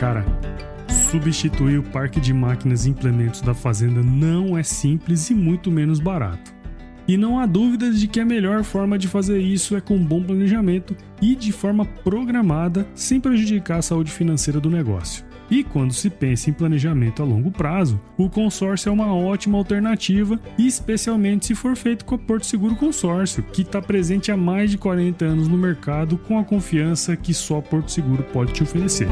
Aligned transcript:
Cara, 0.00 0.24
substituir 1.10 1.78
o 1.78 1.82
parque 1.82 2.18
de 2.18 2.32
máquinas 2.32 2.86
e 2.86 2.88
implementos 2.88 3.42
da 3.42 3.52
fazenda 3.52 4.02
não 4.02 4.56
é 4.56 4.62
simples 4.62 5.28
e 5.28 5.34
muito 5.34 5.70
menos 5.70 6.00
barato. 6.00 6.54
E 7.06 7.18
não 7.18 7.38
há 7.38 7.44
dúvidas 7.44 8.00
de 8.00 8.08
que 8.08 8.18
a 8.18 8.24
melhor 8.24 8.64
forma 8.64 8.98
de 8.98 9.06
fazer 9.06 9.40
isso 9.40 9.76
é 9.76 9.80
com 9.80 10.02
bom 10.02 10.22
planejamento 10.22 10.96
e 11.20 11.34
de 11.34 11.52
forma 11.52 11.84
programada, 11.84 12.88
sem 12.94 13.20
prejudicar 13.20 13.80
a 13.80 13.82
saúde 13.82 14.10
financeira 14.10 14.58
do 14.58 14.70
negócio. 14.70 15.22
E 15.50 15.62
quando 15.62 15.92
se 15.92 16.08
pensa 16.08 16.48
em 16.48 16.54
planejamento 16.54 17.22
a 17.22 17.26
longo 17.26 17.50
prazo, 17.50 18.00
o 18.16 18.30
consórcio 18.30 18.88
é 18.88 18.92
uma 18.92 19.14
ótima 19.14 19.58
alternativa, 19.58 20.40
especialmente 20.56 21.48
se 21.48 21.54
for 21.54 21.76
feito 21.76 22.06
com 22.06 22.14
a 22.14 22.18
Porto 22.18 22.46
Seguro 22.46 22.74
Consórcio, 22.74 23.42
que 23.42 23.60
está 23.60 23.82
presente 23.82 24.32
há 24.32 24.36
mais 24.36 24.70
de 24.70 24.78
40 24.78 25.26
anos 25.26 25.46
no 25.46 25.58
mercado 25.58 26.16
com 26.16 26.38
a 26.38 26.44
confiança 26.44 27.14
que 27.16 27.34
só 27.34 27.60
Porto 27.60 27.90
Seguro 27.90 28.22
pode 28.22 28.54
te 28.54 28.62
oferecer. 28.62 29.08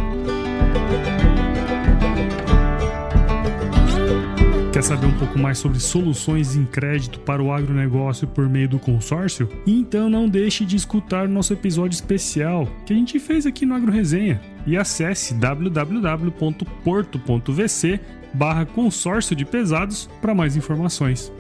Quer 4.79 4.85
saber 4.85 5.07
um 5.07 5.19
pouco 5.19 5.37
mais 5.37 5.59
sobre 5.59 5.81
soluções 5.81 6.55
em 6.55 6.65
crédito 6.65 7.19
para 7.19 7.43
o 7.43 7.53
agronegócio 7.53 8.29
por 8.29 8.49
meio 8.49 8.69
do 8.69 8.79
consórcio? 8.79 9.49
Então 9.67 10.09
não 10.09 10.29
deixe 10.29 10.65
de 10.65 10.77
escutar 10.77 11.27
o 11.27 11.29
nosso 11.29 11.53
episódio 11.53 11.97
especial 11.97 12.69
que 12.87 12.93
a 12.93 12.97
gente 12.97 13.19
fez 13.19 13.45
aqui 13.45 13.67
no 13.67 13.75
Agro 13.75 13.91
Resenha 13.91 14.41
e 14.65 14.77
acesse 14.77 15.35
www.porto.vc 15.35 18.01
barra 18.33 18.65
consórcio 18.67 19.35
de 19.35 19.45
pesados 19.45 20.09
para 20.21 20.33
mais 20.33 20.57
informações. 20.57 21.33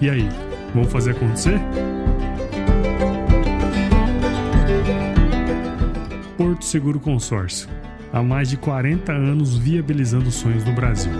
E 0.00 0.08
aí, 0.08 0.26
vamos 0.74 0.90
fazer 0.90 1.10
acontecer? 1.10 1.60
Porto 6.38 6.64
Seguro 6.64 6.98
Consórcio. 6.98 7.68
Há 8.12 8.22
mais 8.22 8.48
de 8.48 8.56
40 8.56 9.12
anos 9.12 9.56
viabilizando 9.56 10.30
sonhos 10.30 10.64
no 10.64 10.72
Brasil. 10.72 11.12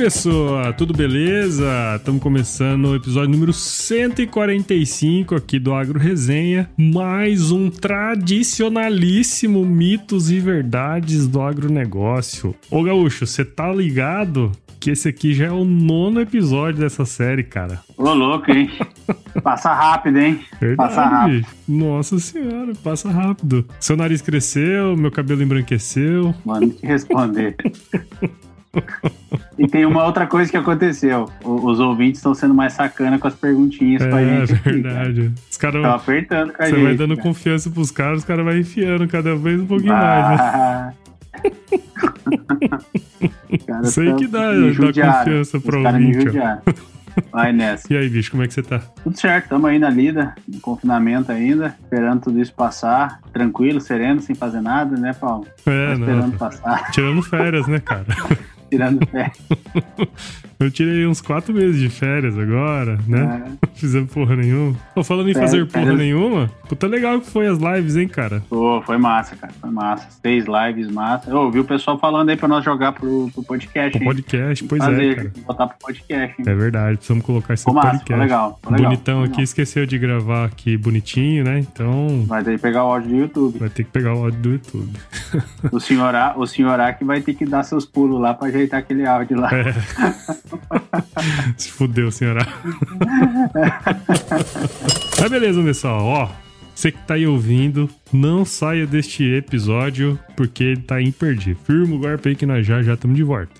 Aí, 0.00 0.04
pessoal, 0.04 0.72
tudo 0.72 0.94
beleza? 0.94 1.66
Estamos 1.96 2.22
começando 2.22 2.86
o 2.86 2.96
episódio 2.96 3.28
número 3.28 3.52
145 3.52 5.34
aqui 5.34 5.58
do 5.58 5.74
Agro 5.74 5.98
Resenha. 5.98 6.70
Mais 6.74 7.52
um 7.52 7.68
tradicionalíssimo 7.68 9.62
mitos 9.62 10.30
e 10.30 10.40
verdades 10.40 11.28
do 11.28 11.42
agronegócio. 11.42 12.54
Ô 12.70 12.82
Gaúcho, 12.82 13.26
você 13.26 13.44
tá 13.44 13.70
ligado 13.70 14.50
que 14.80 14.90
esse 14.90 15.06
aqui 15.06 15.34
já 15.34 15.48
é 15.48 15.50
o 15.50 15.66
nono 15.66 16.22
episódio 16.22 16.80
dessa 16.80 17.04
série, 17.04 17.44
cara? 17.44 17.82
Ô, 17.98 18.14
louco, 18.14 18.50
hein? 18.50 18.70
Passa 19.44 19.74
rápido, 19.74 20.18
hein? 20.18 20.40
Verdade. 20.58 20.76
Passa 20.76 21.04
rápido. 21.04 21.46
Nossa 21.68 22.18
senhora, 22.18 22.72
passa 22.82 23.10
rápido. 23.10 23.66
Seu 23.78 23.96
nariz 23.96 24.22
cresceu, 24.22 24.96
meu 24.96 25.10
cabelo 25.10 25.42
embranqueceu. 25.42 26.34
Mano, 26.44 26.70
que 26.70 26.86
responder. 26.86 27.54
E 29.58 29.66
tem 29.66 29.84
uma 29.84 30.04
outra 30.04 30.26
coisa 30.26 30.50
que 30.50 30.56
aconteceu. 30.56 31.28
O- 31.44 31.66
os 31.70 31.80
ouvintes 31.80 32.18
estão 32.20 32.34
sendo 32.34 32.54
mais 32.54 32.72
sacana 32.72 33.18
com 33.18 33.26
as 33.28 33.34
perguntinhas 33.34 34.02
É, 34.02 34.10
gente. 34.10 34.52
aqui, 34.54 34.62
cara. 34.62 34.72
verdade. 35.04 35.32
Os 35.50 35.56
caras. 35.56 35.76
Estão 35.76 35.92
apertando 35.94 36.52
com 36.52 36.62
a 36.62 36.66
Você 36.66 36.72
gente. 36.72 36.82
vai 36.84 36.94
dando 36.96 37.16
cara. 37.16 37.28
confiança 37.28 37.70
pros 37.70 37.90
caras, 37.90 38.18
os 38.20 38.24
caras 38.24 38.44
vão 38.44 38.56
enfiando 38.56 39.06
cada 39.08 39.34
vez 39.36 39.60
um 39.60 39.66
pouquinho 39.66 39.92
mais, 39.92 40.30
né? 40.30 40.36
Ah. 40.40 40.92
Sei 43.84 44.14
que 44.14 44.26
dá- 44.26 44.52
dá 44.52 45.18
confiança 45.18 45.60
pro 45.60 45.84
ouvinte. 45.84 46.26
Vai 47.32 47.52
nessa. 47.52 47.92
E 47.92 47.96
aí, 47.96 48.08
bicho, 48.08 48.30
como 48.30 48.44
é 48.44 48.46
que 48.46 48.54
você 48.54 48.62
tá? 48.62 48.78
Tudo 49.02 49.18
certo, 49.18 49.44
estamos 49.44 49.68
aí 49.68 49.78
na 49.80 49.90
lida, 49.90 50.32
no 50.48 50.60
confinamento 50.60 51.30
ainda, 51.32 51.74
esperando 51.82 52.20
tudo 52.22 52.40
isso 52.40 52.54
passar, 52.54 53.20
tranquilo, 53.32 53.80
sereno, 53.80 54.20
sem 54.22 54.34
fazer 54.34 54.60
nada, 54.60 54.96
né, 54.96 55.12
Paulo? 55.12 55.44
É, 55.66 55.86
Tá 55.88 55.92
esperando 55.94 56.22
não. 56.30 56.38
passar, 56.38 56.90
Tirando 56.92 57.20
férias, 57.22 57.66
né, 57.66 57.80
cara? 57.80 58.06
tirando 58.70 59.06
pé. 59.06 59.32
Eu 60.58 60.70
tirei 60.70 61.06
uns 61.06 61.20
quatro 61.20 61.52
meses 61.54 61.80
de 61.80 61.88
férias 61.88 62.38
agora, 62.38 62.98
né? 63.06 63.24
né? 63.24 63.58
Fizemos 63.80 64.12
porra 64.12 64.36
nenhuma. 64.36 64.76
Pô, 64.94 65.02
falando 65.02 65.30
em 65.30 65.32
Férias, 65.32 65.50
fazer 65.52 65.66
porra 65.66 65.94
nenhuma, 65.94 66.50
puta 66.68 66.86
legal 66.86 67.18
que 67.20 67.30
foi 67.30 67.46
as 67.46 67.58
lives, 67.58 67.96
hein, 67.96 68.06
cara? 68.06 68.42
Pô, 68.48 68.82
foi 68.84 68.98
massa, 68.98 69.34
cara, 69.36 69.52
foi 69.58 69.70
massa. 69.70 70.06
Seis 70.20 70.44
lives 70.46 70.90
massa. 70.90 71.30
Eu 71.30 71.38
ouvi 71.38 71.60
o 71.60 71.64
pessoal 71.64 71.98
falando 71.98 72.28
aí 72.28 72.36
pra 72.36 72.46
nós 72.46 72.62
jogar 72.64 72.92
pro, 72.92 73.30
pro 73.32 73.42
podcast, 73.42 73.96
O 73.96 74.00
hein? 74.00 74.04
podcast, 74.06 74.64
pois 74.64 74.84
Fazer, 74.84 75.10
é, 75.10 75.14
cara. 75.14 75.32
Botar 75.46 75.66
pro 75.68 75.78
podcast, 75.78 76.36
hein? 76.38 76.44
É 76.46 76.54
verdade, 76.54 76.96
precisamos 76.98 77.24
colocar 77.24 77.54
esse 77.54 77.66
massa, 77.66 77.80
podcast. 77.80 78.04
ficou 78.04 78.18
legal, 78.18 78.56
ficou 78.60 78.72
legal. 78.72 78.90
Bonitão 78.90 79.14
Ficou 79.14 79.24
aqui, 79.24 79.30
legal. 79.32 79.44
esqueceu 79.44 79.86
de 79.86 79.98
gravar 79.98 80.44
aqui 80.44 80.76
bonitinho, 80.76 81.42
né? 81.44 81.58
Então 81.60 82.24
Vai 82.26 82.44
ter 82.44 82.52
que 82.56 82.58
pegar 82.58 82.84
o 82.84 82.88
áudio 82.88 83.08
do 83.10 83.16
YouTube. 83.16 83.58
vai 83.58 83.68
ter 83.70 83.84
que 83.84 83.90
pegar 83.90 84.14
o 84.14 84.24
áudio 84.24 84.40
do 84.40 84.50
YouTube. 84.50 84.90
O 85.72 85.80
senhor 85.80 86.14
A, 86.14 86.34
o 86.36 86.46
senhor 86.46 86.78
A 86.78 86.92
que 86.92 87.04
vai 87.04 87.20
ter 87.22 87.32
que 87.34 87.46
dar 87.46 87.62
seus 87.62 87.86
pulos 87.86 88.20
lá 88.20 88.34
pra 88.34 88.48
ajeitar 88.48 88.80
aquele 88.80 89.06
áudio 89.06 89.40
lá. 89.40 89.50
É. 89.54 89.72
Se 91.56 91.70
fudeu, 91.70 92.10
senhora. 92.10 92.46
Mas 95.20 95.30
beleza, 95.30 95.62
pessoal, 95.62 96.04
ó. 96.04 96.28
Você 96.74 96.92
que 96.92 96.98
tá 97.06 97.14
aí 97.14 97.26
ouvindo, 97.26 97.90
não 98.10 98.44
saia 98.44 98.86
deste 98.86 99.22
episódio, 99.22 100.18
porque 100.34 100.64
ele 100.64 100.80
tá 100.80 101.00
imperdível. 101.00 101.62
Firma 101.64 101.96
o 101.96 102.28
aí 102.28 102.34
que 102.34 102.46
nós 102.46 102.66
já 102.66 102.82
já 102.82 102.94
estamos 102.94 103.16
de 103.16 103.22
volta. 103.22 103.52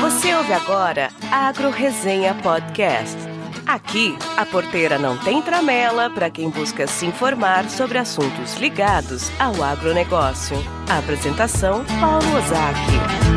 Você 0.00 0.34
ouve 0.34 0.52
agora 0.52 1.10
Agro 1.30 1.68
Resenha 1.70 2.34
Podcast. 2.34 3.18
Aqui, 3.66 4.16
a 4.36 4.46
porteira 4.46 4.98
não 4.98 5.16
tem 5.18 5.42
tramela 5.42 6.08
para 6.10 6.30
quem 6.30 6.48
busca 6.48 6.86
se 6.86 7.06
informar 7.06 7.68
sobre 7.68 7.98
assuntos 7.98 8.56
ligados 8.56 9.30
ao 9.38 9.62
agronegócio. 9.62 10.56
A 10.88 10.98
apresentação, 10.98 11.84
Paulo 12.00 12.26
Ozaki. 12.36 13.29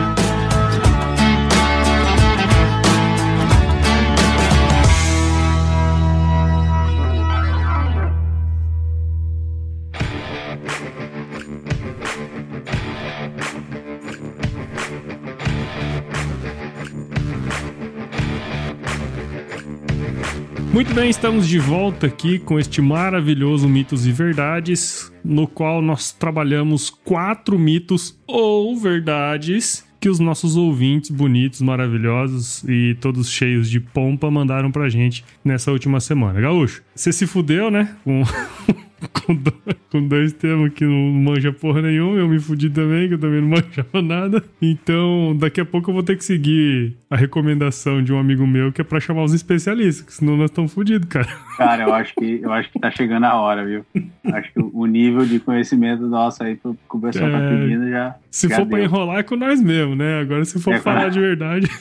Muito 20.73 20.91
bem, 20.91 21.07
estamos 21.07 21.47
de 21.47 21.59
volta 21.59 22.07
aqui 22.07 22.39
com 22.39 22.57
este 22.57 22.81
maravilhoso 22.81 23.69
Mitos 23.69 24.07
e 24.07 24.11
Verdades, 24.11 25.13
no 25.23 25.45
qual 25.47 25.83
nós 25.83 26.11
trabalhamos 26.11 26.89
quatro 26.89 27.59
mitos 27.59 28.19
ou 28.25 28.75
verdades 28.75 29.85
que 30.01 30.09
os 30.09 30.19
nossos 30.19 30.57
ouvintes 30.57 31.11
bonitos, 31.11 31.61
maravilhosos 31.61 32.63
e 32.67 32.97
todos 32.99 33.29
cheios 33.29 33.69
de 33.69 33.79
pompa 33.79 34.31
mandaram 34.31 34.71
pra 34.71 34.89
gente 34.89 35.23
nessa 35.45 35.71
última 35.71 35.99
semana. 35.99 36.41
Gaúcho, 36.41 36.81
você 36.95 37.13
se 37.13 37.27
fudeu, 37.27 37.69
né? 37.69 37.95
Com, 38.03 38.23
com, 39.11 39.35
dois, 39.35 39.55
com 39.91 40.07
dois 40.07 40.33
temas 40.33 40.71
que 40.73 40.85
não 40.85 41.11
manja 41.11 41.51
porra 41.51 41.81
nenhuma, 41.81 42.17
eu 42.17 42.27
me 42.27 42.39
fudi 42.39 42.69
também, 42.69 43.07
que 43.07 43.13
eu 43.15 43.19
também 43.19 43.41
não 43.41 43.49
manjava 43.57 44.01
nada. 44.01 44.43
Então, 44.61 45.35
daqui 45.39 45.59
a 45.61 45.65
pouco 45.65 45.89
eu 45.89 45.93
vou 45.93 46.03
ter 46.03 46.17
que 46.17 46.23
seguir 46.23 46.95
a 47.09 47.15
recomendação 47.15 48.01
de 48.03 48.11
um 48.13 48.17
amigo 48.19 48.45
meu 48.47 48.71
que 48.71 48.81
é 48.81 48.83
pra 48.83 48.99
chamar 48.99 49.23
os 49.23 49.33
especialistas, 49.33 50.05
que 50.05 50.13
senão 50.13 50.35
nós 50.37 50.49
estamos 50.49 50.73
fudidos, 50.73 51.07
cara. 51.07 51.27
Cara, 51.57 51.83
eu 51.83 51.93
acho 51.93 52.13
que 52.15 52.39
eu 52.41 52.51
acho 52.51 52.71
que 52.71 52.79
tá 52.79 52.89
chegando 52.91 53.25
a 53.25 53.35
hora, 53.35 53.65
viu? 53.65 53.85
Acho 54.33 54.51
que 54.53 54.59
o 54.59 54.85
nível 54.85 55.25
de 55.25 55.39
conhecimento 55.39 56.07
nosso 56.07 56.43
aí 56.43 56.55
pro- 56.55 56.73
que 56.73 56.97
o 56.97 56.99
pessoal 56.99 57.29
tá 57.31 57.37
É. 57.39 57.49
pedindo 57.59 57.89
já. 57.89 58.15
Se 58.31 58.47
já 58.47 58.55
for 58.57 58.65
pra 58.65 58.77
deu. 58.77 58.85
enrolar 58.85 59.17
é 59.19 59.23
com 59.23 59.35
nós 59.35 59.61
mesmo, 59.61 59.95
né? 59.95 60.19
Agora 60.21 60.43
se 60.45 60.59
for 60.59 60.73
É, 60.73 60.79
falar 60.79 60.97
cara. 61.01 61.09
de 61.11 61.19
verdade. 61.19 61.67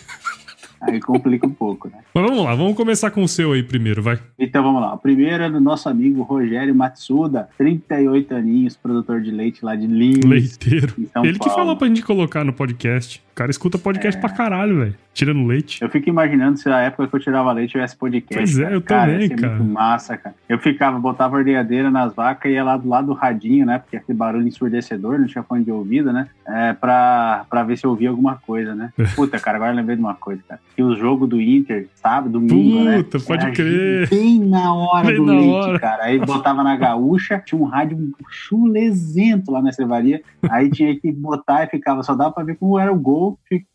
Aí 0.83 1.01
complica 1.01 1.47
um 1.47 1.51
pouco, 1.51 1.89
né? 1.89 1.99
Mas 2.13 2.25
vamos 2.25 2.45
lá, 2.45 2.55
vamos 2.57 2.77
começar 2.77 3.11
com 3.13 3.23
o 3.23 3.29
seu 3.29 3.53
aí 3.53 3.63
primeiro, 3.63 4.03
vai. 4.03 4.19
Então 4.37 4.63
vamos 4.63 4.81
lá. 4.81 4.95
O 4.95 4.99
primeiro 4.99 5.45
é 5.45 5.49
do 5.51 5.61
nosso 5.61 5.89
amigo 5.89 6.23
Rogério 6.23 6.75
Matsuda, 6.75 7.49
38 7.57 8.35
aninhos, 8.35 8.77
produtor 8.77 9.21
de 9.21 9.31
leite 9.31 9.65
lá 9.65 9.77
de 9.77 9.87
Lins. 9.87 10.25
Leiteiro. 10.25 10.95
Ele 10.99 11.35
que 11.35 11.39
Paulo. 11.39 11.55
falou 11.55 11.77
pra 11.77 11.87
gente 11.87 12.03
colocar 12.03 12.45
no 12.45 12.53
podcast. 12.53 13.23
O 13.33 13.35
cara 13.35 13.51
escuta 13.51 13.79
podcast 13.79 14.19
é... 14.19 14.21
pra 14.21 14.29
caralho, 14.29 14.79
velho. 14.79 14.95
Tirando 15.15 15.47
leite. 15.47 15.83
Eu 15.83 15.91
fico 15.91 16.09
imaginando 16.09 16.59
se 16.59 16.69
na 16.69 16.81
época 16.83 17.07
que 17.07 17.17
eu 17.17 17.21
tirava 17.21 17.53
leite 17.53 17.73
tivesse 17.73 17.97
podcast. 17.97 18.35
Pois 18.35 18.59
é, 18.59 18.75
eu 18.75 18.81
cara, 18.81 19.13
também, 19.13 19.29
cara. 19.29 19.57
muito 19.57 19.73
massa, 19.73 20.17
cara. 20.17 20.35
Eu 20.49 20.59
ficava, 20.59 20.99
botava 20.99 21.37
a 21.37 21.39
ordenhadeira 21.39 21.91
nas 21.91 22.15
vacas 22.15 22.51
e 22.51 22.55
ia 22.55 22.65
lá 22.65 22.77
do 22.77 22.89
lado 22.89 23.09
do 23.09 23.13
radinho, 23.13 23.67
né? 23.67 23.79
Porque 23.79 23.97
aquele 23.97 24.17
barulho 24.17 24.47
ensurdecedor, 24.47 25.19
não 25.19 25.27
tinha 25.27 25.43
fone 25.43 25.65
de 25.65 25.71
ouvido, 25.71 26.13
né? 26.13 26.29
É, 26.47 26.73
pra, 26.73 27.45
pra 27.49 27.63
ver 27.63 27.77
se 27.77 27.85
eu 27.85 27.91
ouvia 27.91 28.11
alguma 28.11 28.37
coisa, 28.37 28.75
né? 28.75 28.91
Puta, 29.15 29.39
cara, 29.39 29.57
agora 29.57 29.73
eu 29.73 29.77
lembrei 29.77 29.97
de 29.97 30.03
uma 30.03 30.15
coisa, 30.15 30.43
cara. 30.49 30.61
Que 30.75 30.83
o 30.83 30.95
jogo 30.95 31.27
do 31.27 31.41
Inter, 31.41 31.89
sabe? 31.95 32.31
Domingo, 32.31 32.79
Puta, 32.79 32.85
né? 32.85 33.03
Puta, 33.03 33.21
pode 33.21 33.53
crer. 33.53 34.09
Bem 34.09 34.41
na 34.41 34.75
hora 34.75 35.07
bem 35.07 35.17
do 35.17 35.27
na 35.27 35.33
leite, 35.33 35.55
hora. 35.55 35.79
cara. 35.79 36.05
Aí 36.05 36.19
botava 36.19 36.63
na 36.63 36.77
gaúcha, 36.77 37.43
tinha 37.45 37.61
um 37.61 37.65
rádio 37.65 37.99
chulezento 38.31 39.51
lá 39.51 39.61
na 39.61 39.73
cervaria. 39.73 40.23
Aí 40.49 40.71
tinha 40.71 40.99
que 40.99 41.13
botar 41.13 41.65
e 41.65 41.67
ficava, 41.67 42.03
só 42.03 42.15
dava 42.15 42.33
pra 42.33 42.45
ver 42.45 42.57
como 42.57 42.79
era 42.79 42.93
o 42.93 42.99
gol. 42.99 43.22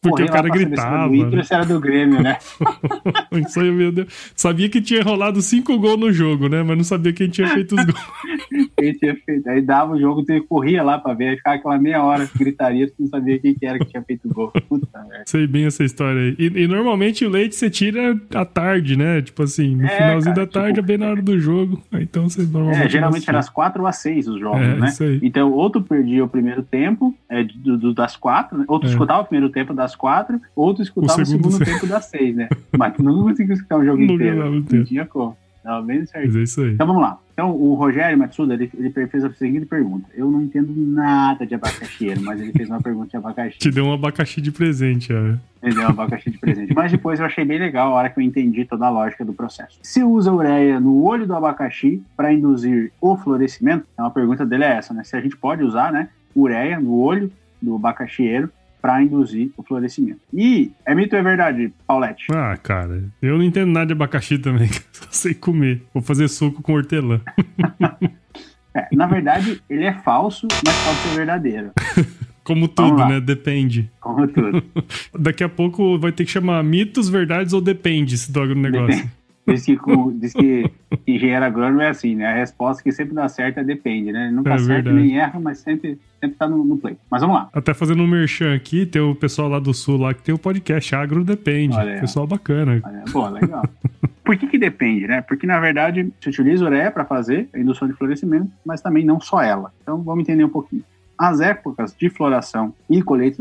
Porque 0.02 0.24
o 0.24 0.28
cara 0.28 0.50
gritava. 0.50 1.16
Inter, 1.16 1.38
né? 1.40 1.44
era 1.52 1.66
do 1.66 1.80
Grêmio, 1.80 2.22
né? 2.22 2.38
Isso 3.48 3.60
aí, 3.60 3.72
meu 3.72 3.92
Deus. 3.92 4.08
Sabia 4.36 4.70
que 4.70 4.82
tinha 4.82 5.04
rolado 5.04 5.42
cinco 5.42 5.78
gols 5.80 6.00
no 6.00 6.12
jogo, 6.12 6.48
né? 6.48 6.64
Mas 6.64 6.78
não 6.78 6.84
sabia 6.84 7.14
quem 7.14 7.30
tinha 7.30 7.48
feito 7.48 7.76
os 7.76 7.86
gols. 7.86 8.06
quem 8.78 8.94
tinha 8.94 9.16
feito. 9.26 9.48
Aí 9.50 9.62
dava 9.62 9.94
o 9.94 10.00
jogo, 10.00 10.24
tu 10.24 10.34
corria 10.48 10.84
lá 10.84 10.98
pra 10.98 11.14
ver, 11.14 11.30
aí 11.30 11.38
ficava 11.38 11.56
aquela 11.58 11.78
meia 11.80 12.04
hora 12.04 12.30
gritaria, 12.38 12.88
tu 12.88 12.94
não 13.00 13.08
sabia 13.08 13.40
quem 13.40 13.54
que 13.54 13.66
era 13.66 13.78
que 13.80 13.86
tinha 13.86 14.04
feito 14.04 14.28
o 14.30 14.34
gol. 14.34 14.52
Puta 14.68 15.00
merda. 15.04 15.24
Sei 15.26 15.46
bem 15.48 15.66
essa 15.66 15.84
história 15.84 16.22
aí. 16.22 16.36
E, 16.40 16.64
e, 16.64 16.68
normalmente 16.68 17.26
o 17.26 17.30
leite 17.30 17.56
você 17.56 17.70
tira 17.70 18.20
à 18.34 18.46
tarde, 18.46 18.96
né? 18.98 19.22
Tipo 19.22 19.44
assim, 19.44 19.76
no 19.76 19.86
É, 19.86 19.90
finalzinho 19.90 20.36
cara, 20.36 20.46
da 20.48 20.52
tarde, 20.52 20.74
tipo- 20.76 20.86
é 20.86 20.88
bem 20.88 20.98
na 20.98 21.12
hora 21.12 21.22
do 21.22 21.40
jogo. 21.40 21.82
Então 21.94 22.30
você 22.30 22.42
normalmente. 22.44 22.86
É, 22.86 22.90
geralmente 22.90 23.30
era 23.30 23.40
às 23.40 23.50
4 23.50 23.82
ou 23.82 23.88
às 23.88 23.98
6 23.98 24.28
os 24.28 24.40
jogos, 24.40 24.62
É, 24.62 24.76
né? 24.76 24.88
isso 24.88 25.04
aí. 25.04 25.20
Então, 25.22 25.52
ou 25.52 25.70
tu 25.70 25.82
perdia 25.82 26.24
o 26.24 26.28
primeiro 26.30 26.64
tempo 26.64 27.16
é, 27.30 27.44
do, 27.44 27.78
do- 27.78 27.94
das 27.94 28.16
4, 28.16 28.58
né? 28.58 28.66
ou 28.68 28.80
tu 28.80 28.88
É. 28.88 28.90
escutava 28.90 29.22
o 29.22 29.26
primeiro 29.26 29.37
tempo 29.50 29.74
das 29.74 29.95
4, 29.95 30.39
ou 30.56 30.74
tu 30.74 30.81
escutava 30.81 31.19
O 31.19 31.24
o 31.24 31.25
segundo 31.25 31.51
segundo, 31.51 31.66
se- 31.66 31.74
tempo 31.74 31.88
das 31.88 32.06
6, 32.06 32.36
né? 32.36 32.50
Mas 32.78 32.94
tu 32.95 33.04
não 33.04 33.24
conseguia 33.24 33.54
escutar 33.54 33.78
o 33.78 33.86
jogo 33.86 33.98
Não 34.04 34.13
inteiro. 34.16 34.51
Não 34.69 34.84
tinha 34.84 35.06
como. 35.06 35.38
Tava 35.63 35.81
bem 35.86 36.06
certo. 36.06 36.38
É. 36.38 36.72
Então 36.72 36.88
vamos 36.88 37.01
lá. 37.01 37.19
Então 37.34 37.51
o 37.51 37.74
Rogério 37.74 38.18
Matsuda, 38.18 38.54
ele, 38.54 38.72
ele 38.74 38.89
fez 39.07 39.24
a 39.25 39.30
seguinte 39.34 39.66
pergunta. 39.66 40.07
Eu 40.16 40.31
não 40.31 40.42
entendo 40.42 40.74
nada 40.75 41.45
de 41.45 41.54
abacaxi, 41.56 42.18
mas 42.22 42.39
ele 42.39 42.54
fez 42.54 42.69
uma 42.69 42.81
pergunta 42.81 43.10
de 43.10 43.18
abacaxi. 43.18 43.60
Te 43.60 43.69
deu 43.69 43.84
um 43.86 43.92
abacaxi 43.94 44.39
de 44.39 44.50
presente, 44.50 45.12
ó. 45.12 45.36
Ele 45.62 45.75
deu 45.75 45.83
um 45.83 45.90
abacaxi 45.90 46.31
de 46.31 46.38
presente. 46.38 46.74
Mas 46.74 46.90
depois 46.92 47.19
eu 47.19 47.25
achei 47.25 47.44
bem 47.44 47.60
legal 47.60 47.90
a 47.92 47.95
hora 47.95 48.10
que 48.10 48.18
eu 48.18 48.24
entendi 48.24 48.63
toda 48.63 48.86
a 48.86 48.90
lógica 48.90 49.25
do 49.25 49.33
processo. 49.33 49.78
Se 49.83 50.01
usa 50.01 50.31
ureia 50.31 50.80
no 50.80 51.04
olho 51.04 51.28
do 51.28 51.36
abacaxi 51.36 52.01
para 52.16 52.31
induzir 52.31 52.92
o 53.01 53.18
florescimento, 53.18 53.86
então 53.94 54.06
a 54.06 54.10
pergunta 54.10 54.45
dele 54.45 54.63
é 54.63 54.72
essa, 54.78 54.94
né? 54.94 55.04
Se 55.04 55.18
a 55.18 55.22
gente 55.22 55.36
pode 55.36 55.63
usar, 55.63 55.92
né, 55.92 56.07
ureia 56.33 56.80
no 56.80 56.95
olho 56.98 57.30
do 57.62 57.75
abacaxieiro 57.75 58.50
para 58.82 59.02
induzir 59.02 59.52
o 59.58 59.64
florescimento. 59.64 60.22
E 60.34 60.72
é 60.86 60.94
mito 60.96 61.16
ou 61.16 61.20
é 61.20 61.24
verdade, 61.24 61.74
Paulette? 61.86 62.26
Ah, 62.32 62.56
cara, 62.58 63.04
eu 63.22 63.38
não 63.38 63.44
entendo 63.44 63.72
nada 63.72 63.88
de 63.88 63.94
abacaxi 63.94 64.38
também. 64.38 64.70
Só 64.92 65.08
sei 65.12 65.34
comer. 65.34 65.84
Vou 65.94 66.02
fazer 66.02 66.28
suco 66.28 66.62
com 66.62 66.74
hortelã. 66.74 67.22
É, 68.78 68.96
na 68.96 69.08
verdade, 69.08 69.60
ele 69.68 69.86
é 69.86 69.94
falso, 69.94 70.48
mas 70.64 70.76
pode 70.84 70.98
ser 70.98 71.16
verdadeiro. 71.16 71.72
Como 72.44 72.68
tudo, 72.68 73.08
né? 73.08 73.20
Depende. 73.20 73.90
Como 74.00 74.28
tudo. 74.28 74.64
Daqui 75.18 75.44
a 75.44 75.50
pouco 75.50 75.98
vai 75.98 76.12
ter 76.12 76.26
que 76.26 76.32
chamar 76.32 76.64
mitos, 76.64 77.10
verdades 77.10 77.54
ou 77.54 77.60
depende 77.60 78.14
esse 78.14 78.32
do 78.32 78.40
agronegócio. 78.40 79.10
Diz 79.48 79.66
que, 79.66 79.78
diz 80.16 80.34
que 80.34 80.70
engenheiro 81.08 81.46
agrônomo 81.46 81.82
é 81.82 81.90
assim, 81.90 82.16
né? 82.16 82.28
A 82.28 82.36
resposta 82.36 82.84
que 82.84 82.92
sempre 82.92 83.14
dá 83.16 83.28
certo 83.30 83.60
é 83.60 83.64
depende, 83.64 84.12
né? 84.12 84.30
Nunca 84.32 84.52
É 84.52 84.54
acerta 84.56 84.74
verdade. 84.90 84.96
nem 84.96 85.18
erra, 85.18 85.40
mas 85.40 85.60
sempre, 85.60 85.98
sempre 86.20 86.36
tá 86.38 86.48
no, 86.48 86.64
no 86.64 86.78
play. 86.78 86.98
Mas 87.10 87.22
vamos 87.22 87.38
lá. 87.38 87.50
Até 87.54 87.74
fazendo 87.74 88.02
um 88.04 88.08
merchan 88.08 88.54
aqui, 88.54 88.86
tem 88.86 89.02
o 89.02 89.16
pessoal 89.16 89.48
lá 89.48 89.60
do 89.60 89.74
sul 89.74 89.98
lá 89.98 90.14
que 90.14 90.22
tem 90.22 90.36
o 90.36 90.38
podcast 90.38 90.94
Agro 90.96 91.24
Depende. 91.24 91.76
Olha. 91.78 92.00
Pessoal 92.00 92.28
bacana. 92.28 92.82
Olha, 92.84 93.04
Pô, 93.12 93.28
legal. 93.30 93.64
Por 94.24 94.36
que 94.36 94.48
que 94.48 94.58
depende, 94.58 95.08
né? 95.08 95.22
Porque, 95.22 95.48
na 95.48 95.58
verdade, 95.60 96.12
se 96.20 96.28
utiliza 96.30 96.66
ureia 96.66 96.92
para 96.92 97.06
fazer 97.06 97.48
a 97.54 97.60
indução 97.60 97.88
de 97.88 97.94
florescimento, 97.94 98.52
mas 98.66 98.82
também 98.82 99.06
não 99.06 99.22
só 99.22 99.42
ela. 99.42 99.72
Então, 99.82 100.02
vamos 100.04 100.24
entender 100.24 100.44
um 100.44 100.50
pouquinho. 100.50 100.84
As 101.18 101.42
épocas 101.42 101.96
de 101.98 102.10
floração 102.10 102.74
e 102.90 103.02
colheita 103.02 103.38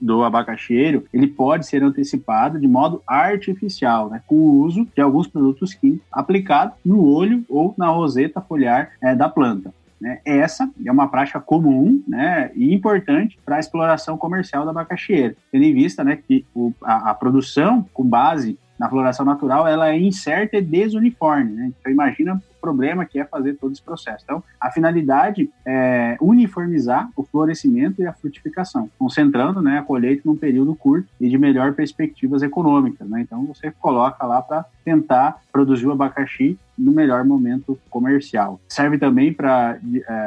do, 0.00 0.22
abacaxieiro, 0.24 1.04
ele 1.12 1.26
pode 1.26 1.66
ser 1.66 1.82
antecipado 1.82 2.58
de 2.60 2.68
modo 2.68 3.02
artificial, 3.06 4.10
né, 4.10 4.20
com 4.26 4.34
o 4.36 4.60
uso 4.60 4.86
de 4.94 5.00
alguns 5.00 5.26
produtos 5.26 5.74
químicos 5.74 6.06
aplicados 6.12 6.74
no 6.84 7.02
olho 7.04 7.44
ou 7.48 7.74
na 7.78 7.88
roseta 7.88 8.40
foliar 8.40 8.90
eh, 9.02 9.14
da 9.14 9.28
planta. 9.28 9.72
né? 10.00 10.20
Essa 10.24 10.68
é 10.84 10.92
uma 10.92 11.08
prática 11.08 11.40
comum 11.40 12.02
né, 12.06 12.50
e 12.54 12.74
importante 12.74 13.38
para 13.44 13.56
a 13.56 13.60
exploração 13.60 14.18
comercial 14.18 14.64
do 14.64 14.70
abacaxieiro, 14.70 15.34
tendo 15.50 15.64
em 15.64 15.72
vista 15.72 16.04
né, 16.04 16.16
que 16.16 16.44
o- 16.54 16.72
a, 16.82 17.10
a 17.10 17.14
produção 17.14 17.86
com 17.94 18.04
base 18.04 18.58
na 18.78 18.88
floração 18.90 19.24
natural 19.24 19.66
ela 19.68 19.88
é 19.90 19.98
incerta 19.98 20.56
e 20.56 20.60
desuniforme. 20.60 21.52
Né? 21.52 21.72
Então 21.80 21.92
imagina 21.92 22.42
problema 22.64 23.04
que 23.04 23.18
é 23.18 23.24
fazer 23.24 23.54
todo 23.54 23.72
esse 23.72 23.82
processo. 23.82 24.24
Então 24.24 24.42
a 24.58 24.70
finalidade 24.70 25.50
é 25.66 26.16
uniformizar 26.20 27.10
o 27.14 27.22
florescimento 27.22 28.00
e 28.00 28.06
a 28.06 28.12
frutificação, 28.12 28.88
concentrando 28.98 29.60
né, 29.60 29.78
a 29.78 29.82
colheita 29.82 30.22
num 30.24 30.36
período 30.36 30.74
curto 30.74 31.06
e 31.20 31.28
de 31.28 31.36
melhor 31.36 31.74
perspectivas 31.74 32.42
econômicas. 32.42 33.06
Né? 33.06 33.20
Então 33.20 33.44
você 33.44 33.70
coloca 33.70 34.24
lá 34.26 34.40
para 34.40 34.64
tentar 34.82 35.42
produzir 35.52 35.86
o 35.86 35.92
abacaxi 35.92 36.58
no 36.76 36.90
melhor 36.90 37.22
momento 37.24 37.78
comercial. 37.90 38.58
Serve 38.68 38.96
também 38.98 39.32
para 39.32 39.78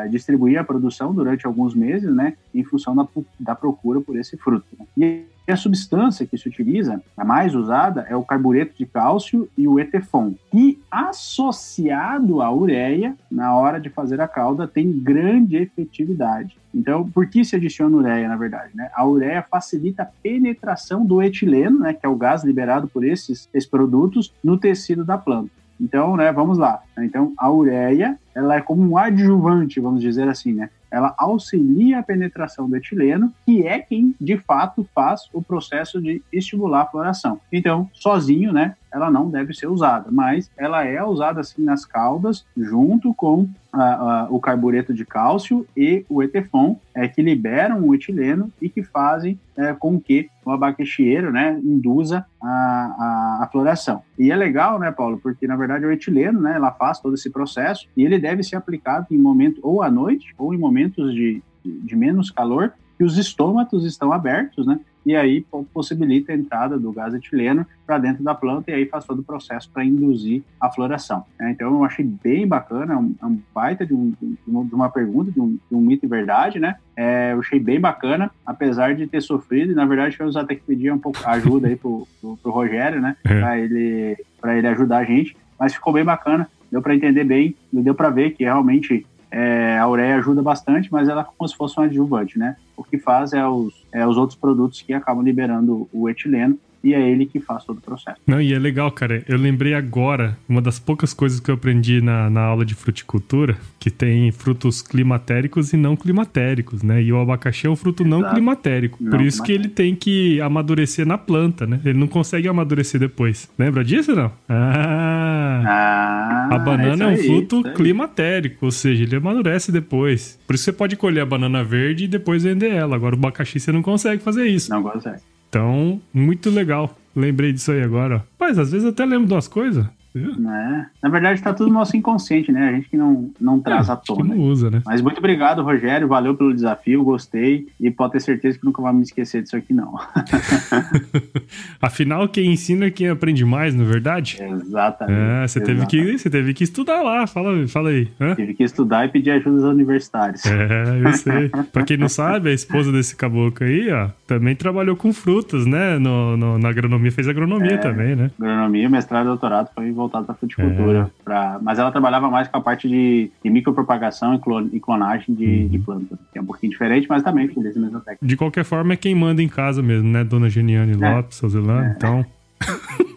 distribuir 0.10 0.60
a 0.60 0.64
produção 0.64 1.14
durante 1.14 1.46
alguns 1.46 1.74
meses, 1.76 2.14
né, 2.14 2.34
em 2.54 2.64
função 2.64 2.96
da, 2.96 3.06
da 3.40 3.56
procura 3.56 4.00
por 4.00 4.16
esse 4.18 4.38
fruto. 4.38 4.66
né? 4.80 4.86
E 4.98 5.37
a 5.52 5.58
substância 5.58 6.26
que 6.26 6.38
se 6.38 6.48
utiliza, 6.48 7.02
a 7.16 7.24
mais 7.24 7.56
usada, 7.56 8.06
é 8.10 8.16
o 8.16 8.24
carbureto 8.24 8.78
de 8.78 8.86
cálcio 8.86 9.50
e 9.58 9.68
o 9.68 9.80
etefon, 9.80 10.36
que 10.52 10.80
associado 10.92 12.42
à 12.42 12.54
ureia, 12.54 13.16
na 13.32 13.56
hora 13.56 13.80
de 13.80 13.90
fazer 13.90 14.20
a 14.20 14.28
calda, 14.28 14.68
tem 14.68 14.92
grande 14.92 15.56
efetividade. 15.56 16.58
Então, 16.74 17.10
por 17.10 17.28
que 17.28 17.46
se 17.46 17.56
adiciona 17.56 17.96
ureia, 17.96 18.28
na 18.28 18.36
verdade? 18.36 18.72
Né? 18.76 18.90
A 18.94 19.06
ureia 19.06 19.42
facilita 19.42 20.04
a 20.04 20.10
penetração 20.22 21.06
do 21.06 21.22
etileno, 21.22 21.80
né, 21.80 21.94
que 21.94 22.06
é 22.06 22.10
o 22.10 22.16
gás 22.16 22.44
liberado 22.44 22.88
por 22.88 23.06
esses, 23.06 23.50
esses 23.54 23.70
produtos, 23.70 24.34
no 24.44 24.58
tecido 24.58 25.04
da 25.04 25.18
planta. 25.18 25.52
Então, 25.80 26.18
né, 26.18 26.32
vamos 26.32 26.58
lá. 26.58 26.82
Então, 26.98 27.34
a 27.38 27.50
ureia, 27.52 28.18
ela 28.34 28.56
é 28.56 28.62
como 28.62 28.82
um 28.82 28.98
adjuvante, 28.98 29.80
vamos 29.80 30.02
dizer 30.02 30.28
assim, 30.28 30.54
né? 30.54 30.70
Ela 30.92 31.14
auxilia 31.18 32.00
a 32.00 32.04
penetração 32.04 32.70
do 32.70 32.76
etileno, 32.76 33.34
que 33.46 33.68
é 33.68 33.80
quem, 33.80 34.16
de 34.20 34.38
fato, 34.38 34.88
faz 34.94 35.30
o 35.34 35.42
processo 35.42 36.02
de 36.02 36.22
estimular 36.32 36.82
a 36.82 36.86
floração. 36.86 37.40
Então, 37.52 37.90
sozinho, 37.94 38.54
né, 38.54 38.76
ela 38.92 39.12
não 39.12 39.30
deve 39.30 39.54
ser 39.54 39.68
usada, 39.68 40.10
mas 40.12 40.50
ela 40.58 40.84
é 40.86 41.04
usada, 41.04 41.42
assim, 41.42 41.64
nas 41.64 41.86
caudas, 41.86 42.46
junto 42.56 43.14
com 43.14 43.48
ah, 43.74 43.80
ah, 43.80 44.28
o 44.30 44.40
carbureto 44.40 44.94
de 44.94 45.06
cálcio 45.06 45.66
e 45.76 46.06
o 46.10 46.24
etefon, 46.24 46.80
é, 46.96 47.08
que 47.08 47.22
liberam 47.22 47.84
o 47.84 47.94
etileno 47.94 48.52
e 48.62 48.70
que 48.70 48.82
fazem 48.82 49.40
é, 49.56 49.74
com 49.74 50.00
que 50.00 50.30
o 50.46 50.52
abacaxieiro, 50.52 51.32
né, 51.32 51.60
induza 51.64 52.26
a, 52.42 52.50
a, 52.50 53.44
a 53.44 53.50
floração. 53.52 54.02
E 54.18 54.32
é 54.32 54.36
legal, 54.36 54.80
né, 54.80 54.92
Paulo, 54.92 55.20
porque 55.22 55.46
na 55.46 55.56
verdade 55.56 55.86
o 55.86 55.92
etileno, 55.92 56.42
né, 56.42 56.56
ela 56.56 56.72
faz 56.72 57.00
todo 57.00 57.16
esse 57.16 57.30
processo 57.30 57.88
e 57.96 58.04
ele 58.04 58.18
deve 58.18 58.42
ser 58.44 58.56
aplicado 58.56 59.08
em 59.12 59.18
momento 59.18 59.60
ou 59.62 59.84
à 59.84 59.92
noite 59.92 60.34
ou 60.38 60.54
em 60.54 60.58
momentos 60.58 61.14
de, 61.14 61.44
de 61.64 61.96
menos 61.96 62.32
calor 62.32 62.74
que 62.98 63.04
os 63.04 63.18
estômatos 63.18 63.86
estão 63.86 64.12
abertos, 64.12 64.66
né, 64.66 64.80
e 65.06 65.16
aí 65.16 65.42
po- 65.42 65.66
possibilita 65.74 66.32
a 66.32 66.36
entrada 66.36 66.78
do 66.78 66.92
gás 66.92 67.14
etileno 67.14 67.66
para 67.86 67.98
dentro 67.98 68.24
da 68.24 68.34
planta 68.36 68.72
e 68.72 68.74
aí 68.74 68.86
faz 68.86 69.06
todo 69.06 69.20
o 69.20 69.24
processo 69.24 69.70
para 69.72 69.86
induzir 69.86 70.42
a 70.60 70.70
floração. 70.70 71.24
né? 71.40 71.52
Então 71.52 71.70
eu 71.76 71.84
achei 71.86 72.04
bem 72.04 72.46
bacana, 72.46 72.94
é 72.94 72.98
um, 72.98 73.16
é 73.22 73.26
um 73.26 73.40
baita 73.56 73.86
de, 73.86 73.94
um- 73.94 74.14
de 74.20 74.76
uma- 74.76 74.90
pergunta, 74.90 75.32
de 75.32 75.40
um, 75.40 75.52
de 75.70 75.76
um 75.76 75.80
mito 75.80 76.06
e 76.06 76.10
verdade, 76.10 76.60
né? 76.60 76.76
É, 76.96 77.32
eu 77.34 77.40
achei 77.40 77.58
bem 77.60 77.80
bacana, 77.80 78.32
apesar 78.46 78.96
de 78.96 79.08
ter 79.08 79.22
sofrido, 79.22 79.72
e 79.72 79.76
na 79.76 79.86
verdade 79.86 80.18
eu 80.20 80.30
até 80.38 80.56
que 80.56 80.64
pedir 80.64 80.92
um 80.92 80.98
pouco 81.00 81.20
ajuda 81.26 81.68
aí 81.68 81.76
pro, 81.78 82.06
pro, 82.20 82.36
pro 82.38 82.52
Rogério, 82.52 83.00
né? 83.00 83.16
É. 83.24 83.40
Para 83.40 83.60
ele, 83.60 84.18
pra 84.42 84.58
ele 84.58 84.68
ajudar 84.68 84.98
a 84.98 85.04
gente, 85.06 85.38
mas 85.60 85.74
ficou 85.74 85.94
bem 85.94 86.04
bacana, 86.04 86.50
deu 86.72 86.82
para 86.82 86.96
entender 86.96 87.24
bem, 87.24 87.56
deu 87.72 87.96
para 87.96 88.10
ver 88.10 88.32
que 88.32 88.44
realmente 88.44 89.06
é, 89.30 89.78
a 89.78 89.88
ureia 89.88 90.18
ajuda 90.18 90.42
bastante, 90.42 90.92
mas 90.92 91.10
ela 91.10 91.22
é 91.22 91.26
como 91.26 91.48
se 91.48 91.56
fosse 91.56 91.80
um 91.80 91.84
adjuvante, 91.84 92.40
né? 92.40 92.56
O 92.76 92.84
que 92.84 92.98
faz 92.98 93.34
é 93.34 93.46
os, 93.46 93.74
é 93.92 94.06
os 94.08 94.18
outros 94.18 94.38
produtos 94.38 94.82
que 94.82 94.94
acabam 94.94 95.24
liberando 95.24 95.88
o 95.92 96.10
etileno 96.10 96.58
e 96.88 96.94
é 96.94 97.10
ele 97.12 97.26
que 97.26 97.40
faz 97.42 97.66
todo 97.66 97.80
o 97.80 97.82
processo. 97.82 98.18
Não, 98.26 98.42
e 98.42 98.54
é 98.54 98.60
legal, 98.60 98.90
cara. 98.92 99.22
Eu 99.28 99.38
lembrei 99.38 99.74
agora, 99.74 100.38
uma 100.48 100.62
das 100.62 100.80
poucas 100.80 101.14
coisas 101.14 101.42
que 101.42 101.52
eu 101.52 101.56
aprendi 101.56 102.02
na, 102.02 102.30
na 102.30 102.42
aula 102.42 102.64
de 102.64 102.74
fruticultura, 102.74 103.58
que 103.78 103.92
tem 103.92 104.32
frutos 104.32 104.82
climatéricos 104.82 105.74
e 105.74 105.78
não 105.78 105.98
climatéricos, 105.98 106.84
né? 106.84 107.04
E 107.04 107.12
o 107.12 107.20
abacaxi 107.20 107.68
é 107.68 107.70
um 107.70 107.76
fruto 107.76 108.06
não 108.06 108.20
Exato. 108.20 108.36
climatérico. 108.36 108.98
Não 109.02 109.12
Por 109.12 109.22
isso 109.22 109.44
que 109.44 109.52
ele 109.52 109.68
tem 109.68 109.94
que 109.96 110.40
amadurecer 110.40 111.06
na 111.06 111.18
planta, 111.18 111.68
né? 111.68 111.82
Ele 111.84 112.00
não 112.00 112.08
consegue 112.08 112.48
amadurecer 112.48 113.00
depois. 113.02 113.50
Lembra 113.60 113.84
disso, 113.84 114.16
não? 114.16 114.32
Ah! 114.48 115.64
Ah, 115.68 116.56
a 116.56 116.60
banana 116.60 117.04
é, 117.04 117.08
é 117.08 117.10
um 117.10 117.16
aí, 117.16 117.28
fruto 117.28 117.64
climatérico, 117.74 118.66
ou 118.66 118.72
seja, 118.72 119.04
ele 119.04 119.16
amadurece 119.18 119.74
depois. 119.74 120.40
Por 120.48 120.56
isso 120.56 120.64
você 120.64 120.72
pode 120.72 120.96
colher 120.96 121.22
a 121.22 121.26
banana 121.26 121.64
verde 121.66 122.06
e 122.06 122.08
depois 122.08 122.44
vender 122.44 122.72
ela. 122.72 122.96
Agora 122.96 123.14
o 123.14 123.18
abacaxi 123.18 123.60
você 123.60 123.74
não 123.74 123.82
consegue 123.82 124.24
fazer 124.24 124.46
isso. 124.46 124.70
Não 124.70 124.82
consegue. 124.82 125.22
Então, 125.58 126.00
muito 126.14 126.52
legal. 126.52 126.96
Lembrei 127.16 127.52
disso 127.52 127.72
aí 127.72 127.82
agora. 127.82 128.24
Mas 128.40 128.60
às 128.60 128.72
vezes 128.72 128.88
até 128.88 129.04
lembro 129.04 129.28
de 129.28 129.34
umas 129.34 129.48
coisas. 129.48 129.84
É. 130.26 130.86
Na 131.02 131.10
verdade, 131.10 131.36
está 131.36 131.54
tudo 131.54 131.68
no 131.68 131.76
nosso 131.76 131.96
inconsciente, 131.96 132.52
né? 132.52 132.70
A 132.70 132.72
gente 132.74 132.90
que 132.90 132.98
não, 132.98 133.30
não 133.40 133.60
traz 133.60 133.90
é, 133.90 133.92
à 133.92 133.96
tona. 133.96 134.36
não 134.36 134.40
usa, 134.44 134.70
né? 134.70 134.82
Mas 134.86 135.02
muito 135.02 135.18
obrigado, 135.20 135.62
Rogério. 135.62 136.08
Valeu 136.08 136.36
pelo 136.36 136.54
desafio, 136.54 137.04
gostei. 137.04 137.68
E 137.80 137.92
pode 137.92 138.14
ter 138.14 138.22
certeza 138.22 138.58
que 138.58 138.66
nunca 138.66 138.82
vai 138.82 138.94
me 138.94 139.04
esquecer 139.04 139.42
disso 139.44 139.56
aqui, 139.56 139.74
não. 139.74 139.98
Afinal, 141.82 142.28
quem 142.28 142.52
ensina 142.52 142.86
é 142.86 142.92
quem 142.92 143.10
aprende 143.10 143.46
mais, 143.46 143.74
não 143.76 143.86
é 143.86 143.88
verdade? 143.88 144.38
Exatamente. 144.42 145.18
É, 145.18 145.48
você, 145.48 145.62
Teve 145.62 145.86
que, 145.86 146.18
você 146.18 146.30
teve 146.30 146.54
que 146.54 146.64
estudar 146.64 147.02
lá. 147.02 147.28
Fala, 147.28 147.68
fala 147.68 147.90
aí. 147.90 148.08
Hã? 148.20 148.36
Tive 148.36 148.54
que 148.54 148.64
estudar 148.64 149.06
e 149.06 149.10
pedir 149.10 149.32
ajuda 149.32 149.66
aos 149.66 149.74
universitários. 149.74 150.46
É, 150.46 151.02
eu 151.04 151.14
sei. 151.14 151.50
pra 151.72 151.84
quem 151.84 151.98
não 151.98 152.10
sabe, 152.10 152.50
a 152.50 152.54
esposa 152.54 152.92
desse 152.92 153.16
caboclo 153.16 153.66
aí, 153.66 153.92
ó, 153.92 154.10
também 154.26 154.56
trabalhou 154.56 154.96
com 154.96 155.12
frutas, 155.12 155.66
né? 155.66 155.98
No, 156.00 156.38
no 156.38 156.58
na 156.58 156.70
agronomia, 156.70 157.12
fez 157.12 157.28
agronomia 157.28 157.74
é, 157.74 157.78
também, 157.78 158.16
né? 158.16 158.32
Agronomia, 158.40 158.90
mestrado 158.90 159.26
e 159.26 159.28
doutorado 159.28 159.70
foi 159.74 159.90
voltado 160.08 160.26
para 160.26 160.36
fruticultura. 160.36 161.12
É. 161.20 161.24
Pra, 161.24 161.60
mas 161.62 161.78
ela 161.78 161.92
trabalhava 161.92 162.30
mais 162.30 162.48
com 162.48 162.58
a 162.58 162.62
parte 162.62 162.88
de, 162.88 163.30
de 163.44 163.50
micropropagação 163.50 164.34
e, 164.34 164.40
clon, 164.40 164.68
e 164.72 164.80
clonagem 164.80 165.36
de, 165.36 165.46
uhum. 165.46 165.68
de 165.68 165.80
plantas, 165.80 166.18
que 166.32 166.40
é 166.40 166.42
um 166.42 166.46
pouquinho 166.46 166.72
diferente, 166.72 167.08
mas 167.10 167.22
também 167.22 167.48
com 167.48 167.66
essa 167.66 167.80
mesma 167.80 168.00
técnica. 168.00 168.26
De 168.26 168.38
qualquer 168.38 168.64
forma, 168.64 168.94
é 168.94 168.96
quem 168.98 169.14
manda 169.14 169.42
em 169.42 169.50
casa 169.50 169.82
mesmo, 169.84 170.10
né? 170.10 170.24
Dona 170.24 170.50
Geniane 170.50 170.94
é. 170.94 171.16
Lopes, 171.16 171.38
Sozelano, 171.38 171.88
é. 171.88 171.94
então... 171.96 172.26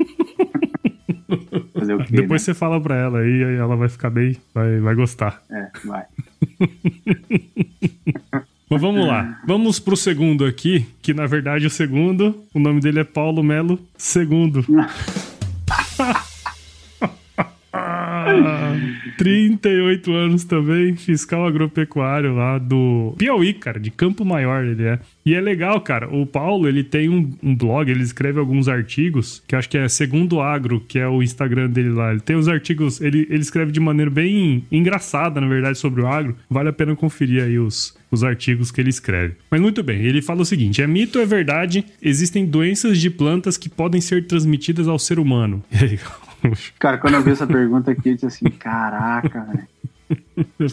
Quê, 2.06 2.16
Depois 2.16 2.42
né? 2.42 2.46
você 2.46 2.54
fala 2.54 2.80
pra 2.80 2.96
ela 2.96 3.18
aí, 3.20 3.44
aí 3.44 3.56
ela 3.56 3.74
vai 3.74 3.88
ficar 3.88 4.10
bem, 4.10 4.36
vai, 4.54 4.78
vai 4.78 4.94
gostar. 4.94 5.42
É, 5.50 5.68
vai. 5.84 6.04
Mas 8.70 8.80
vamos 8.80 9.04
lá. 9.04 9.40
Vamos 9.44 9.80
pro 9.80 9.96
segundo 9.96 10.44
aqui, 10.44 10.86
que 11.02 11.12
na 11.12 11.26
verdade 11.26 11.66
o 11.66 11.70
segundo, 11.70 12.44
o 12.54 12.60
nome 12.60 12.80
dele 12.80 13.00
é 13.00 13.04
Paulo 13.04 13.42
Melo 13.42 13.80
Segundo. 13.96 14.64
38 19.20 20.14
anos 20.14 20.44
também, 20.44 20.96
fiscal 20.96 21.46
agropecuário 21.46 22.34
lá 22.34 22.56
do 22.56 23.14
Piauí, 23.18 23.52
cara, 23.52 23.78
de 23.78 23.90
Campo 23.90 24.24
Maior 24.24 24.64
ele 24.64 24.82
é. 24.82 24.98
E 25.26 25.34
é 25.34 25.40
legal, 25.42 25.78
cara, 25.82 26.08
o 26.08 26.24
Paulo, 26.24 26.66
ele 26.66 26.82
tem 26.82 27.10
um, 27.10 27.30
um, 27.42 27.54
blog, 27.54 27.90
ele 27.90 28.02
escreve 28.02 28.38
alguns 28.38 28.66
artigos, 28.66 29.42
que 29.46 29.54
acho 29.54 29.68
que 29.68 29.76
é 29.76 29.86
Segundo 29.90 30.40
Agro, 30.40 30.80
que 30.80 30.98
é 30.98 31.06
o 31.06 31.22
Instagram 31.22 31.68
dele 31.68 31.90
lá. 31.90 32.12
Ele 32.12 32.20
tem 32.20 32.34
os 32.34 32.48
artigos, 32.48 32.98
ele, 32.98 33.26
ele 33.28 33.42
escreve 33.42 33.70
de 33.70 33.78
maneira 33.78 34.10
bem 34.10 34.64
engraçada, 34.72 35.38
na 35.38 35.46
verdade, 35.46 35.76
sobre 35.76 36.00
o 36.00 36.06
agro. 36.06 36.34
Vale 36.48 36.70
a 36.70 36.72
pena 36.72 36.96
conferir 36.96 37.42
aí 37.42 37.58
os, 37.58 37.94
os 38.10 38.24
artigos 38.24 38.70
que 38.70 38.80
ele 38.80 38.88
escreve. 38.88 39.34
Mas 39.50 39.60
muito 39.60 39.82
bem, 39.82 40.00
ele 40.00 40.22
fala 40.22 40.40
o 40.40 40.46
seguinte: 40.46 40.80
é 40.80 40.86
mito 40.86 41.18
ou 41.18 41.24
é 41.24 41.26
verdade? 41.26 41.84
Existem 42.00 42.46
doenças 42.46 42.98
de 42.98 43.10
plantas 43.10 43.58
que 43.58 43.68
podem 43.68 44.00
ser 44.00 44.26
transmitidas 44.26 44.88
ao 44.88 44.98
ser 44.98 45.18
humano. 45.18 45.62
E 45.72 45.84
aí, 45.84 45.98
Cara, 46.78 46.98
quando 46.98 47.14
eu 47.14 47.22
vi 47.22 47.30
essa 47.32 47.46
pergunta 47.46 47.90
aqui, 47.90 48.10
eu 48.10 48.14
disse 48.14 48.26
assim: 48.26 48.44
caraca, 48.46 49.40
velho. 49.40 49.68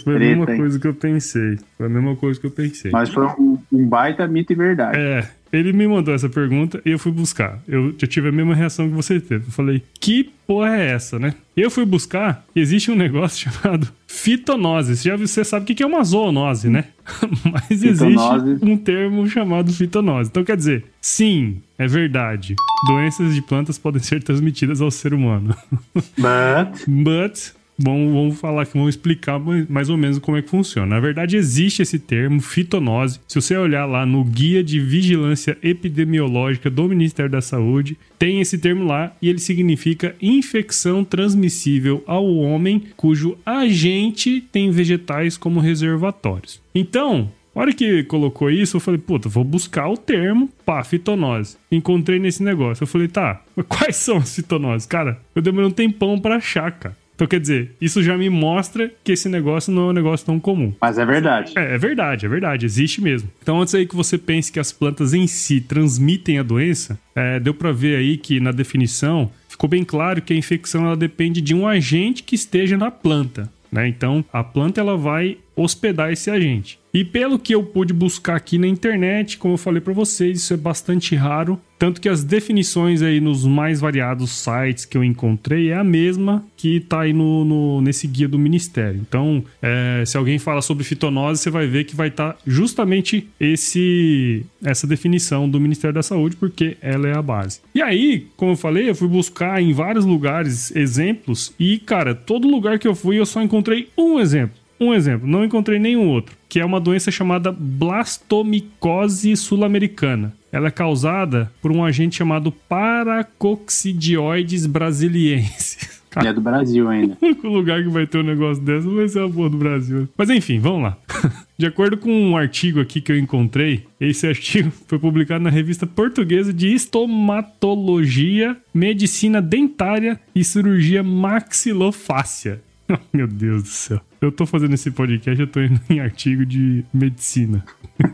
Foi 0.03 0.15
a 0.15 0.19
mesma 0.19 0.45
coisa 0.45 0.79
que 0.79 0.87
eu 0.87 0.93
pensei. 0.93 1.59
Foi 1.77 1.85
a 1.85 1.89
mesma 1.89 2.15
coisa 2.15 2.39
que 2.39 2.47
eu 2.47 2.51
pensei. 2.51 2.91
Mas 2.91 3.09
foi 3.09 3.25
um, 3.25 3.59
um, 3.71 3.87
baita 3.87 4.27
mito 4.27 4.53
e 4.53 4.55
verdade. 4.55 4.97
É. 4.97 5.29
Ele 5.51 5.73
me 5.73 5.87
mandou 5.87 6.13
essa 6.13 6.29
pergunta 6.29 6.81
e 6.85 6.91
eu 6.91 6.99
fui 6.99 7.11
buscar. 7.11 7.59
Eu 7.67 7.93
já 7.97 8.07
tive 8.07 8.29
a 8.29 8.31
mesma 8.31 8.55
reação 8.55 8.87
que 8.87 8.95
você 8.95 9.19
teve. 9.19 9.47
Eu 9.47 9.51
falei, 9.51 9.81
que 9.99 10.29
porra 10.45 10.77
é 10.77 10.91
essa, 10.91 11.17
né? 11.19 11.33
Eu 11.55 11.71
fui 11.71 11.85
buscar, 11.85 12.45
existe 12.55 12.91
um 12.91 12.95
negócio 12.95 13.49
chamado 13.51 13.87
fitonose. 14.07 14.95
Você 14.95 15.09
já 15.09 15.15
você 15.15 15.43
sabe 15.43 15.71
o 15.71 15.75
que 15.75 15.83
é 15.83 15.85
uma 15.85 16.03
zoonose, 16.03 16.69
né? 16.69 16.85
Mas 17.51 17.81
fitonose. 17.81 18.49
existe 18.49 18.65
um 18.65 18.77
termo 18.77 19.27
chamado 19.27 19.71
fitonose. 19.73 20.29
Então 20.29 20.43
quer 20.43 20.57
dizer, 20.57 20.85
sim, 21.01 21.61
é 21.77 21.87
verdade. 21.87 22.55
Doenças 22.87 23.33
de 23.33 23.41
plantas 23.41 23.77
podem 23.77 24.01
ser 24.01 24.23
transmitidas 24.23 24.81
ao 24.81 24.91
ser 24.91 25.13
humano. 25.13 25.55
But, 26.17 26.87
But 26.87 27.56
Vamos, 27.77 28.11
vamos 28.11 28.39
falar 28.39 28.63
aqui, 28.63 28.73
vamos 28.73 28.95
explicar 28.95 29.39
mais 29.69 29.89
ou 29.89 29.97
menos 29.97 30.17
como 30.17 30.35
é 30.35 30.41
que 30.41 30.49
funciona. 30.49 30.95
Na 30.95 30.99
verdade, 30.99 31.37
existe 31.37 31.83
esse 31.83 31.99
termo 31.99 32.41
fitonose. 32.41 33.19
Se 33.27 33.39
você 33.39 33.55
olhar 33.55 33.85
lá 33.85 34.05
no 34.05 34.23
Guia 34.23 34.63
de 34.63 34.79
Vigilância 34.79 35.57
Epidemiológica 35.61 36.69
do 36.69 36.87
Ministério 36.87 37.31
da 37.31 37.41
Saúde, 37.41 37.97
tem 38.17 38.41
esse 38.41 38.57
termo 38.57 38.83
lá 38.83 39.15
e 39.21 39.29
ele 39.29 39.39
significa 39.39 40.15
infecção 40.19 41.03
transmissível 41.03 42.03
ao 42.07 42.25
homem 42.35 42.83
cujo 42.95 43.37
agente 43.45 44.43
tem 44.51 44.71
vegetais 44.71 45.37
como 45.37 45.59
reservatórios. 45.59 46.59
Então, 46.73 47.29
na 47.57 47.61
hora 47.61 47.73
que 47.73 48.03
colocou 48.03 48.51
isso, 48.51 48.77
eu 48.77 48.81
falei, 48.81 48.99
puta, 48.99 49.27
vou 49.27 49.43
buscar 49.43 49.87
o 49.87 49.97
termo, 49.97 50.47
pá, 50.65 50.83
fitonose. 50.83 51.57
Encontrei 51.71 52.19
nesse 52.19 52.43
negócio. 52.43 52.83
Eu 52.83 52.87
falei, 52.87 53.07
tá, 53.07 53.41
mas 53.55 53.65
quais 53.67 53.95
são 53.95 54.17
as 54.17 54.35
fitonoses? 54.35 54.87
Cara, 54.87 55.19
eu 55.35 55.41
demorei 55.41 55.67
um 55.67 55.71
tempão 55.71 56.19
pra 56.19 56.35
achar, 56.35 56.71
cara. 56.71 56.95
Então, 57.17 57.25
quer 57.25 57.39
dizer, 57.39 57.71
isso 57.81 58.03
já 58.03 58.15
me 58.15 58.29
mostra 58.29 58.93
que 59.03 59.11
esse 59.11 59.27
negócio 59.27 59.73
não 59.73 59.87
é 59.87 59.89
um 59.89 59.93
negócio 59.93 60.23
tão 60.23 60.39
comum. 60.39 60.71
Mas 60.79 60.99
é 60.99 61.05
verdade. 61.05 61.53
É, 61.55 61.73
é 61.73 61.77
verdade, 61.77 62.27
é 62.27 62.29
verdade, 62.29 62.63
existe 62.63 63.01
mesmo. 63.01 63.27
Então, 63.41 63.59
antes 63.59 63.73
aí 63.73 63.87
que 63.87 63.95
você 63.95 64.19
pense 64.19 64.51
que 64.51 64.59
as 64.59 64.71
plantas 64.71 65.15
em 65.15 65.25
si 65.25 65.59
transmitem 65.59 66.37
a 66.37 66.43
doença, 66.43 66.99
é, 67.15 67.39
deu 67.39 67.55
para 67.55 67.71
ver 67.71 67.95
aí 67.95 68.17
que 68.17 68.39
na 68.39 68.51
definição 68.51 69.31
ficou 69.49 69.67
bem 69.67 69.83
claro 69.83 70.21
que 70.21 70.31
a 70.31 70.37
infecção 70.37 70.85
ela 70.85 70.95
depende 70.95 71.41
de 71.41 71.55
um 71.55 71.67
agente 71.67 72.21
que 72.21 72.35
esteja 72.35 72.77
na 72.77 72.91
planta. 72.91 73.51
Né? 73.71 73.87
Então, 73.87 74.23
a 74.31 74.43
planta 74.43 74.79
ela 74.79 74.95
vai 74.95 75.39
hospedar 75.57 76.13
esse 76.13 76.29
agente. 76.29 76.79
E 76.93 77.03
pelo 77.03 77.37
que 77.37 77.53
eu 77.53 77.61
pude 77.63 77.93
buscar 77.93 78.35
aqui 78.35 78.57
na 78.57 78.67
internet, 78.67 79.37
como 79.37 79.55
eu 79.55 79.57
falei 79.57 79.81
para 79.81 79.93
vocês, 79.93 80.39
isso 80.39 80.53
é 80.53 80.57
bastante 80.57 81.15
raro. 81.15 81.59
Tanto 81.77 82.01
que 82.01 82.09
as 82.09 82.23
definições 82.23 83.03
aí 83.03 83.19
nos 83.19 83.45
mais 83.45 83.79
variados 83.79 84.31
sites 84.31 84.83
que 84.83 84.97
eu 84.97 85.03
encontrei 85.03 85.69
é 85.69 85.75
a 85.75 85.83
mesma 85.83 86.43
que 86.55 86.79
tá 86.79 87.01
aí 87.01 87.13
no, 87.13 87.45
no 87.45 87.81
nesse 87.81 88.07
guia 88.07 88.27
do 88.27 88.39
Ministério. 88.39 88.99
Então, 89.07 89.43
é, 89.61 90.03
se 90.07 90.17
alguém 90.17 90.39
fala 90.39 90.59
sobre 90.59 90.83
fitonose, 90.83 91.39
você 91.39 91.51
vai 91.51 91.67
ver 91.67 91.83
que 91.83 91.95
vai 91.95 92.07
estar 92.07 92.33
tá 92.33 92.39
justamente 92.47 93.27
esse 93.39 94.43
essa 94.63 94.87
definição 94.87 95.47
do 95.47 95.59
Ministério 95.59 95.93
da 95.93 96.01
Saúde, 96.01 96.35
porque 96.35 96.77
ela 96.81 97.07
é 97.07 97.15
a 97.15 97.21
base. 97.21 97.59
E 97.75 97.81
aí, 97.81 98.25
como 98.35 98.53
eu 98.53 98.57
falei, 98.57 98.89
eu 98.89 98.95
fui 98.95 99.07
buscar 99.07 99.61
em 99.61 99.71
vários 99.71 100.03
lugares 100.03 100.75
exemplos 100.75 101.53
e, 101.59 101.77
cara, 101.77 102.15
todo 102.15 102.49
lugar 102.49 102.79
que 102.79 102.87
eu 102.87 102.95
fui 102.95 103.19
eu 103.19 103.25
só 103.25 103.39
encontrei 103.39 103.89
um 103.95 104.19
exemplo. 104.19 104.66
Um 104.79 104.93
exemplo, 104.93 105.27
não 105.27 105.43
encontrei 105.43 105.79
nenhum 105.79 106.07
outro, 106.07 106.37
que 106.47 106.59
é 106.59 106.65
uma 106.65 106.79
doença 106.79 107.09
chamada 107.09 107.51
blastomicose 107.51 109.35
sul-americana. 109.35 110.33
Ela 110.51 110.67
é 110.67 110.71
causada 110.71 111.51
por 111.61 111.71
um 111.71 111.83
agente 111.83 112.17
chamado 112.17 112.51
Paracoccidioides 112.51 114.65
brasiliensis. 114.65 115.97
E 116.23 116.27
é 116.27 116.33
do 116.33 116.41
Brasil 116.41 116.89
ainda. 116.89 117.15
O 117.43 117.47
lugar 117.47 117.83
que 117.83 117.89
vai 117.89 118.07
ter 118.07 118.17
um 118.17 118.23
negócio 118.23 118.63
desse 118.63 118.87
vai 118.87 119.07
ser 119.07 119.19
a 119.19 119.29
porra 119.29 119.51
do 119.51 119.57
Brasil. 119.57 120.09
Mas 120.17 120.31
enfim, 120.31 120.59
vamos 120.59 120.81
lá. 120.83 120.97
De 121.57 121.65
acordo 121.65 121.97
com 121.97 122.11
um 122.11 122.37
artigo 122.37 122.79
aqui 122.79 123.01
que 123.01 123.11
eu 123.11 123.17
encontrei, 123.17 123.83
esse 123.99 124.25
artigo 124.25 124.71
foi 124.87 124.99
publicado 124.99 125.43
na 125.43 125.49
revista 125.49 125.85
portuguesa 125.85 126.53
de 126.53 126.73
Estomatologia, 126.73 128.55
Medicina 128.73 129.41
Dentária 129.41 130.19
e 130.33 130.43
Cirurgia 130.43 131.03
Maxilofácia. 131.03 132.61
Meu 133.13 133.27
Deus 133.27 133.63
do 133.63 133.69
céu. 133.69 134.01
Eu 134.21 134.31
tô 134.31 134.45
fazendo 134.45 134.73
esse 134.73 134.91
podcast, 134.91 135.39
eu 135.39 135.47
tô 135.47 135.61
indo 135.61 135.79
em 135.89 135.99
artigo 135.99 136.45
de 136.45 136.83
medicina. 136.93 137.63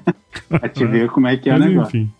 pra 0.50 0.70
te 0.70 0.86
ver 0.86 1.10
como 1.10 1.28
é 1.28 1.38
que 1.38 1.50
é 1.50 1.54
Mas, 1.54 1.62
o 1.62 1.70
negócio. 1.70 2.00
Enfim. 2.00 2.12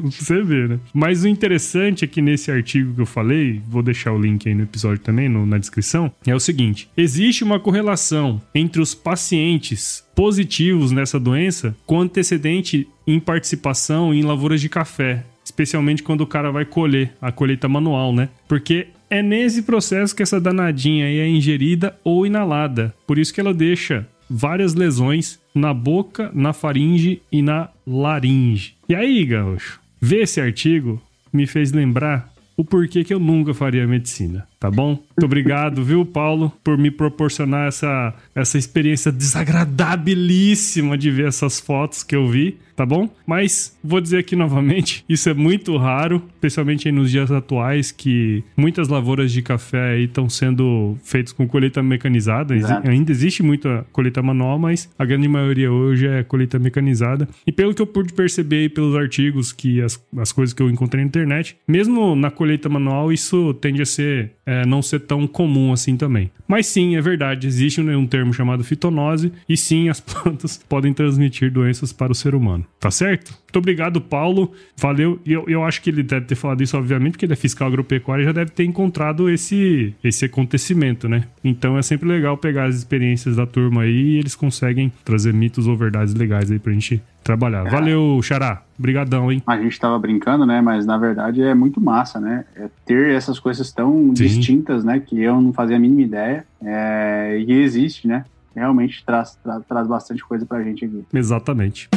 você 0.10 0.42
vê, 0.42 0.66
né? 0.66 0.80
Mas 0.94 1.24
o 1.24 1.28
interessante 1.28 2.04
é 2.04 2.08
que 2.08 2.22
nesse 2.22 2.50
artigo 2.50 2.94
que 2.94 3.00
eu 3.00 3.06
falei, 3.06 3.60
vou 3.68 3.82
deixar 3.82 4.12
o 4.12 4.18
link 4.18 4.48
aí 4.48 4.54
no 4.54 4.62
episódio 4.62 5.02
também, 5.02 5.28
no, 5.28 5.44
na 5.44 5.58
descrição, 5.58 6.10
é 6.26 6.34
o 6.34 6.40
seguinte: 6.40 6.88
existe 6.96 7.44
uma 7.44 7.60
correlação 7.60 8.40
entre 8.54 8.80
os 8.80 8.94
pacientes 8.94 10.04
positivos 10.14 10.90
nessa 10.90 11.20
doença 11.20 11.76
com 11.84 12.00
antecedente 12.00 12.88
em 13.06 13.20
participação 13.20 14.14
em 14.14 14.22
lavouras 14.22 14.60
de 14.60 14.68
café, 14.68 15.24
especialmente 15.44 16.02
quando 16.02 16.22
o 16.22 16.26
cara 16.26 16.50
vai 16.50 16.64
colher, 16.64 17.14
a 17.20 17.30
colheita 17.30 17.68
manual, 17.68 18.12
né? 18.12 18.30
Porque 18.48 18.88
é 19.08 19.22
nesse 19.22 19.62
processo 19.62 20.14
que 20.14 20.22
essa 20.22 20.40
danadinha 20.40 21.06
é 21.06 21.28
ingerida 21.28 21.96
ou 22.04 22.26
inalada. 22.26 22.94
Por 23.06 23.18
isso 23.18 23.32
que 23.32 23.40
ela 23.40 23.54
deixa 23.54 24.06
várias 24.28 24.74
lesões 24.74 25.38
na 25.54 25.72
boca, 25.72 26.30
na 26.34 26.52
faringe 26.52 27.22
e 27.30 27.40
na 27.42 27.68
laringe. 27.86 28.74
E 28.88 28.94
aí, 28.94 29.24
gaúcho, 29.24 29.80
ver 30.00 30.22
esse 30.22 30.40
artigo 30.40 31.00
me 31.32 31.46
fez 31.46 31.72
lembrar 31.72 32.32
o 32.56 32.64
porquê 32.64 33.04
que 33.04 33.12
eu 33.12 33.20
nunca 33.20 33.52
faria 33.52 33.86
medicina. 33.86 34.46
Tá 34.58 34.70
bom? 34.70 34.90
Muito 34.90 35.24
obrigado, 35.24 35.84
viu, 35.84 36.04
Paulo, 36.04 36.50
por 36.64 36.78
me 36.78 36.90
proporcionar 36.90 37.68
essa, 37.68 38.14
essa 38.34 38.56
experiência 38.56 39.12
desagradabilíssima 39.12 40.96
de 40.96 41.10
ver 41.10 41.28
essas 41.28 41.60
fotos 41.60 42.02
que 42.02 42.16
eu 42.16 42.26
vi 42.26 42.58
tá 42.76 42.84
bom? 42.84 43.08
Mas 43.26 43.76
vou 43.82 44.00
dizer 44.00 44.18
aqui 44.18 44.36
novamente, 44.36 45.02
isso 45.08 45.28
é 45.30 45.34
muito 45.34 45.76
raro, 45.78 46.22
especialmente 46.34 46.92
nos 46.92 47.10
dias 47.10 47.32
atuais 47.32 47.90
que 47.90 48.44
muitas 48.56 48.88
lavouras 48.88 49.32
de 49.32 49.40
café 49.40 49.94
aí 49.94 50.04
estão 50.04 50.28
sendo 50.28 50.96
feitas 51.02 51.32
com 51.32 51.48
colheita 51.48 51.82
mecanizada. 51.82 52.54
Exato. 52.54 52.88
Ainda 52.88 53.10
existe 53.10 53.42
muita 53.42 53.86
colheita 53.90 54.22
manual, 54.22 54.58
mas 54.58 54.92
a 54.98 55.04
grande 55.04 55.26
maioria 55.26 55.72
hoje 55.72 56.06
é 56.06 56.22
colheita 56.22 56.58
mecanizada. 56.58 57.26
E 57.46 57.50
pelo 57.50 57.74
que 57.74 57.80
eu 57.80 57.86
pude 57.86 58.12
perceber 58.12 58.56
aí 58.56 58.68
pelos 58.68 58.94
artigos 58.94 59.52
que 59.52 59.80
as, 59.80 59.98
as 60.18 60.30
coisas 60.30 60.52
que 60.52 60.62
eu 60.62 60.68
encontrei 60.68 61.02
na 61.02 61.08
internet, 61.08 61.56
mesmo 61.66 62.14
na 62.14 62.30
colheita 62.30 62.68
manual 62.68 63.10
isso 63.10 63.54
tende 63.54 63.80
a 63.80 63.86
ser 63.86 64.32
é, 64.46 64.64
não 64.64 64.80
ser 64.80 65.00
tão 65.00 65.26
comum 65.26 65.72
assim 65.72 65.96
também. 65.96 66.30
Mas 66.46 66.66
sim, 66.68 66.96
é 66.96 67.00
verdade, 67.00 67.46
existe 67.46 67.80
um, 67.80 68.06
termo 68.06 68.32
chamado 68.32 68.62
fitonose 68.62 69.32
e 69.48 69.56
sim, 69.56 69.88
as 69.88 69.98
plantas 70.00 70.58
podem 70.68 70.94
transmitir 70.94 71.52
doenças 71.52 71.92
para 71.92 72.12
o 72.12 72.14
ser 72.14 72.34
humano. 72.34 72.64
Tá 72.78 72.90
certo? 72.90 73.36
Muito 73.46 73.58
obrigado, 73.58 74.00
Paulo. 74.00 74.52
Valeu. 74.76 75.18
E 75.24 75.32
eu, 75.32 75.44
eu 75.48 75.64
acho 75.64 75.80
que 75.80 75.90
ele 75.90 76.02
deve 76.02 76.26
ter 76.26 76.34
falado 76.34 76.62
isso, 76.62 76.76
obviamente, 76.76 77.12
porque 77.12 77.24
ele 77.24 77.32
é 77.32 77.36
fiscal 77.36 77.68
agropecuário 77.68 78.22
e 78.22 78.26
já 78.26 78.32
deve 78.32 78.50
ter 78.50 78.64
encontrado 78.64 79.30
esse, 79.30 79.94
esse 80.02 80.24
acontecimento, 80.24 81.08
né? 81.08 81.24
Então 81.42 81.78
é 81.78 81.82
sempre 81.82 82.08
legal 82.08 82.36
pegar 82.36 82.64
as 82.64 82.74
experiências 82.74 83.36
da 83.36 83.46
turma 83.46 83.82
aí 83.82 84.14
e 84.14 84.18
eles 84.18 84.34
conseguem 84.34 84.92
trazer 85.04 85.32
mitos 85.32 85.66
ou 85.66 85.76
verdades 85.76 86.12
legais 86.14 86.50
aí 86.50 86.58
pra 86.58 86.72
gente 86.72 87.00
trabalhar. 87.22 87.66
É. 87.66 87.70
Valeu, 87.70 88.20
Xará. 88.22 88.62
Obrigadão, 88.78 89.32
hein? 89.32 89.42
A 89.46 89.56
gente 89.56 89.78
tava 89.80 89.98
brincando, 89.98 90.44
né? 90.44 90.60
Mas 90.60 90.84
na 90.84 90.98
verdade 90.98 91.40
é 91.40 91.54
muito 91.54 91.80
massa, 91.80 92.20
né? 92.20 92.44
É 92.54 92.68
ter 92.84 93.14
essas 93.14 93.38
coisas 93.38 93.72
tão 93.72 94.08
Sim. 94.08 94.12
distintas, 94.12 94.84
né? 94.84 95.00
Que 95.00 95.22
eu 95.22 95.40
não 95.40 95.52
fazia 95.52 95.76
a 95.76 95.78
mínima 95.78 96.02
ideia. 96.02 96.44
É... 96.62 97.38
E 97.38 97.52
existe, 97.52 98.06
né? 98.06 98.24
Realmente 98.54 99.04
traz, 99.04 99.36
traz, 99.42 99.62
traz 99.66 99.86
bastante 99.86 100.24
coisa 100.24 100.44
pra 100.44 100.62
gente 100.62 100.84
aqui. 100.84 101.04
Exatamente. 101.12 101.88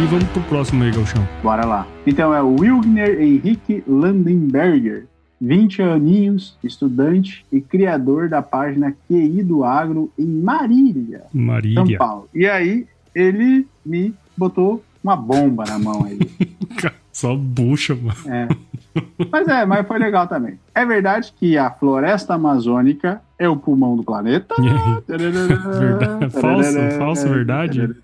E 0.00 0.06
vamos 0.06 0.24
pro 0.28 0.40
próximo 0.44 0.82
aí, 0.82 0.90
Galchão. 0.90 1.28
Bora 1.42 1.66
lá. 1.66 1.86
Então 2.06 2.34
é 2.34 2.40
o 2.40 2.58
Wilgner 2.58 3.20
Henrique 3.20 3.84
Landenberger, 3.86 5.04
20 5.38 5.82
aninhos, 5.82 6.56
estudante 6.64 7.44
e 7.52 7.60
criador 7.60 8.26
da 8.26 8.40
página 8.40 8.96
QI 9.06 9.42
do 9.42 9.62
Agro 9.62 10.10
em 10.18 10.24
Marília, 10.24 11.24
Marília. 11.34 11.84
São 11.84 11.98
Paulo. 11.98 12.28
E 12.34 12.46
aí 12.46 12.86
ele 13.14 13.66
me 13.84 14.14
botou 14.34 14.82
uma 15.04 15.14
bomba 15.14 15.64
na 15.64 15.78
mão 15.78 16.06
aí. 16.06 16.18
Só 17.20 17.36
bucha, 17.36 17.94
mano. 17.94 18.16
É. 18.24 18.48
Mas 19.30 19.46
é, 19.46 19.66
mas 19.66 19.86
foi 19.86 19.98
legal 19.98 20.26
também. 20.26 20.58
É 20.74 20.86
verdade 20.86 21.34
que 21.38 21.58
a 21.58 21.70
floresta 21.70 22.32
amazônica 22.32 23.20
é 23.38 23.46
o 23.46 23.58
pulmão 23.58 23.94
do 23.94 24.02
planeta? 24.02 24.54
verdade. 25.06 26.30
Falso, 26.30 26.78
falso, 26.96 27.28
verdade? 27.28 27.94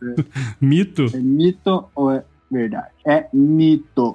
mito? 0.61 1.07
É 1.15 1.17
mito 1.17 1.87
ou 1.95 2.11
é 2.11 2.25
verdade? 2.51 2.91
É 3.07 3.27
mito. 3.33 4.13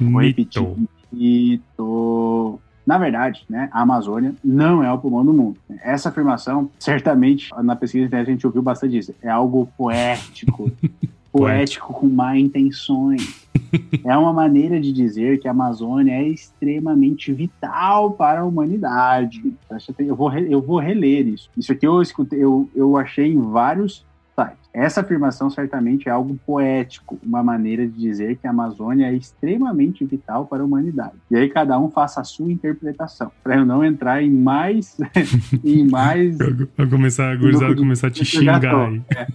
Mito. 0.00 0.18
Repetir. 0.18 0.66
Mito. 1.12 2.58
Na 2.86 2.96
verdade, 2.96 3.44
né, 3.48 3.68
a 3.72 3.82
Amazônia 3.82 4.34
não 4.42 4.82
é 4.82 4.90
o 4.90 4.98
pulmão 4.98 5.22
do 5.22 5.34
mundo. 5.34 5.58
Essa 5.82 6.08
afirmação, 6.08 6.70
certamente, 6.78 7.50
na 7.62 7.76
pesquisa 7.76 8.16
a 8.16 8.24
gente 8.24 8.46
ouviu 8.46 8.62
bastante 8.62 8.96
isso. 8.96 9.14
É 9.20 9.28
algo 9.28 9.68
poético. 9.76 10.72
poético 11.34 11.92
com 11.92 12.06
má 12.06 12.38
intenções. 12.38 13.44
é 14.04 14.16
uma 14.16 14.32
maneira 14.32 14.80
de 14.80 14.92
dizer 14.92 15.40
que 15.40 15.48
a 15.48 15.50
Amazônia 15.50 16.12
é 16.12 16.28
extremamente 16.28 17.32
vital 17.32 18.12
para 18.12 18.42
a 18.42 18.44
humanidade. 18.44 19.52
Eu 19.98 20.14
vou, 20.14 20.32
eu 20.32 20.62
vou 20.62 20.78
reler 20.78 21.26
isso. 21.26 21.50
Isso 21.56 21.72
aqui 21.72 21.84
eu 21.84 22.00
escutei, 22.00 22.38
eu, 22.38 22.70
eu 22.72 22.96
achei 22.96 23.32
em 23.32 23.40
vários 23.40 24.06
Essa 24.74 25.02
afirmação 25.02 25.48
certamente 25.48 26.08
é 26.08 26.12
algo 26.12 26.36
poético, 26.44 27.16
uma 27.22 27.44
maneira 27.44 27.86
de 27.86 27.96
dizer 27.96 28.36
que 28.38 28.46
a 28.48 28.50
Amazônia 28.50 29.06
é 29.06 29.14
extremamente 29.14 30.04
vital 30.04 30.46
para 30.46 30.64
a 30.64 30.66
humanidade. 30.66 31.14
E 31.30 31.36
aí 31.36 31.48
cada 31.48 31.78
um 31.78 31.88
faça 31.88 32.20
a 32.20 32.24
sua 32.24 32.50
interpretação, 32.50 33.30
para 33.44 33.54
eu 33.54 33.64
não 33.64 33.84
entrar 33.84 34.20
em 34.20 34.32
mais 34.32 34.96
em 35.62 35.88
mais 35.88 36.36
Vai 36.76 36.88
começar 36.88 37.32
a 37.32 37.76
começar 37.76 38.08
a 38.08 38.10
te 38.10 38.24
xingar 38.24 38.64
aí. 38.64 39.00
É, 39.14 39.26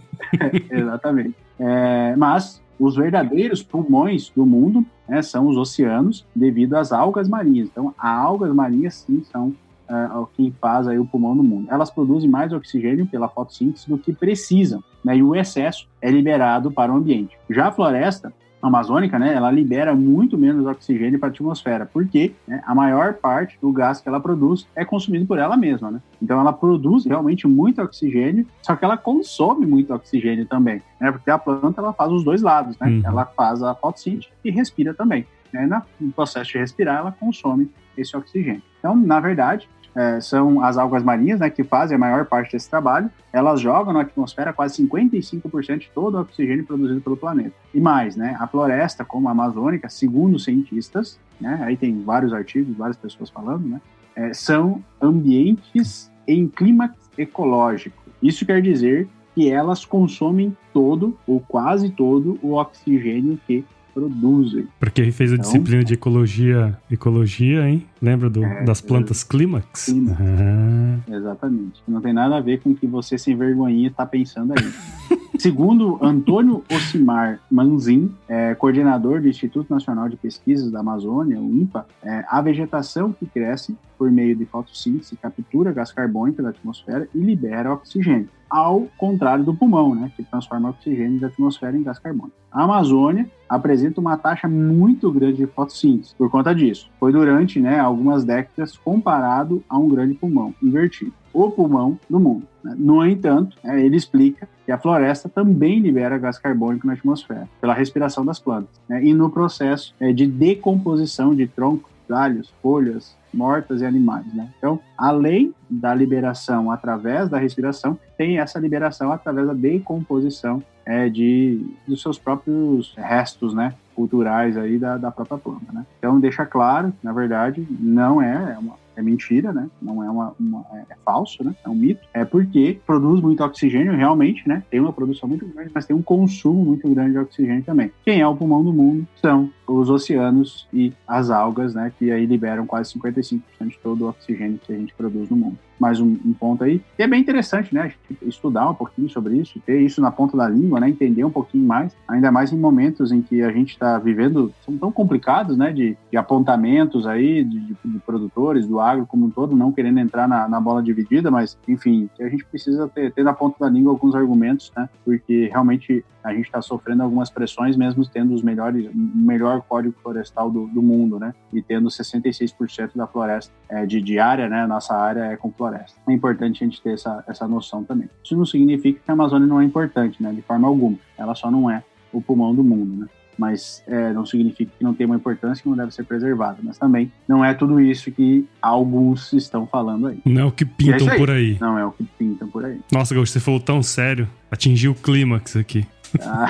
exatamente. 0.77 1.35
É, 1.57 2.15
mas 2.17 2.61
os 2.77 2.97
verdadeiros 2.97 3.63
pulmões 3.63 4.29
do 4.35 4.45
mundo 4.45 4.85
né, 5.07 5.21
são 5.21 5.47
os 5.47 5.55
oceanos, 5.55 6.25
devido 6.35 6.75
às 6.75 6.91
algas 6.91 7.29
marinhas. 7.29 7.69
Então, 7.71 7.93
as 7.97 8.17
algas 8.19 8.53
marinhas, 8.53 8.95
sim, 8.95 9.23
são 9.31 9.55
uh, 9.89 10.21
o 10.21 10.27
que 10.27 10.53
faz 10.61 10.87
aí 10.87 10.99
o 10.99 11.05
pulmão 11.05 11.35
do 11.35 11.43
mundo. 11.43 11.67
Elas 11.69 11.89
produzem 11.89 12.29
mais 12.29 12.53
oxigênio 12.53 13.05
pela 13.07 13.27
fotossíntese 13.27 13.87
do 13.89 13.97
que 13.97 14.13
precisam, 14.13 14.83
né, 15.03 15.17
e 15.17 15.23
o 15.23 15.35
excesso 15.35 15.87
é 16.01 16.09
liberado 16.09 16.71
para 16.71 16.91
o 16.91 16.95
ambiente. 16.95 17.37
Já 17.49 17.67
a 17.67 17.71
floresta, 17.71 18.33
amazônica, 18.61 19.17
né, 19.17 19.33
ela 19.33 19.49
libera 19.49 19.95
muito 19.95 20.37
menos 20.37 20.65
oxigênio 20.65 21.17
para 21.17 21.29
a 21.29 21.31
atmosfera, 21.31 21.85
porque 21.85 22.33
né, 22.45 22.61
a 22.65 22.75
maior 22.75 23.13
parte 23.13 23.57
do 23.61 23.71
gás 23.71 24.01
que 24.01 24.09
ela 24.09 24.19
produz 24.19 24.67
é 24.75 24.83
consumido 24.83 25.25
por 25.25 25.37
ela 25.37 25.55
mesma, 25.55 25.89
né? 25.89 26.01
Então 26.21 26.39
ela 26.39 26.51
produz 26.51 27.05
realmente 27.05 27.47
muito 27.47 27.81
oxigênio, 27.81 28.45
só 28.61 28.75
que 28.75 28.83
ela 28.83 28.97
consome 28.97 29.65
muito 29.65 29.93
oxigênio 29.93 30.45
também, 30.45 30.81
né? 30.99 31.09
Porque 31.09 31.31
a 31.31 31.37
planta 31.37 31.79
ela 31.79 31.93
faz 31.93 32.11
os 32.11 32.23
dois 32.23 32.41
lados, 32.41 32.77
né? 32.79 32.87
Uhum. 32.87 33.01
Ela 33.05 33.25
faz 33.25 33.63
a 33.63 33.73
fotossíntese 33.73 34.27
e 34.43 34.51
respira 34.51 34.93
também. 34.93 35.25
Né? 35.51 35.81
No 35.99 36.11
processo 36.11 36.51
de 36.51 36.57
respirar, 36.59 36.99
ela 36.99 37.11
consome 37.11 37.71
esse 37.97 38.15
oxigênio. 38.15 38.61
Então, 38.79 38.95
na 38.95 39.19
verdade, 39.19 39.69
é, 39.95 40.21
são 40.21 40.63
as 40.63 40.77
algas 40.77 41.03
marinhas, 41.03 41.39
né, 41.39 41.49
que 41.49 41.63
fazem 41.63 41.95
a 41.95 41.99
maior 41.99 42.25
parte 42.25 42.51
desse 42.51 42.69
trabalho. 42.69 43.09
Elas 43.31 43.59
jogam 43.59 43.93
na 43.93 44.01
atmosfera 44.01 44.53
quase 44.53 44.83
55% 44.83 45.79
de 45.79 45.89
todo 45.93 46.15
o 46.15 46.21
oxigênio 46.21 46.65
produzido 46.65 47.01
pelo 47.01 47.17
planeta. 47.17 47.53
E 47.73 47.79
mais, 47.79 48.15
né, 48.15 48.35
a 48.39 48.47
floresta, 48.47 49.03
como 49.03 49.27
a 49.27 49.31
amazônica, 49.31 49.89
segundo 49.89 50.39
cientistas, 50.39 51.19
né, 51.39 51.59
aí 51.63 51.77
tem 51.77 52.03
vários 52.03 52.33
artigos, 52.33 52.75
várias 52.75 52.97
pessoas 52.97 53.29
falando, 53.29 53.67
né, 53.67 53.81
é, 54.15 54.33
são 54.33 54.83
ambientes 55.01 56.11
em 56.27 56.47
clímax 56.47 56.95
ecológico. 57.17 58.03
Isso 58.21 58.45
quer 58.45 58.61
dizer 58.61 59.07
que 59.33 59.49
elas 59.49 59.85
consomem 59.85 60.55
todo 60.73 61.17
ou 61.25 61.39
quase 61.39 61.89
todo 61.89 62.37
o 62.41 62.53
oxigênio 62.53 63.39
que 63.47 63.63
produzem. 63.93 64.67
Para 64.79 64.89
quem 64.89 65.11
fez 65.11 65.31
a 65.31 65.35
então, 65.35 65.45
disciplina 65.45 65.83
de 65.83 65.93
ecologia, 65.93 66.77
ecologia, 66.89 67.67
hein? 67.67 67.85
Lembra 68.01 68.29
do, 68.29 68.43
é, 68.43 68.63
das 68.63 68.81
plantas 68.81 69.23
clímax? 69.23 69.85
clímax. 69.85 70.19
Ah. 70.21 71.15
Exatamente. 71.15 71.81
Não 71.87 72.01
tem 72.01 72.13
nada 72.13 72.37
a 72.37 72.41
ver 72.41 72.59
com 72.61 72.71
o 72.71 72.75
que 72.75 72.87
você 72.87 73.17
sem 73.17 73.35
vergonhinha 73.35 73.89
está 73.89 74.05
pensando 74.05 74.53
aí. 74.53 75.19
Segundo 75.39 75.97
Antônio 76.01 76.65
Ocimar 76.69 77.39
Manzin, 77.49 78.13
é, 78.27 78.53
coordenador 78.55 79.21
do 79.21 79.29
Instituto 79.29 79.73
Nacional 79.73 80.09
de 80.09 80.17
Pesquisas 80.17 80.69
da 80.69 80.81
Amazônia, 80.81 81.39
o 81.39 81.45
INPA, 81.45 81.85
é, 82.03 82.25
a 82.27 82.41
vegetação 82.41 83.13
que 83.13 83.25
cresce 83.25 83.77
por 83.97 84.11
meio 84.11 84.35
de 84.35 84.45
fotossíntese 84.45 85.15
captura 85.15 85.71
gás 85.71 85.93
carbônico 85.93 86.43
da 86.43 86.49
atmosfera 86.49 87.07
e 87.15 87.19
libera 87.19 87.71
oxigênio, 87.71 88.29
ao 88.49 88.87
contrário 88.97 89.43
do 89.43 89.53
pulmão, 89.53 89.93
né, 89.93 90.11
que 90.15 90.23
transforma 90.23 90.69
oxigênio 90.69 91.19
da 91.19 91.27
atmosfera 91.27 91.77
em 91.77 91.83
gás 91.83 91.99
carbônico. 91.99 92.37
A 92.51 92.63
Amazônia 92.63 93.29
apresenta 93.47 94.01
uma 94.01 94.17
taxa 94.17 94.47
muito 94.47 95.11
grande 95.11 95.37
de 95.37 95.47
fotossíntese 95.47 96.15
por 96.15 96.29
conta 96.29 96.53
disso. 96.53 96.89
Foi 96.99 97.11
durante 97.11 97.59
né, 97.59 97.79
algumas 97.79 98.23
décadas 98.23 98.77
comparado 98.77 99.63
a 99.69 99.77
um 99.77 99.87
grande 99.87 100.15
pulmão 100.15 100.53
invertido 100.61 101.13
o 101.33 101.51
pulmão 101.51 101.99
do 102.09 102.19
mundo. 102.19 102.47
Né? 102.63 102.75
No 102.77 103.05
entanto, 103.05 103.57
né, 103.63 103.83
ele 103.83 103.95
explica 103.95 104.47
que 104.65 104.71
a 104.71 104.77
floresta 104.77 105.29
também 105.29 105.79
libera 105.79 106.17
gás 106.17 106.37
carbônico 106.37 106.87
na 106.87 106.93
atmosfera, 106.93 107.47
pela 107.61 107.73
respiração 107.73 108.25
das 108.25 108.39
plantas, 108.39 108.69
né? 108.87 109.03
e 109.03 109.13
no 109.13 109.29
processo 109.29 109.93
é, 109.99 110.11
de 110.11 110.27
decomposição 110.27 111.33
de 111.33 111.47
troncos, 111.47 111.91
galhos, 112.09 112.51
folhas 112.61 113.17
mortas 113.33 113.81
e 113.81 113.85
animais. 113.85 114.25
Né? 114.33 114.49
Então, 114.57 114.79
além 114.97 115.53
da 115.69 115.93
liberação 115.93 116.71
através 116.71 117.29
da 117.29 117.37
respiração, 117.37 117.97
tem 118.17 118.39
essa 118.39 118.59
liberação 118.59 119.11
através 119.11 119.47
da 119.47 119.53
decomposição 119.53 120.63
é, 120.85 121.07
de 121.07 121.63
dos 121.87 122.01
seus 122.01 122.17
próprios 122.17 122.93
restos, 122.97 123.53
né? 123.53 123.75
culturais 123.95 124.55
aí 124.55 124.79
da, 124.79 124.97
da 124.97 125.11
própria 125.11 125.37
planta, 125.37 125.73
né? 125.73 125.85
Então 125.97 126.21
deixa 126.21 126.45
claro, 126.45 126.93
na 127.03 127.11
verdade, 127.11 127.67
não 127.69 128.21
é, 128.21 128.53
é 128.53 128.57
uma, 128.57 128.75
é 128.99 129.03
mentira, 129.03 129.51
né? 129.51 129.69
Não 129.81 130.03
é 130.03 130.09
uma, 130.09 130.35
uma 130.39 130.65
é, 130.73 130.93
é, 130.93 130.95
falso, 131.03 131.43
né? 131.43 131.55
É 131.65 131.69
um 131.69 131.75
mito. 131.75 132.01
É 132.13 132.25
porque 132.25 132.79
produz 132.85 133.21
muito 133.21 133.43
oxigênio, 133.43 133.95
realmente, 133.95 134.47
né? 134.47 134.63
Tem 134.69 134.79
uma 134.79 134.93
produção 134.93 135.27
muito 135.27 135.47
grande, 135.47 135.71
mas 135.73 135.85
tem 135.85 135.95
um 135.95 136.01
consumo 136.01 136.65
muito 136.65 136.87
grande 136.89 137.11
de 137.11 137.19
oxigênio 137.19 137.63
também. 137.63 137.91
Quem 138.03 138.21
é 138.21 138.27
o 138.27 138.35
pulmão 138.35 138.63
do 138.63 138.73
mundo 138.73 139.07
são 139.21 139.49
os 139.67 139.89
oceanos 139.89 140.67
e 140.73 140.93
as 141.07 141.29
algas, 141.29 141.73
né? 141.73 141.91
Que 141.97 142.11
aí 142.11 142.25
liberam 142.25 142.65
quase 142.65 142.93
55% 142.93 143.41
de 143.67 143.79
todo 143.79 144.05
o 144.05 144.09
oxigênio 144.09 144.59
que 144.59 144.73
a 144.73 144.77
gente 144.77 144.93
produz 144.93 145.29
no 145.29 145.37
mundo 145.37 145.57
mais 145.79 145.99
um, 145.99 146.17
um, 146.25 146.33
ponto 146.33 146.63
aí. 146.63 146.81
E 146.97 147.03
é 147.03 147.07
bem 147.07 147.21
interessante, 147.21 147.73
né? 147.73 147.91
Estudar 148.21 148.69
um 148.69 148.73
pouquinho 148.73 149.09
sobre 149.09 149.37
isso, 149.37 149.59
ter 149.65 149.81
isso 149.81 150.01
na 150.01 150.11
ponta 150.11 150.35
da 150.35 150.47
língua, 150.47 150.79
né? 150.79 150.89
Entender 150.89 151.23
um 151.23 151.31
pouquinho 151.31 151.65
mais, 151.65 151.95
ainda 152.07 152.31
mais 152.31 152.51
em 152.51 152.57
momentos 152.57 153.11
em 153.11 153.21
que 153.21 153.41
a 153.41 153.51
gente 153.51 153.71
está 153.71 153.97
vivendo, 153.97 154.53
são 154.65 154.77
tão 154.77 154.91
complicados, 154.91 155.57
né? 155.57 155.71
De, 155.71 155.97
de 156.11 156.17
apontamentos 156.17 157.07
aí, 157.07 157.43
de, 157.43 157.59
de, 157.59 157.75
de, 157.85 157.99
produtores, 157.99 158.67
do 158.67 158.79
agro 158.79 159.05
como 159.05 159.25
um 159.25 159.29
todo, 159.29 159.55
não 159.55 159.71
querendo 159.71 159.99
entrar 159.99 160.27
na, 160.27 160.47
na 160.47 160.59
bola 160.59 160.83
dividida, 160.83 161.31
mas, 161.31 161.57
enfim, 161.67 162.09
a 162.19 162.27
gente 162.27 162.45
precisa 162.45 162.87
ter, 162.87 163.11
ter 163.11 163.23
na 163.23 163.33
ponta 163.33 163.57
da 163.59 163.69
língua 163.69 163.91
alguns 163.91 164.15
argumentos, 164.15 164.71
né? 164.75 164.89
Porque 165.05 165.47
realmente 165.51 166.03
a 166.23 166.33
gente 166.33 166.45
está 166.45 166.61
sofrendo 166.61 167.03
algumas 167.03 167.29
pressões, 167.29 167.77
mesmo 167.77 168.05
tendo 168.07 168.33
os 168.33 168.41
melhores, 168.41 168.87
o 168.87 169.17
melhor 169.17 169.61
código 169.61 169.95
florestal 170.01 170.49
do, 170.51 170.67
do 170.67 170.81
mundo, 170.81 171.19
né? 171.19 171.33
E 171.53 171.61
tendo 171.61 171.87
66% 171.89 172.91
da 172.95 173.07
floresta 173.07 173.53
é, 173.69 173.85
de, 173.85 174.01
de 174.01 174.19
área, 174.19 174.49
né? 174.49 174.65
Nossa 174.67 174.95
área 174.95 175.25
é 175.25 175.37
com 175.37 175.51
floresta. 175.51 175.99
É 176.07 176.13
importante 176.13 176.63
a 176.63 176.67
gente 176.67 176.81
ter 176.81 176.93
essa, 176.93 177.23
essa 177.27 177.47
noção 177.47 177.83
também. 177.83 178.09
Isso 178.23 178.35
não 178.35 178.45
significa 178.45 178.99
que 179.03 179.11
a 179.11 179.13
Amazônia 179.13 179.47
não 179.47 179.61
é 179.61 179.65
importante, 179.65 180.21
né? 180.21 180.31
De 180.33 180.41
forma 180.41 180.67
alguma. 180.67 180.97
Ela 181.17 181.35
só 181.35 181.49
não 181.49 181.69
é 181.69 181.83
o 182.11 182.21
pulmão 182.21 182.53
do 182.55 182.63
mundo, 182.63 183.01
né? 183.01 183.07
mas 183.39 183.81
é, 183.87 184.11
não 184.11 184.25
significa 184.25 184.69
que 184.77 184.83
não 184.83 184.93
tem 184.93 185.05
uma 185.05 185.15
importância 185.15 185.63
que 185.63 185.69
não 185.69 185.77
deve 185.77 185.93
ser 185.93 186.03
preservada. 186.03 186.57
Mas 186.61 186.77
também 186.77 187.09
não 187.25 187.43
é 187.43 187.53
tudo 187.53 187.79
isso 187.79 188.11
que 188.11 188.45
alguns 188.61 189.31
estão 189.31 189.65
falando 189.65 190.07
aí. 190.07 190.19
Não 190.25 190.41
é 190.41 190.45
o 190.45 190.51
que 190.51 190.65
pintam 190.65 191.07
é 191.07 191.11
aí. 191.13 191.17
por 191.17 191.31
aí. 191.31 191.57
Não 191.59 191.79
é 191.79 191.85
o 191.85 191.91
que 191.91 192.03
pintam 192.03 192.49
por 192.49 192.65
aí. 192.65 192.81
Nossa, 192.91 193.15
você 193.15 193.39
falou 193.39 193.61
tão 193.61 193.81
sério. 193.81 194.27
Atingiu 194.51 194.91
o 194.91 194.95
clímax 194.95 195.55
aqui. 195.55 195.87
Ah. 196.21 196.49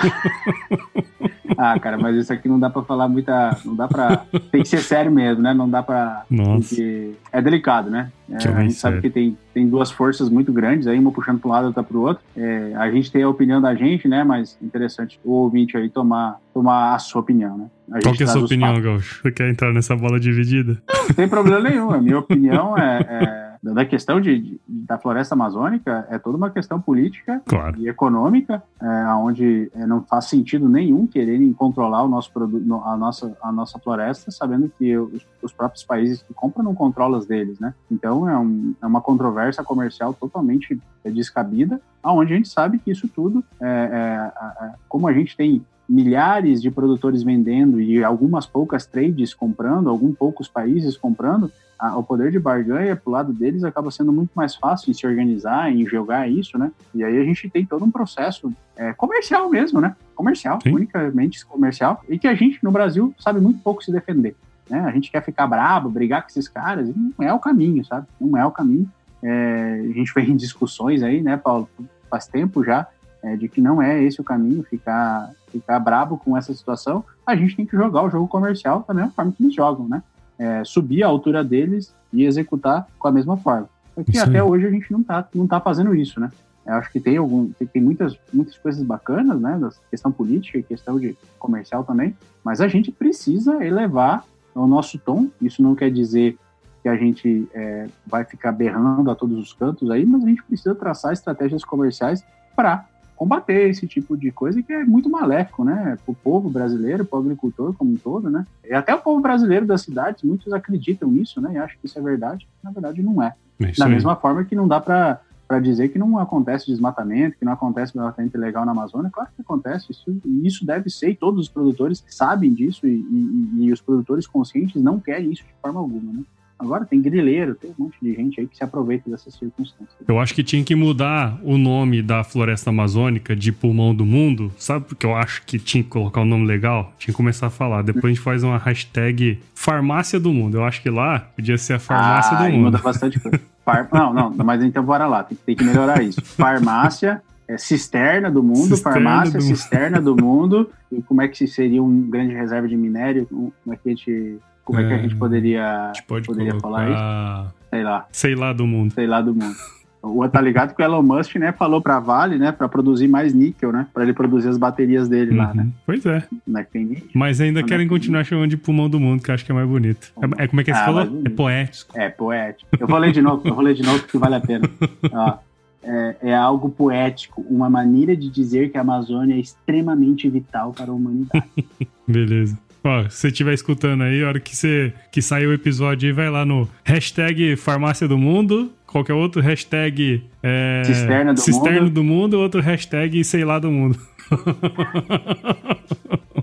ah, 1.57 1.79
cara, 1.79 1.97
mas 1.97 2.15
isso 2.15 2.31
aqui 2.31 2.47
não 2.47 2.59
dá 2.59 2.69
pra 2.69 2.83
falar 2.83 3.07
muita. 3.07 3.57
Não 3.65 3.75
dá 3.75 3.87
pra. 3.87 4.25
Tem 4.51 4.61
que 4.61 4.67
ser 4.67 4.79
sério 4.79 5.11
mesmo, 5.11 5.41
né? 5.41 5.53
Não 5.53 5.69
dá 5.69 5.83
pra. 5.83 6.23
Nossa. 6.29 6.69
Porque 6.69 7.11
é 7.31 7.41
delicado, 7.41 7.89
né? 7.89 8.11
É, 8.29 8.47
a 8.47 8.61
gente 8.61 8.73
sabe 8.73 9.01
que 9.01 9.09
tem, 9.09 9.37
tem 9.53 9.67
duas 9.67 9.89
forças 9.89 10.29
muito 10.29 10.53
grandes, 10.53 10.85
aí 10.85 10.99
uma 10.99 11.11
puxando 11.11 11.39
para 11.39 11.47
um 11.47 11.51
lado, 11.51 11.67
outra 11.67 11.83
para 11.83 11.97
o 11.97 12.01
outro. 12.01 12.23
É, 12.37 12.73
a 12.75 12.91
gente 12.91 13.11
tem 13.11 13.23
a 13.23 13.29
opinião 13.29 13.59
da 13.59 13.73
gente, 13.73 14.07
né? 14.07 14.23
Mas 14.23 14.57
interessante 14.61 15.19
o 15.23 15.31
ouvinte 15.31 15.75
aí 15.75 15.89
tomar, 15.89 16.39
tomar 16.53 16.93
a 16.93 16.99
sua 16.99 17.21
opinião, 17.21 17.57
né? 17.57 17.67
A 17.91 17.99
Qual 18.01 18.13
que 18.13 18.23
é 18.23 18.25
a 18.25 18.29
sua 18.29 18.45
opinião, 18.45 18.79
Gaúcho? 18.79 19.21
Você 19.23 19.31
quer 19.31 19.49
entrar 19.49 19.73
nessa 19.73 19.95
bola 19.95 20.19
dividida? 20.19 20.81
Não, 20.87 21.07
não 21.07 21.15
tem 21.15 21.27
problema 21.27 21.61
nenhum. 21.61 21.91
A 21.91 21.99
minha 21.99 22.19
opinião 22.19 22.77
é, 22.77 22.99
é 22.99 23.48
da 23.61 23.85
questão 23.85 24.21
de, 24.21 24.39
de, 24.39 24.61
da 24.67 24.97
floresta 24.97 25.35
amazônica 25.35 26.07
é 26.09 26.17
toda 26.17 26.37
uma 26.37 26.49
questão 26.49 26.79
política 26.79 27.41
claro. 27.45 27.77
e 27.77 27.89
econômica, 27.89 28.63
é, 28.81 28.85
onde 29.13 29.69
é, 29.75 29.85
não 29.85 30.01
faz 30.03 30.25
sentido 30.25 30.69
nenhum 30.69 31.05
quererem 31.05 31.51
controlar 31.51 32.03
o 32.03 32.07
nosso 32.07 32.31
produto, 32.31 32.63
a 32.85 32.95
nossa, 32.95 33.37
a 33.41 33.51
nossa 33.51 33.77
floresta, 33.77 34.31
sabendo 34.31 34.71
que 34.77 34.97
os, 34.97 35.25
os, 35.41 35.51
próprios 35.51 35.83
países 35.83 36.21
que 36.21 36.33
compram 36.33 36.63
não 36.63 36.73
controlam 36.73 37.19
as 37.19 37.25
deles, 37.25 37.59
né? 37.59 37.73
Então 37.91 38.29
é, 38.29 38.37
um, 38.37 38.73
é 38.81 38.85
uma 38.85 39.01
controvérsia 39.01 39.63
comercial 39.63 40.13
totalmente 40.13 40.79
descabida, 41.03 41.81
aonde 42.01 42.33
a 42.33 42.37
gente 42.37 42.49
sabe 42.49 42.79
que 42.79 42.91
isso 42.91 43.09
tudo, 43.09 43.43
é, 43.59 43.67
é, 43.67 44.65
é 44.65 44.73
como 44.87 45.07
a 45.07 45.13
gente 45.13 45.35
tem 45.35 45.65
milhares 45.87 46.61
de 46.61 46.69
produtores 46.69 47.23
vendendo 47.23 47.81
e 47.81 48.03
algumas 48.03 48.45
poucas 48.45 48.85
trades 48.85 49.33
comprando, 49.33 49.89
alguns 49.89 50.15
poucos 50.15 50.47
países 50.47 50.95
comprando, 50.95 51.51
a, 51.79 51.97
o 51.97 52.03
poder 52.03 52.29
de 52.29 52.37
barganha 52.37 52.95
pro 52.95 53.11
lado 53.11 53.31
deles 53.31 53.63
acaba 53.63 53.89
sendo 53.89 54.11
muito 54.11 54.31
mais 54.35 54.53
fácil 54.55 54.91
em 54.91 54.93
se 54.93 55.07
organizar, 55.07 55.71
em 55.71 55.85
jogar 55.85 56.29
isso, 56.29 56.57
né? 56.57 56.71
E 56.93 57.03
aí 57.03 57.17
a 57.17 57.23
gente 57.23 57.49
tem 57.49 57.65
todo 57.65 57.85
um 57.85 57.89
processo 57.89 58.51
é, 58.75 58.91
comercial 58.93 59.49
mesmo, 59.49 59.79
né? 59.79 59.95
Comercial, 60.13 60.59
Sim. 60.61 60.75
unicamente 60.75 61.45
comercial, 61.45 62.03
e 62.09 62.19
que 62.19 62.27
a 62.27 62.35
gente 62.35 62.61
no 62.61 62.71
Brasil 62.71 63.15
sabe 63.17 63.39
muito 63.39 63.61
pouco 63.63 63.81
se 63.81 63.91
defender. 63.91 64.35
Né? 64.69 64.79
A 64.81 64.91
gente 64.91 65.09
quer 65.09 65.23
ficar 65.23 65.47
brabo, 65.47 65.89
brigar 65.89 66.21
com 66.21 66.27
esses 66.27 66.47
caras, 66.47 66.91
não 66.93 67.25
é 67.25 67.33
o 67.33 67.39
caminho, 67.39 67.83
sabe? 67.85 68.05
Não 68.19 68.37
é 68.37 68.45
o 68.45 68.51
caminho. 68.51 68.89
É, 69.23 69.81
a 69.89 69.93
gente 69.93 70.13
vem 70.13 70.31
em 70.31 70.35
discussões 70.35 71.01
aí, 71.01 71.21
né, 71.21 71.37
Paulo? 71.37 71.67
Faz 72.09 72.27
tempo 72.27 72.63
já, 72.63 72.87
é, 73.23 73.35
de 73.35 73.47
que 73.47 73.61
não 73.61 73.81
é 73.81 74.03
esse 74.03 74.21
o 74.21 74.23
caminho, 74.23 74.63
ficar, 74.63 75.31
ficar 75.51 75.79
brabo 75.79 76.17
com 76.17 76.37
essa 76.37 76.53
situação. 76.53 77.03
A 77.25 77.35
gente 77.35 77.55
tem 77.55 77.65
que 77.65 77.75
jogar 77.75 78.03
o 78.03 78.09
jogo 78.09 78.27
comercial 78.27 78.83
da 78.87 78.93
mesma 78.93 79.11
forma 79.11 79.31
que 79.31 79.43
eles 79.43 79.55
jogam, 79.55 79.87
né? 79.87 80.03
É, 80.39 80.63
subir 80.63 81.03
a 81.03 81.07
altura 81.07 81.43
deles 81.43 81.93
e 82.11 82.23
executar 82.23 82.87
com 82.97 83.07
a 83.07 83.11
mesma 83.11 83.37
forma. 83.37 83.69
Porque 83.93 84.17
até 84.17 84.41
hoje 84.41 84.65
a 84.65 84.71
gente 84.71 84.91
não 84.91 85.01
está 85.01 85.27
não 85.35 85.45
tá 85.45 85.59
fazendo 85.59 85.93
isso, 85.93 86.19
né? 86.19 86.31
Eu 86.65 86.75
acho 86.75 86.91
que 86.91 86.99
tem 86.99 87.17
algum 87.17 87.49
tem, 87.51 87.67
tem, 87.67 87.81
muitas 87.81 88.17
muitas 88.31 88.57
coisas 88.57 88.81
bacanas, 88.81 89.39
né, 89.41 89.57
da 89.59 89.69
questão 89.91 90.11
política, 90.11 90.61
questão 90.61 90.99
de 90.99 91.17
comercial 91.37 91.83
também, 91.83 92.15
mas 92.43 92.61
a 92.61 92.67
gente 92.67 92.91
precisa 92.91 93.63
elevar 93.63 94.23
o 94.55 94.65
nosso 94.65 94.97
tom. 94.97 95.27
Isso 95.41 95.61
não 95.61 95.75
quer 95.75 95.91
dizer 95.91 96.37
que 96.81 96.87
a 96.87 96.95
gente 96.95 97.47
é, 97.53 97.87
vai 98.07 98.23
ficar 98.23 98.53
berrando 98.53 99.11
a 99.11 99.15
todos 99.15 99.37
os 99.37 99.51
cantos 99.51 99.91
aí, 99.91 100.05
mas 100.05 100.23
a 100.23 100.27
gente 100.27 100.43
precisa 100.43 100.73
traçar 100.73 101.11
estratégias 101.11 101.63
comerciais 101.65 102.23
para 102.55 102.85
combater 103.19 103.69
esse 103.69 103.85
tipo 103.85 104.15
de 104.15 104.31
coisa 104.31 104.63
que 104.63 104.71
é 104.71 104.85
muito 104.85 105.09
maléfico, 105.09 105.65
né? 105.65 105.97
Para 106.05 106.11
o 106.13 106.15
povo 106.15 106.49
brasileiro, 106.49 107.03
para 107.03 107.19
o 107.19 107.21
agricultor 107.21 107.73
como 107.73 107.91
um 107.91 107.97
todo, 107.97 108.29
né? 108.29 108.45
E 108.63 108.73
até 108.73 108.95
o 108.95 109.01
povo 109.01 109.21
brasileiro 109.21 109.65
das 109.65 109.81
cidades, 109.81 110.23
muitos 110.23 110.53
acreditam 110.53 111.11
nisso, 111.11 111.41
né? 111.41 111.51
E 111.53 111.57
acham 111.57 111.77
que 111.81 111.85
isso 111.85 111.99
é 111.99 112.01
verdade. 112.01 112.47
Na 112.63 112.71
verdade, 112.71 113.03
não 113.03 113.21
é. 113.21 113.35
é 113.59 113.73
da 113.77 113.89
mesma 113.89 114.15
forma 114.15 114.45
que 114.45 114.55
não 114.55 114.69
dá 114.69 114.79
para 114.79 115.19
para 115.45 115.59
dizer 115.59 115.89
que 115.89 115.97
não 115.97 116.19
acontece 116.19 116.67
desmatamento, 116.67 117.35
que 117.35 117.43
não 117.43 117.53
acontece 117.53 117.93
desmatamento 117.93 118.37
ilegal 118.37 118.63
na 118.67 118.71
Amazônia, 118.71 119.09
claro 119.11 119.31
que 119.35 119.41
acontece, 119.41 119.87
isso, 119.89 120.21
e 120.23 120.45
isso 120.45 120.63
deve 120.63 120.91
ser, 120.91 121.09
e 121.09 121.15
todos 121.15 121.41
os 121.41 121.49
produtores 121.49 122.05
sabem 122.07 122.53
disso, 122.53 122.85
e, 122.85 122.91
e, 122.91 123.65
e 123.65 123.73
os 123.73 123.81
produtores 123.81 124.27
conscientes 124.27 124.79
não 124.79 124.99
querem 124.99 125.31
isso 125.31 125.43
de 125.43 125.55
forma 125.59 125.79
alguma, 125.79 126.13
né? 126.13 126.23
Agora 126.59 126.85
tem 126.85 127.01
grileiro, 127.01 127.55
tem 127.55 127.71
um 127.71 127.85
monte 127.85 127.95
de 128.01 128.13
gente 128.13 128.41
aí 128.41 128.45
que 128.45 128.57
se 128.57 128.63
aproveita 128.63 129.09
dessas 129.09 129.33
circunstâncias. 129.33 129.95
Eu 130.05 130.19
acho 130.19 130.35
que 130.35 130.43
tinha 130.43 130.61
que 130.61 130.75
mudar 130.75 131.39
o 131.41 131.57
nome 131.57 132.01
da 132.01 132.21
floresta 132.21 132.69
amazônica 132.69 133.33
de 133.33 133.51
pulmão 133.53 133.95
do 133.95 134.05
mundo. 134.05 134.51
Sabe 134.57 134.85
porque 134.85 135.05
eu 135.05 135.15
acho 135.15 135.41
que 135.45 135.57
tinha 135.57 135.81
que 135.81 135.89
colocar 135.89 136.19
um 136.19 136.25
nome 136.25 136.45
legal? 136.45 136.93
Tinha 136.99 137.13
que 137.13 137.17
começar 137.17 137.47
a 137.47 137.49
falar. 137.49 137.81
Depois 137.81 138.05
a 138.05 138.07
gente 138.09 138.19
faz 138.19 138.43
uma 138.43 138.57
hashtag 138.57 139.39
farmácia 139.55 140.19
do 140.19 140.33
mundo. 140.33 140.57
Eu 140.57 140.65
acho 140.65 140.81
que 140.81 140.89
lá 140.89 141.19
podia 141.33 141.57
ser 141.57 141.73
a 141.73 141.79
farmácia 141.79 142.37
ah, 142.37 142.43
do 142.43 142.51
mundo. 142.51 142.65
muda 142.65 142.77
bastante 142.79 143.19
coisa. 143.21 143.39
Far... 143.63 143.87
Não, 143.93 144.13
não, 144.13 144.33
mas 144.43 144.61
então 144.61 144.83
bora 144.83 145.07
lá. 145.07 145.23
Tem, 145.23 145.37
tem 145.45 145.55
que 145.55 145.63
melhorar 145.63 146.03
isso. 146.03 146.21
Farmácia 146.21 147.21
é, 147.49 147.57
cisterna 147.57 148.29
do 148.29 148.43
mundo, 148.43 148.75
cisterna 148.75 148.93
farmácia, 148.93 149.39
do... 149.39 149.43
cisterna 149.43 150.01
do 150.01 150.15
mundo, 150.15 150.69
e 150.91 151.01
como 151.01 151.21
é 151.21 151.27
que 151.27 151.47
seria 151.47 151.81
um 151.81 152.09
grande 152.09 152.33
reserva 152.33 152.67
de 152.67 152.77
minério, 152.77 153.25
como 153.27 153.53
é 153.71 153.75
que 153.75 153.89
a 153.89 153.91
gente 153.91 154.39
como 154.69 154.81
é, 154.81 154.87
que 154.87 154.93
a 154.93 154.97
gente 154.99 155.15
é, 155.15 155.17
poderia, 155.17 155.93
pode 156.07 156.27
poderia 156.27 156.59
falar 156.59 156.89
isso? 156.89 157.55
Sei 157.71 157.83
lá. 157.83 158.05
Sei 158.11 158.35
lá 158.35 158.53
do 158.53 158.67
mundo. 158.67 158.93
Sei 158.93 159.07
lá 159.07 159.19
do 159.19 159.33
mundo. 159.33 159.55
O 160.01 160.25
tá 160.29 160.39
ligado 160.39 160.73
que 160.73 160.81
o 160.81 160.85
Elon 160.85 161.03
Musk, 161.03 161.35
né, 161.35 161.51
falou 161.51 161.81
pra 161.81 161.99
Vale, 161.99 162.37
né, 162.37 162.53
pra 162.53 162.69
produzir 162.69 163.09
mais 163.09 163.33
níquel, 163.33 163.73
né, 163.73 163.85
pra 163.93 164.03
ele 164.03 164.13
produzir 164.13 164.47
as 164.47 164.57
baterias 164.57 165.09
dele 165.09 165.31
uhum. 165.31 165.37
lá, 165.37 165.53
né. 165.53 165.67
Pois 165.85 166.05
é. 166.05 166.23
Não 166.47 166.61
é 166.61 166.63
que 166.63 166.71
tem 166.71 166.85
níquel. 166.85 167.09
Mas 167.13 167.41
ainda 167.41 167.61
querem 167.63 167.85
é 167.85 167.89
continuar 167.89 168.19
níquel. 168.19 168.37
chamando 168.37 168.49
de 168.49 168.55
pulmão 168.55 168.89
do 168.89 168.97
mundo, 168.97 169.21
que 169.21 169.29
eu 169.29 169.35
acho 169.35 169.43
que 169.43 169.51
é 169.51 169.55
mais 169.55 169.67
bonito. 169.67 170.13
É, 170.21 170.43
é 170.45 170.47
como 170.47 170.61
é 170.61 170.63
que 170.63 170.73
você 170.73 170.79
ah, 170.79 170.85
falou? 170.85 171.21
É 171.25 171.29
poético. 171.29 171.99
É, 171.99 172.07
poético. 172.07 172.69
Eu 172.79 172.87
vou 172.87 172.97
ler 172.97 173.11
de 173.11 173.21
novo, 173.21 173.45
eu 173.45 173.53
vou 173.53 173.61
ler 173.61 173.73
de 173.73 173.83
novo 173.83 173.99
porque 173.99 174.17
vale 174.17 174.35
a 174.35 174.39
pena. 174.39 174.69
Ó, 175.11 175.37
é, 175.83 176.15
é, 176.21 176.33
algo 176.33 176.69
poético, 176.69 177.45
uma 177.49 177.69
maneira 177.69 178.15
de 178.15 178.29
dizer 178.29 178.71
que 178.71 178.77
a 178.77 178.81
Amazônia 178.81 179.35
é 179.35 179.39
extremamente 179.39 180.29
vital 180.29 180.71
para 180.71 180.91
a 180.91 180.93
humanidade. 180.93 181.43
Beleza. 182.07 182.57
Ó, 182.83 183.09
se 183.09 183.17
você 183.17 183.27
estiver 183.27 183.53
escutando 183.53 184.03
aí, 184.03 184.23
a 184.23 184.27
hora 184.27 184.39
que, 184.39 184.55
você, 184.55 184.93
que 185.11 185.21
sair 185.21 185.47
o 185.47 185.53
episódio 185.53 186.07
aí, 186.07 186.13
vai 186.13 186.29
lá 186.29 186.45
no 186.45 186.67
hashtag 186.83 187.55
Farmácia 187.55 188.07
do 188.07 188.17
Mundo, 188.17 188.71
qualquer 188.87 189.13
outro 189.13 189.41
hashtag 189.41 190.23
é, 190.41 190.83
Cisterna, 190.85 191.33
do, 191.33 191.39
Cisterna 191.39 191.81
mundo. 191.81 191.91
do 191.91 192.03
Mundo, 192.03 192.39
outro 192.39 192.61
hashtag 192.61 193.23
Sei 193.23 193.43
lá 193.43 193.59
do 193.59 193.69
Mundo. 193.69 193.99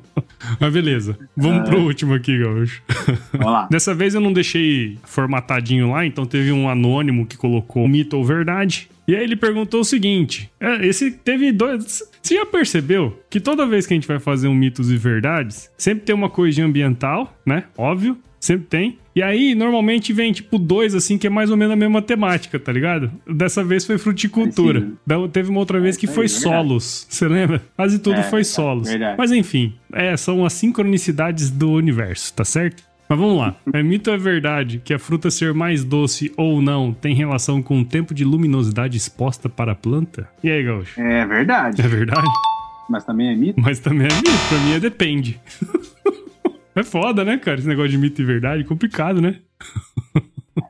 Mas 0.60 0.72
beleza. 0.72 1.18
Vamos 1.36 1.60
é... 1.60 1.62
pro 1.64 1.80
último 1.80 2.14
aqui, 2.14 2.38
Gaúcho. 2.38 2.82
Vamos 3.32 3.52
lá. 3.52 3.66
Dessa 3.70 3.94
vez 3.94 4.14
eu 4.14 4.20
não 4.20 4.32
deixei 4.32 4.96
formatadinho 5.04 5.90
lá, 5.90 6.06
então 6.06 6.24
teve 6.24 6.52
um 6.52 6.68
anônimo 6.68 7.26
que 7.26 7.36
colocou 7.36 7.86
mito 7.88 8.16
ou 8.16 8.24
verdade. 8.24 8.88
E 9.06 9.14
aí 9.14 9.22
ele 9.22 9.36
perguntou 9.36 9.80
o 9.80 9.84
seguinte: 9.84 10.50
é, 10.60 10.86
esse 10.86 11.10
teve 11.10 11.52
dois. 11.52 12.02
Você 12.22 12.34
já 12.34 12.46
percebeu 12.46 13.22
que 13.30 13.38
toda 13.40 13.66
vez 13.66 13.86
que 13.86 13.94
a 13.94 13.96
gente 13.96 14.08
vai 14.08 14.18
fazer 14.18 14.48
um 14.48 14.54
mitos 14.54 14.90
e 14.90 14.96
verdades, 14.96 15.70
sempre 15.78 16.04
tem 16.04 16.14
uma 16.14 16.28
coisa 16.28 16.64
ambiental, 16.64 17.36
né? 17.46 17.64
Óbvio. 17.76 18.16
Sempre 18.38 18.66
tem. 18.66 18.98
E 19.14 19.22
aí, 19.22 19.54
normalmente 19.54 20.12
vem 20.12 20.30
tipo 20.30 20.58
dois, 20.58 20.94
assim, 20.94 21.16
que 21.16 21.26
é 21.26 21.30
mais 21.30 21.50
ou 21.50 21.56
menos 21.56 21.72
a 21.72 21.76
mesma 21.76 22.02
temática, 22.02 22.58
tá 22.60 22.70
ligado? 22.70 23.10
Dessa 23.26 23.64
vez 23.64 23.84
foi 23.84 23.96
fruticultura. 23.96 24.88
Então, 25.04 25.26
teve 25.28 25.50
uma 25.50 25.58
outra 25.58 25.80
vez 25.80 25.96
que 25.96 26.06
foi 26.06 26.28
solos. 26.28 27.06
Você 27.08 27.26
lembra? 27.26 27.62
Quase 27.74 27.98
tudo 27.98 28.20
É, 28.20 28.22
foi 28.24 28.42
é, 28.42 28.44
solos. 28.44 28.88
verdade. 28.88 29.16
Mas 29.16 29.32
enfim, 29.32 29.74
é, 29.92 30.16
são 30.16 30.44
as 30.44 30.52
sincronicidades 30.52 31.50
do 31.50 31.70
universo, 31.72 32.34
tá 32.34 32.44
certo? 32.44 32.84
Mas 33.08 33.18
vamos 33.18 33.38
lá. 33.38 33.54
É 33.72 33.82
mito 33.82 34.10
ou 34.10 34.16
é 34.16 34.18
verdade 34.18 34.80
que 34.84 34.92
a 34.92 34.98
fruta 34.98 35.30
ser 35.30 35.54
mais 35.54 35.84
doce 35.84 36.32
ou 36.36 36.60
não 36.60 36.92
tem 36.92 37.14
relação 37.14 37.62
com 37.62 37.80
o 37.80 37.84
tempo 37.84 38.12
de 38.12 38.24
luminosidade 38.24 38.96
exposta 38.96 39.48
para 39.48 39.72
a 39.72 39.76
planta? 39.76 40.28
E 40.42 40.50
aí, 40.50 40.62
Gaúcho? 40.64 41.00
É 41.00 41.24
verdade. 41.24 41.80
É 41.80 41.86
verdade? 41.86 42.28
Mas 42.88 43.04
também 43.04 43.28
é 43.28 43.36
mito? 43.36 43.60
Mas 43.60 43.78
também 43.78 44.06
é 44.06 44.14
mito. 44.14 44.48
Pra 44.48 44.58
mim 44.58 44.72
é 44.74 44.80
depende. 44.80 45.40
É 46.76 46.82
foda, 46.82 47.24
né, 47.24 47.38
cara? 47.38 47.58
Esse 47.58 47.66
negócio 47.66 47.90
de 47.90 47.96
mito 47.96 48.20
e 48.20 48.24
verdade. 48.26 48.62
Complicado, 48.62 49.18
né? 49.18 49.36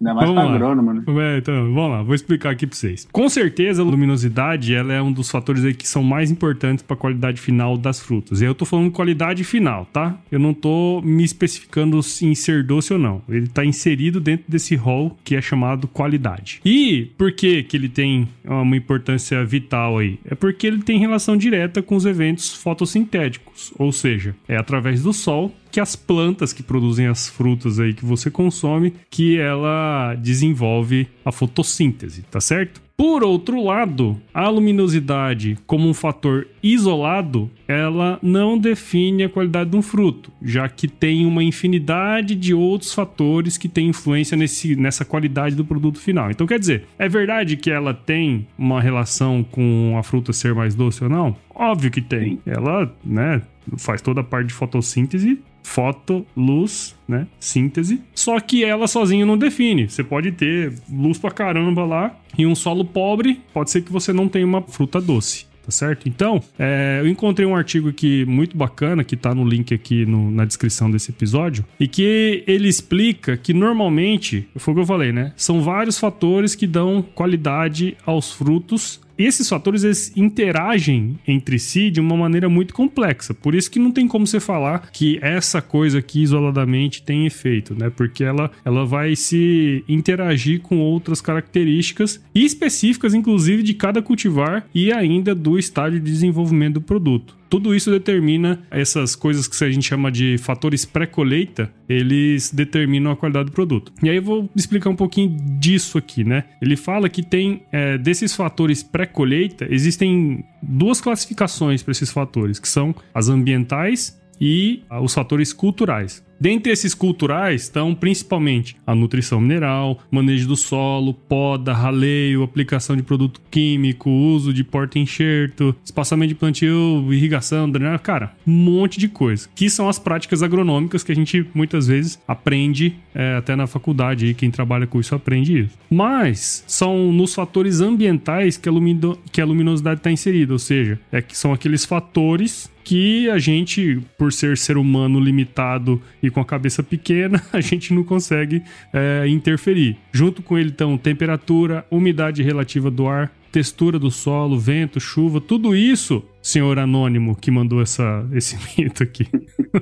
Ainda 0.01 0.15
mais 0.15 0.29
Vamos 0.29 0.43
pra 0.43 0.51
lá. 0.51 0.55
agrônomo, 0.55 0.93
né? 0.95 1.03
É, 1.35 1.39
então, 1.39 1.55
vamos 1.73 1.91
lá, 1.91 2.03
vou 2.03 2.15
explicar 2.15 2.51
aqui 2.51 2.67
pra 2.67 2.77
vocês. 2.77 3.07
Com 3.13 3.29
certeza, 3.29 3.83
a 3.83 3.85
luminosidade 3.85 4.75
ela 4.75 4.93
é 4.93 5.01
um 5.01 5.13
dos 5.13 5.31
fatores 5.31 5.65
aí 5.65 5.75
que 5.75 5.87
são 5.87 6.03
mais 6.03 6.31
importantes 6.31 6.83
para 6.83 6.95
a 6.95 6.99
qualidade 6.99 7.41
final 7.41 7.77
das 7.77 8.01
frutas. 8.01 8.41
E 8.41 8.45
eu 8.45 8.55
tô 8.55 8.65
falando 8.65 8.91
qualidade 8.91 9.45
final, 9.45 9.87
tá? 9.93 10.17
Eu 10.31 10.39
não 10.39 10.53
tô 10.53 11.01
me 11.03 11.25
especificando 11.25 12.01
em 12.23 12.35
ser 12.35 12.65
doce 12.65 12.93
ou 12.93 12.99
não. 12.99 13.23
Ele 13.29 13.47
tá 13.47 13.65
inserido 13.65 14.21
dentro 14.21 14.45
desse 14.49 14.75
rol 14.75 15.17
que 15.25 15.37
é 15.37 15.41
chamado 15.41 15.87
qualidade. 15.87 16.61
E 16.65 17.11
por 17.17 17.33
que 17.33 17.63
que 17.63 17.77
ele 17.77 17.89
tem 17.89 18.29
uma 18.45 18.77
importância 18.77 19.45
vital 19.45 19.99
aí? 19.99 20.19
É 20.25 20.35
porque 20.35 20.67
ele 20.67 20.83
tem 20.83 20.99
relação 20.99 21.37
direta 21.37 21.83
com 21.83 21.97
os 21.97 22.05
eventos 22.07 22.55
fotossintéticos, 22.55 23.73
ou 23.79 23.93
seja, 23.93 24.35
é 24.49 24.57
através 24.57 25.03
do 25.03 25.13
sol 25.13 25.55
que 25.71 25.81
as 25.81 25.97
plantas 25.97 26.53
que 26.53 26.63
produzem 26.63 27.07
as 27.07 27.29
frutas 27.29 27.79
aí 27.79 27.95
que 27.95 28.05
você 28.05 28.31
consome, 28.31 28.95
que 29.11 29.39
ela 29.39 30.15
desenvolve 30.15 31.09
a 31.25 31.33
fotossíntese, 31.33 32.23
tá 32.23 32.41
certo? 32.41 32.87
Por 32.97 33.23
outro 33.23 33.63
lado, 33.63 34.19
a 34.33 34.49
luminosidade 34.49 35.59
como 35.67 35.87
um 35.87 35.93
fator 35.93 36.49
isolado, 36.63 37.51
ela 37.69 38.19
não 38.23 38.57
define 38.57 39.25
a 39.25 39.29
qualidade 39.29 39.69
de 39.69 39.77
um 39.77 39.83
fruto, 39.83 40.33
já 40.41 40.67
que 40.67 40.89
tem 40.89 41.27
uma 41.27 41.45
infinidade 41.45 42.35
de 42.35 42.55
outros 42.55 42.95
fatores 42.95 43.59
que 43.59 43.69
têm 43.69 43.89
influência 43.89 44.35
nesse, 44.35 44.75
nessa 44.75 45.05
qualidade 45.05 45.55
do 45.55 45.63
produto 45.63 46.01
final. 46.01 46.31
Então, 46.31 46.47
quer 46.47 46.59
dizer, 46.59 46.85
é 46.99 47.07
verdade 47.07 47.59
que 47.59 47.71
ela 47.71 47.93
tem 47.93 48.47
uma 48.57 48.81
relação 48.81 49.45
com 49.45 49.95
a 49.99 50.03
fruta 50.03 50.33
ser 50.33 50.55
mais 50.55 50.75
doce 50.75 51.05
ou 51.05 51.11
não? 51.11 51.37
Óbvio 51.55 51.91
que 51.91 52.01
tem. 52.01 52.39
Ela, 52.47 52.91
né, 53.05 53.43
faz 53.77 54.01
toda 54.01 54.23
a 54.23 54.25
parte 54.25 54.49
de 54.49 54.55
fotossíntese 54.55 55.39
foto, 55.67 56.25
luz, 56.37 56.95
né? 57.09 57.27
Síntese. 57.41 58.01
Só 58.15 58.39
que 58.39 58.65
ela 58.65 58.87
sozinha 58.87 59.27
não 59.27 59.37
define. 59.37 59.89
Você 59.89 60.05
pode 60.05 60.31
ter 60.33 60.73
luz 60.91 61.19
pra 61.19 61.31
caramba 61.31 61.85
lá 61.85 62.17
e 62.39 62.47
um 62.47 62.55
solo 62.55 62.85
pobre, 62.85 63.41
pode 63.53 63.71
ser 63.71 63.83
que 63.83 63.93
você 63.93 64.13
não 64.13 64.29
tenha 64.29 64.47
uma 64.47 64.63
fruta 64.63 65.01
doce. 65.01 65.45
Tá 65.65 65.73
certo? 65.73 66.09
Então, 66.09 66.41
é, 66.57 67.01
eu 67.03 67.09
encontrei 67.09 67.45
um 67.45 67.57
artigo 67.57 67.89
aqui 67.89 68.25
muito 68.25 68.57
bacana, 68.57 69.03
que 69.03 69.17
tá 69.17 69.35
no 69.35 69.45
link 69.45 69.75
aqui 69.75 70.07
no- 70.07 70.31
na 70.31 70.45
descrição 70.45 70.89
desse 70.89 71.11
episódio, 71.11 71.65
e 71.81 71.89
que 71.89 72.45
ele 72.47 72.69
explica 72.69 73.37
que 73.37 73.53
normalmente, 73.53 74.49
foi 74.55 74.73
o 74.73 74.77
que 74.77 74.83
eu 74.83 74.87
falei, 74.87 75.11
né? 75.11 75.33
São 75.37 75.61
vários 75.63 75.99
fatores 75.99 76.55
que 76.55 76.69
dão 76.69 77.03
qualidade 77.03 77.97
aos 78.07 78.33
frutos 78.33 79.01
esses 79.19 79.49
fatores 79.49 79.85
eles 79.85 80.13
interagem 80.17 81.19
entre 81.27 81.59
si 81.59 81.91
de 81.91 82.01
uma 82.01 82.17
maneira 82.17 82.49
muito 82.49 82.75
complexa. 82.75 83.35
Por 83.35 83.55
isso 83.55 83.71
que 83.71 83.79
não 83.79 83.91
tem 83.91 84.07
como 84.07 84.27
você 84.27 84.41
falar 84.41 84.91
que 84.93 85.19
essa 85.23 85.63
coisa 85.63 85.99
aqui 85.99 86.23
isoladamente 86.23 87.03
tem 87.03 87.27
efeito, 87.27 87.75
né? 87.75 87.91
Porque 87.91 88.25
ela, 88.25 88.51
ela 88.65 88.85
vai 88.85 89.17
se 89.17 89.85
interagir 89.89 90.61
com 90.61 90.79
outras 90.79 91.21
características 91.21 92.23
específicas, 92.35 93.15
inclusive, 93.15 93.63
de 93.63 93.75
cada 93.75 94.03
cultivar 94.03 94.67
e 94.75 94.93
ainda 94.93 95.35
do 95.35 95.59
estágio 95.59 95.99
de 96.01 96.11
desenvolvimento 96.11 96.75
do 96.75 96.81
produto. 96.81 97.37
Tudo 97.49 97.75
isso 97.75 97.91
determina 97.91 98.63
essas 98.71 99.15
coisas 99.15 99.47
que 99.47 99.65
a 99.65 99.71
gente 99.71 99.87
chama 99.87 100.11
de 100.11 100.37
fatores 100.39 100.85
pré-colheita, 100.85 101.73
eles 101.89 102.53
determinam 102.53 103.13
a 103.13 103.17
qualidade 103.17 103.47
do 103.47 103.53
produto. 103.53 103.93
E 104.03 104.11
aí 104.11 104.17
eu 104.17 104.23
vou 104.23 104.51
explicar 104.55 104.91
um 104.91 104.97
pouquinho 104.97 105.37
disso 105.59 105.99
aqui, 105.99 106.25
né? 106.25 106.45
Ele 106.61 106.77
fala 106.77 107.09
que 107.09 107.23
tem 107.23 107.63
é, 107.73 107.97
desses 107.97 108.35
fatores 108.35 108.83
pré-colheita, 108.83 109.67
existem 109.71 110.45
duas 110.63 111.01
classificações 111.01 111.83
para 111.83 111.93
esses 111.93 112.11
fatores, 112.11 112.59
que 112.59 112.69
são 112.69 112.95
as 113.15 113.29
ambientais 113.29 114.21
e 114.41 114.83
ah, 114.91 115.01
os 115.01 115.15
fatores 115.15 115.53
culturais. 115.53 116.25
Dentre 116.39 116.71
esses 116.73 116.95
culturais 116.95 117.63
estão 117.63 117.95
principalmente 117.95 118.77
a 118.87 118.95
nutrição 118.95 119.41
mineral, 119.41 119.99
manejo 120.11 120.47
do 120.47 120.57
solo, 120.57 121.15
poda, 121.15 121.73
raleio, 121.73 122.43
aplicação 122.43 122.97
de 122.97 123.03
produto 123.03 123.41
químico, 123.51 124.11
uso 124.11 124.53
de 124.53 124.63
porta-enxerto, 124.63 125.75
espaçamento 125.85 126.29
de 126.29 126.35
plantio, 126.35 127.07
irrigação, 127.13 127.71
drenagem, 127.71 127.99
cara, 128.01 128.33
um 128.47 128.53
monte 128.53 128.99
de 128.99 129.09
coisa. 129.09 129.49
Que 129.55 129.71
são 129.71 129.89
as 129.89 129.99
práticas 129.99 130.43
agronômicas 130.43 131.03
que 131.03 131.13
a 131.13 131.15
gente 131.15 131.47
muitas 131.55 131.87
vezes 131.87 132.19
aprende 132.29 132.95
é, 133.15 133.37
até 133.37 133.57
na 133.57 133.67
faculdade, 133.67 134.27
aí 134.27 134.35
quem 134.35 134.51
trabalha 134.51 134.87
com 134.87 135.01
isso 135.01 135.15
aprende 135.15 135.61
isso. 135.61 135.79
Mas 135.91 136.65
são 136.67 137.13
nos 137.13 137.35
fatores 137.35 137.81
ambientais 137.81 138.57
que 138.57 138.69
a, 138.69 138.73
lumino- 138.73 139.19
que 139.33 139.41
a 139.41 139.45
luminosidade 139.47 140.01
está 140.01 140.11
inserida, 140.11 140.53
ou 140.53 140.59
seja, 140.59 140.99
é 141.11 141.23
que 141.23 141.37
são 141.37 141.53
aqueles 141.53 141.85
fatores 141.85 142.71
que 142.85 143.29
a 143.31 143.39
gente, 143.39 144.01
por 144.17 144.33
ser 144.33 144.57
ser 144.57 144.77
humano 144.77 145.19
limitado 145.19 146.01
e 146.27 146.31
com 146.31 146.41
a 146.41 146.45
cabeça 146.45 146.83
pequena, 146.83 147.43
a 147.53 147.61
gente 147.61 147.93
não 147.95 148.03
consegue 148.03 148.63
é, 148.93 149.27
interferir. 149.29 149.97
Junto 150.13 150.43
com 150.43 150.59
ele 150.59 150.71
estão 150.71 150.97
temperatura, 150.99 151.87
umidade 151.91 152.43
relativa 152.43 152.91
do 152.91 153.07
ar, 153.07 153.33
textura 153.53 153.99
do 153.99 154.11
solo, 154.11 154.59
vento, 154.59 155.01
chuva, 155.01 155.41
tudo 155.41 155.75
isso, 155.75 156.23
senhor 156.43 156.79
anônimo 156.79 157.35
que 157.35 157.51
mandou 157.51 157.81
essa, 157.81 158.27
esse 158.33 158.57
mito 158.77 159.03
aqui. 159.03 159.27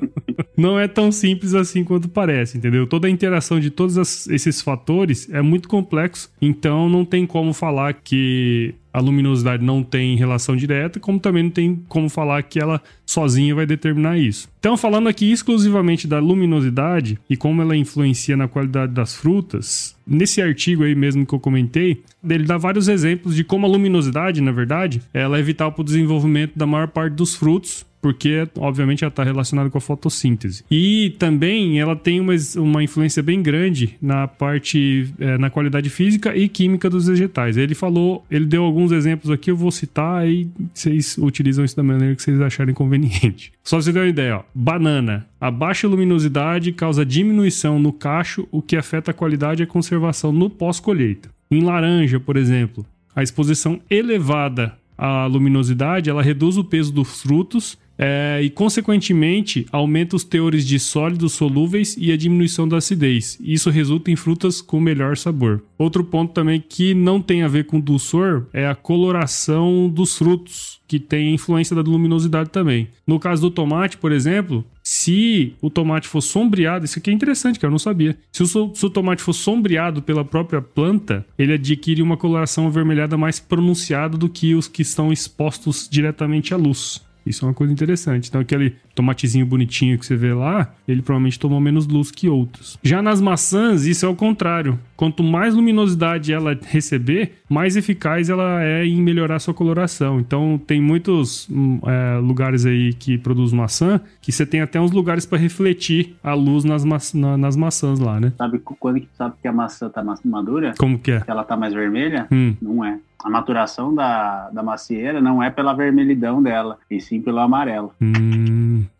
não 0.56 0.78
é 0.78 0.86
tão 0.86 1.10
simples 1.10 1.54
assim 1.54 1.82
quanto 1.82 2.08
parece, 2.08 2.56
entendeu? 2.56 2.86
Toda 2.86 3.08
a 3.08 3.10
interação 3.10 3.58
de 3.58 3.70
todos 3.70 4.28
esses 4.28 4.60
fatores 4.60 5.28
é 5.30 5.42
muito 5.42 5.68
complexo, 5.68 6.30
então 6.40 6.88
não 6.88 7.04
tem 7.04 7.26
como 7.26 7.52
falar 7.52 7.94
que 7.94 8.74
a 8.92 9.00
luminosidade 9.00 9.64
não 9.64 9.82
tem 9.82 10.16
relação 10.16 10.54
direta, 10.54 11.00
como 11.00 11.18
também 11.18 11.42
não 11.42 11.50
tem 11.50 11.82
como 11.88 12.08
falar 12.08 12.44
que 12.44 12.60
ela 12.60 12.80
sozinha 13.04 13.52
vai 13.52 13.66
determinar 13.66 14.16
isso. 14.16 14.48
Então, 14.64 14.78
falando 14.78 15.10
aqui 15.10 15.30
exclusivamente 15.30 16.08
da 16.08 16.18
luminosidade 16.18 17.18
e 17.28 17.36
como 17.36 17.60
ela 17.60 17.76
influencia 17.76 18.34
na 18.34 18.48
qualidade 18.48 18.94
das 18.94 19.14
frutas, 19.14 19.94
nesse 20.06 20.40
artigo 20.40 20.84
aí 20.84 20.94
mesmo 20.94 21.26
que 21.26 21.34
eu 21.34 21.38
comentei, 21.38 22.02
ele 22.26 22.44
dá 22.44 22.56
vários 22.56 22.88
exemplos 22.88 23.36
de 23.36 23.44
como 23.44 23.66
a 23.66 23.68
luminosidade, 23.68 24.40
na 24.40 24.52
verdade, 24.52 25.02
ela 25.12 25.38
é 25.38 25.42
vital 25.42 25.70
para 25.70 25.82
o 25.82 25.84
desenvolvimento 25.84 26.52
da 26.56 26.64
maior 26.64 26.88
parte 26.88 27.12
dos 27.12 27.34
frutos, 27.34 27.84
porque 28.04 28.46
obviamente 28.58 29.02
ela 29.02 29.08
está 29.08 29.24
relacionada 29.24 29.70
com 29.70 29.78
a 29.78 29.80
fotossíntese. 29.80 30.62
E 30.70 31.14
também 31.18 31.80
ela 31.80 31.96
tem 31.96 32.20
uma, 32.20 32.34
uma 32.56 32.84
influência 32.84 33.22
bem 33.22 33.42
grande 33.42 33.96
na 34.00 34.28
parte, 34.28 35.10
eh, 35.18 35.38
na 35.38 35.48
qualidade 35.48 35.88
física 35.88 36.36
e 36.36 36.46
química 36.46 36.90
dos 36.90 37.06
vegetais. 37.06 37.56
Ele 37.56 37.74
falou, 37.74 38.22
ele 38.30 38.44
deu 38.44 38.62
alguns 38.62 38.92
exemplos 38.92 39.30
aqui, 39.30 39.50
eu 39.50 39.56
vou 39.56 39.70
citar 39.70 40.28
e 40.28 40.46
vocês 40.74 41.16
utilizam 41.16 41.64
isso 41.64 41.74
da 41.74 41.82
maneira 41.82 42.14
que 42.14 42.22
vocês 42.22 42.38
acharem 42.42 42.74
conveniente. 42.74 43.54
Só 43.64 43.78
pra 43.78 43.82
você 43.84 43.92
ter 43.94 44.00
uma 44.00 44.08
ideia, 44.08 44.36
ó. 44.36 44.42
Banana. 44.54 45.26
A 45.40 45.50
baixa 45.50 45.88
luminosidade 45.88 46.72
causa 46.72 47.04
diminuição 47.04 47.78
no 47.78 47.92
cacho, 47.92 48.46
o 48.52 48.62
que 48.62 48.76
afeta 48.76 49.10
a 49.10 49.14
qualidade 49.14 49.62
e 49.62 49.64
a 49.64 49.66
conservação 49.66 50.32
no 50.32 50.48
pós-colheita. 50.48 51.30
Em 51.50 51.62
laranja, 51.62 52.20
por 52.20 52.36
exemplo, 52.36 52.86
a 53.14 53.22
exposição 53.22 53.80
elevada 53.90 54.76
à 54.96 55.26
luminosidade, 55.26 56.08
ela 56.08 56.22
reduz 56.22 56.56
o 56.56 56.64
peso 56.64 56.92
dos 56.92 57.22
frutos 57.22 57.76
é, 57.98 58.40
e, 58.42 58.50
consequentemente, 58.50 59.66
aumenta 59.70 60.16
os 60.16 60.24
teores 60.24 60.66
de 60.66 60.78
sólidos 60.78 61.32
solúveis 61.32 61.96
e 61.98 62.12
a 62.12 62.16
diminuição 62.16 62.66
da 62.66 62.78
acidez. 62.78 63.38
Isso 63.40 63.70
resulta 63.70 64.10
em 64.10 64.16
frutas 64.16 64.60
com 64.60 64.80
melhor 64.80 65.16
sabor. 65.16 65.62
Outro 65.78 66.04
ponto 66.04 66.32
também 66.32 66.62
que 66.66 66.94
não 66.94 67.20
tem 67.20 67.42
a 67.42 67.48
ver 67.48 67.64
com 67.64 67.80
dulçor 67.80 68.46
é 68.52 68.66
a 68.66 68.74
coloração 68.74 69.88
dos 69.88 70.16
frutos, 70.16 70.80
que 70.86 70.98
tem 70.98 71.34
influência 71.34 71.74
da 71.74 71.82
luminosidade 71.82 72.50
também. 72.50 72.88
No 73.06 73.18
caso 73.18 73.42
do 73.42 73.50
tomate, 73.50 73.96
por 73.96 74.12
exemplo, 74.12 74.64
se 74.82 75.54
o 75.60 75.70
tomate 75.70 76.06
for 76.06 76.20
sombreado, 76.20 76.84
isso 76.84 76.98
aqui 76.98 77.10
é 77.10 77.12
interessante, 77.12 77.58
que 77.58 77.66
eu 77.66 77.70
não 77.70 77.78
sabia. 77.78 78.16
Se 78.30 78.42
o, 78.42 78.46
se 78.46 78.86
o 78.86 78.90
tomate 78.90 79.22
for 79.22 79.32
sombreado 79.32 80.02
pela 80.02 80.24
própria 80.24 80.60
planta, 80.60 81.24
ele 81.38 81.54
adquire 81.54 82.02
uma 82.02 82.16
coloração 82.16 82.66
avermelhada 82.66 83.16
mais 83.16 83.40
pronunciada 83.40 84.16
do 84.16 84.28
que 84.28 84.54
os 84.54 84.68
que 84.68 84.82
estão 84.82 85.12
expostos 85.12 85.88
diretamente 85.90 86.52
à 86.52 86.56
luz. 86.56 87.02
Isso 87.26 87.44
é 87.44 87.48
uma 87.48 87.54
coisa 87.54 87.72
interessante. 87.72 88.28
Então, 88.28 88.40
aquele 88.40 88.76
tomatezinho 88.94 89.44
bonitinho 89.44 89.98
que 89.98 90.06
você 90.06 90.16
vê 90.16 90.32
lá, 90.32 90.72
ele 90.86 91.02
provavelmente 91.02 91.38
tomou 91.38 91.60
menos 91.60 91.86
luz 91.86 92.10
que 92.10 92.28
outros. 92.28 92.78
Já 92.82 93.02
nas 93.02 93.20
maçãs, 93.20 93.86
isso 93.86 94.06
é 94.06 94.08
o 94.08 94.14
contrário. 94.14 94.78
Quanto 94.96 95.22
mais 95.22 95.54
luminosidade 95.54 96.32
ela 96.32 96.58
receber, 96.66 97.32
mais 97.48 97.76
eficaz 97.76 98.30
ela 98.30 98.62
é 98.62 98.86
em 98.86 99.02
melhorar 99.02 99.38
sua 99.38 99.52
coloração. 99.52 100.20
Então, 100.20 100.60
tem 100.64 100.80
muitos 100.80 101.48
hum, 101.50 101.80
é, 101.84 102.18
lugares 102.18 102.64
aí 102.64 102.92
que 102.92 103.18
produz 103.18 103.52
maçã 103.52 104.00
que 104.20 104.30
você 104.30 104.46
tem 104.46 104.60
até 104.60 104.80
uns 104.80 104.92
lugares 104.92 105.26
para 105.26 105.38
refletir 105.38 106.16
a 106.22 106.34
luz 106.34 106.64
nas, 106.64 106.84
ma 106.84 106.98
na, 107.14 107.36
nas 107.36 107.56
maçãs 107.56 107.98
lá, 107.98 108.20
né? 108.20 108.32
Sabe 108.38 108.58
quando 108.58 109.00
que 109.00 109.08
sabe 109.16 109.34
que 109.42 109.48
a 109.48 109.52
maçã 109.52 109.88
tá 109.88 110.04
madura? 110.24 110.74
Como 110.78 110.98
que 110.98 111.10
é? 111.10 111.20
Que 111.20 111.30
ela 111.30 111.44
tá 111.44 111.56
mais 111.56 111.74
vermelha? 111.74 112.26
Hum. 112.30 112.54
Não 112.62 112.84
é. 112.84 112.98
A 113.24 113.30
maturação 113.30 113.94
da, 113.94 114.50
da 114.50 114.62
macieira 114.62 115.18
não 115.18 115.42
é 115.42 115.48
pela 115.48 115.72
vermelhidão 115.72 116.42
dela, 116.42 116.76
e 116.90 117.00
sim 117.00 117.22
pelo 117.22 117.38
amarelo. 117.38 117.90
Hum, 117.98 118.12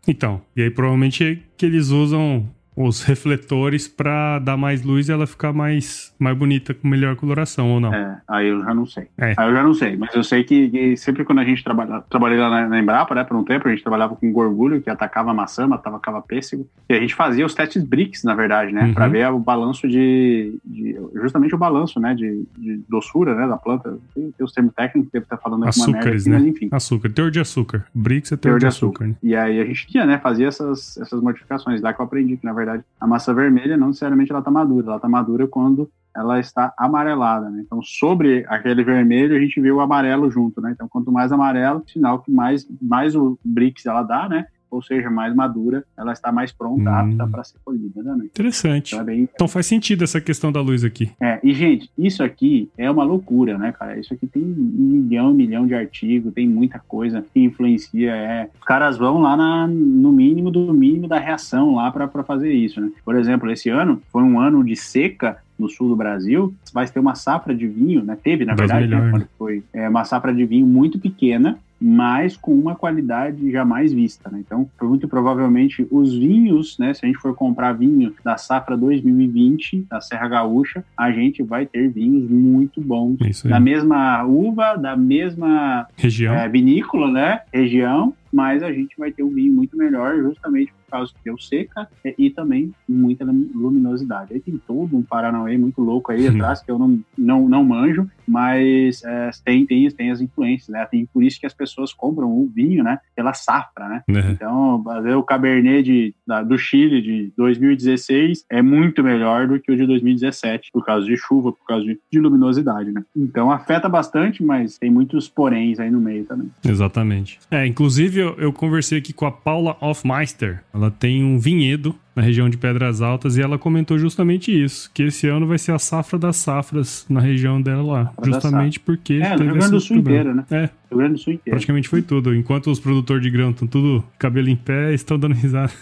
então, 0.06 0.42
e 0.56 0.62
aí 0.62 0.70
provavelmente 0.70 1.24
é 1.24 1.38
que 1.56 1.66
eles 1.66 1.88
usam 1.88 2.48
os 2.76 3.02
refletores 3.02 3.86
para 3.86 4.38
dar 4.40 4.56
mais 4.56 4.82
luz 4.82 5.08
e 5.08 5.12
ela 5.12 5.26
ficar 5.26 5.52
mais, 5.52 6.12
mais 6.18 6.36
bonita, 6.36 6.74
com 6.74 6.88
melhor 6.88 7.14
coloração, 7.16 7.70
ou 7.70 7.80
não? 7.80 7.94
É, 7.94 8.20
aí 8.28 8.48
eu 8.48 8.62
já 8.64 8.74
não 8.74 8.84
sei. 8.86 9.06
É. 9.16 9.34
Aí 9.36 9.48
eu 9.48 9.54
já 9.54 9.62
não 9.62 9.74
sei, 9.74 9.96
mas 9.96 10.14
eu 10.14 10.24
sei 10.24 10.42
que, 10.44 10.68
que 10.68 10.96
sempre 10.96 11.24
quando 11.24 11.38
a 11.38 11.44
gente 11.44 11.62
trabalha, 11.62 12.00
trabalhei 12.10 12.38
lá 12.38 12.50
na, 12.50 12.68
na, 12.68 12.80
Embrapa, 12.80 13.14
né, 13.14 13.22
por 13.24 13.36
um 13.36 13.44
tempo, 13.44 13.68
a 13.68 13.70
gente 13.70 13.82
trabalhava 13.82 14.16
com 14.16 14.32
gorgulho, 14.32 14.82
que 14.82 14.90
atacava 14.90 15.32
maçã, 15.32 15.68
atacava 15.72 16.20
pêssego, 16.20 16.66
e 16.88 16.94
a 16.94 16.98
gente 17.00 17.14
fazia 17.14 17.46
os 17.46 17.54
testes 17.54 17.84
BRICS, 17.84 18.24
na 18.24 18.34
verdade, 18.34 18.72
né, 18.72 18.84
Uhum. 18.84 18.94
para 18.94 19.08
ver 19.08 19.30
o 19.30 19.38
balanço 19.38 19.86
de, 19.88 20.58
de- 20.64 20.96
justamente 21.14 21.54
o 21.54 21.58
balanço, 21.58 22.00
né, 22.00 22.14
de, 22.14 22.44
de 22.58 22.82
doçura, 22.88 23.34
né, 23.34 23.46
da 23.46 23.56
planta. 23.56 23.96
Tem, 24.14 24.30
tem 24.32 24.44
os 24.44 24.52
termos 24.52 24.74
técnicos, 24.74 25.10
deve 25.12 25.24
estar 25.24 25.36
falando 25.36 25.64
aqui 25.64 25.78
uma 25.78 25.86
merda 25.86 25.98
Açúcares, 26.00 26.22
aqui, 26.22 26.30
né? 26.30 26.38
mas 26.38 26.46
enfim. 26.48 26.68
Açúcar, 26.72 27.08
teor 27.10 27.30
de 27.30 27.40
açúcar. 27.40 27.86
Brix 27.94 28.32
é 28.32 28.36
teor, 28.36 28.40
Teor 28.54 28.58
de 28.58 28.64
de 28.64 28.66
açúcar, 28.66 29.06
né? 29.06 29.14
E 29.22 29.36
aí 29.36 29.60
a 29.60 29.64
gente 29.64 29.86
tinha, 29.86 30.04
né, 30.04 30.18
fazia 30.18 30.48
essas, 30.48 30.96
essas 30.98 31.20
modificações. 31.22 31.80
Lá 31.80 31.92
que 31.92 32.00
eu 32.00 32.04
aprendi 32.04 32.36
que, 32.36 32.44
na 32.44 32.52
verdade, 32.52 32.63
a 33.00 33.06
maçã 33.06 33.34
vermelha 33.34 33.76
não 33.76 33.88
necessariamente 33.88 34.32
ela 34.32 34.42
tá 34.42 34.50
madura. 34.50 34.88
Ela 34.88 35.00
tá 35.00 35.08
madura 35.08 35.46
quando 35.46 35.90
ela 36.14 36.38
está 36.38 36.72
amarelada, 36.78 37.50
né? 37.50 37.62
Então, 37.66 37.82
sobre 37.82 38.44
aquele 38.48 38.84
vermelho, 38.84 39.36
a 39.36 39.40
gente 39.40 39.60
vê 39.60 39.72
o 39.72 39.80
amarelo 39.80 40.30
junto, 40.30 40.60
né? 40.60 40.70
Então, 40.70 40.88
quanto 40.88 41.10
mais 41.10 41.32
amarelo, 41.32 41.82
sinal 41.88 42.20
que 42.20 42.30
mais, 42.30 42.66
mais 42.80 43.16
o 43.16 43.38
Brix 43.44 43.84
ela 43.84 44.02
dá, 44.02 44.28
né? 44.28 44.46
Ou 44.74 44.82
seja, 44.82 45.08
mais 45.08 45.34
madura, 45.34 45.84
ela 45.96 46.12
está 46.12 46.32
mais 46.32 46.50
pronta, 46.50 46.90
Hum. 46.90 46.94
apta 46.94 47.26
para 47.28 47.44
ser 47.44 47.58
colhida, 47.64 48.02
né? 48.02 48.24
Interessante. 48.24 48.94
Então, 48.94 49.00
é 49.00 49.04
bem, 49.04 49.28
Então 49.34 49.46
faz 49.48 49.66
sentido 49.66 50.02
essa 50.02 50.20
questão 50.20 50.50
da 50.50 50.60
luz 50.60 50.82
aqui. 50.84 51.10
é, 51.20 51.38
e, 51.42 51.54
gente, 51.54 51.88
isso 51.96 52.22
aqui 52.22 52.68
é 52.76 52.90
uma 52.90 53.04
loucura, 53.04 53.56
né, 53.56 53.72
cara? 53.72 53.98
Isso 53.98 54.12
aqui 54.12 54.26
tem 54.26 54.42
um 54.42 54.46
milhão, 54.48 55.30
um 55.30 55.34
milhão 55.34 55.66
de 55.66 55.74
artigos, 55.74 56.32
tem 56.34 56.48
muita 56.48 56.78
coisa 56.80 57.24
que 57.32 57.40
influencia. 57.40 58.10
É. 58.14 58.48
Os 58.58 58.64
caras 58.66 58.96
vão 58.98 59.20
lá 59.20 59.36
na- 59.36 59.66
no 59.68 60.12
mínimo 60.12 60.50
do 60.50 60.72
mínimo 60.74 61.06
da 61.06 61.18
reação 61.18 61.76
lá 61.76 61.90
para 61.90 62.08
fazer 62.24 62.52
isso, 62.52 62.80
né? 62.80 62.90
Por 63.04 63.14
exemplo, 63.16 63.50
esse 63.50 63.68
ano 63.68 64.02
foi 64.10 64.22
um 64.22 64.38
ano 64.40 64.64
de 64.64 64.74
seca 64.74 65.36
no 65.56 65.68
sul 65.68 65.88
do 65.88 65.94
Brasil, 65.94 66.52
vai 66.72 66.84
ter 66.88 66.98
uma 66.98 67.14
safra 67.14 67.54
de 67.54 67.68
vinho, 67.68 68.02
né? 68.02 68.18
Teve, 68.20 68.44
na 68.44 68.56
verdade, 68.56 68.88
né, 68.88 69.08
quando 69.12 69.26
foi 69.38 69.62
é, 69.72 69.88
uma 69.88 70.04
safra 70.04 70.34
de 70.34 70.44
vinho 70.44 70.66
muito 70.66 70.98
pequena, 70.98 71.58
mas 71.80 72.36
com 72.36 72.54
uma 72.54 72.74
qualidade 72.74 73.50
jamais 73.50 73.92
vista, 73.92 74.30
né? 74.30 74.40
Então, 74.40 74.68
muito 74.80 75.08
provavelmente 75.08 75.86
os 75.90 76.14
vinhos, 76.14 76.78
né? 76.78 76.94
Se 76.94 77.04
a 77.04 77.06
gente 77.06 77.18
for 77.18 77.34
comprar 77.34 77.72
vinho 77.72 78.14
da 78.24 78.36
safra 78.36 78.76
2020 78.76 79.86
da 79.90 80.00
Serra 80.00 80.28
Gaúcha, 80.28 80.84
a 80.96 81.10
gente 81.10 81.42
vai 81.42 81.66
ter 81.66 81.88
vinhos 81.88 82.30
muito 82.30 82.80
bons 82.80 83.18
É 83.44 83.48
da 83.48 83.60
mesma 83.60 84.24
uva, 84.24 84.76
da 84.76 84.96
mesma 84.96 85.86
Região. 85.96 86.34
é, 86.34 86.48
vinícola, 86.48 87.10
né? 87.10 87.40
Região, 87.52 88.14
mas 88.34 88.62
a 88.64 88.72
gente 88.72 88.96
vai 88.98 89.12
ter 89.12 89.22
um 89.22 89.30
vinho 89.30 89.52
muito 89.54 89.76
melhor, 89.76 90.16
justamente 90.16 90.72
por 90.72 90.90
causa 90.90 91.12
que 91.12 91.18
deu 91.24 91.38
seca 91.38 91.88
e, 92.04 92.14
e 92.18 92.30
também 92.30 92.72
muita 92.88 93.24
lum- 93.24 93.48
luminosidade. 93.54 94.34
Aí 94.34 94.40
tem 94.40 94.60
todo 94.66 94.96
um 94.96 95.02
Paranauê 95.02 95.56
muito 95.56 95.80
louco 95.80 96.10
aí 96.10 96.26
Uhum. 96.28 96.34
atrás 96.34 96.62
que 96.62 96.70
eu 96.70 96.78
não, 96.78 96.98
não, 97.16 97.48
não 97.48 97.64
manjo, 97.64 98.08
mas 98.26 99.02
é, 99.04 99.30
tem, 99.44 99.64
tem, 99.66 99.88
tem 99.90 100.10
as 100.10 100.20
influências, 100.20 100.68
né? 100.68 100.84
Tem 100.86 101.06
por 101.06 101.22
isso 101.22 101.38
que 101.38 101.46
as 101.46 101.54
pessoas 101.54 101.92
compram 101.92 102.28
o 102.30 102.50
vinho, 102.52 102.82
né? 102.82 102.98
Pela 103.14 103.32
safra, 103.34 103.88
né? 103.88 104.02
né? 104.08 104.30
Então, 104.32 104.82
fazer 104.84 105.14
o 105.14 105.22
Cabernet 105.22 105.82
de, 105.84 106.14
da- 106.26 106.42
do 106.42 106.56
Chile 106.58 107.00
de 107.02 107.32
2016 107.36 108.44
é 108.50 108.62
muito 108.62 109.02
melhor 109.02 109.46
do 109.46 109.60
que 109.60 109.70
o 109.72 109.76
de 109.76 109.86
2017, 109.86 110.70
por 110.72 110.84
causa 110.84 111.06
de 111.06 111.16
chuva, 111.16 111.52
por 111.52 111.64
causa 111.66 111.84
de, 111.84 111.98
de 112.10 112.18
luminosidade, 112.18 112.90
né? 112.92 113.02
Então, 113.16 113.50
afeta 113.50 113.88
bastante, 113.88 114.42
mas 114.42 114.78
tem 114.78 114.90
muitos 114.90 115.28
poréns 115.28 115.78
aí 115.78 115.90
no 115.90 116.00
meio 116.00 116.24
também. 116.24 116.50
Exatamente. 116.64 117.38
É, 117.50 117.66
inclusive 117.66 118.23
eu, 118.38 118.52
conversei 118.52 118.98
aqui 118.98 119.12
com 119.12 119.26
a 119.26 119.32
Paula 119.32 119.76
Hofmeister. 119.80 120.62
Ela 120.72 120.90
tem 120.90 121.22
um 121.22 121.38
vinhedo 121.38 121.94
na 122.14 122.22
região 122.22 122.48
de 122.48 122.56
Pedras 122.56 123.02
Altas 123.02 123.36
e 123.36 123.42
ela 123.42 123.58
comentou 123.58 123.98
justamente 123.98 124.50
isso, 124.52 124.90
que 124.94 125.02
esse 125.04 125.26
ano 125.28 125.46
vai 125.46 125.58
ser 125.58 125.72
a 125.72 125.78
safra 125.78 126.18
das 126.18 126.36
safras 126.36 127.04
na 127.08 127.20
região 127.20 127.60
dela 127.60 127.82
lá, 127.82 128.04
Safra 128.06 128.24
justamente 128.32 128.78
porque 128.80 129.14
É, 129.14 129.30
no 129.30 129.36
teve 129.38 129.44
Rio 129.44 129.54
Grande 129.54 129.70
do 129.72 129.80
Sul 129.80 129.96
inteiro, 129.96 130.34
né? 130.34 130.44
É, 130.50 130.60
Rio 130.90 130.98
Grande 130.98 131.14
do 131.14 131.18
Sul 131.18 131.32
inteiro. 131.32 131.50
praticamente 131.56 131.88
foi 131.88 132.02
tudo. 132.02 132.34
Enquanto 132.34 132.70
os 132.70 132.78
produtores 132.78 133.22
de 133.22 133.30
grão 133.30 133.50
estão 133.50 133.66
tudo 133.66 134.04
cabelo 134.18 134.48
em 134.48 134.54
pé, 134.56 134.94
estão 134.94 135.18
dando 135.18 135.34
risada. 135.34 135.72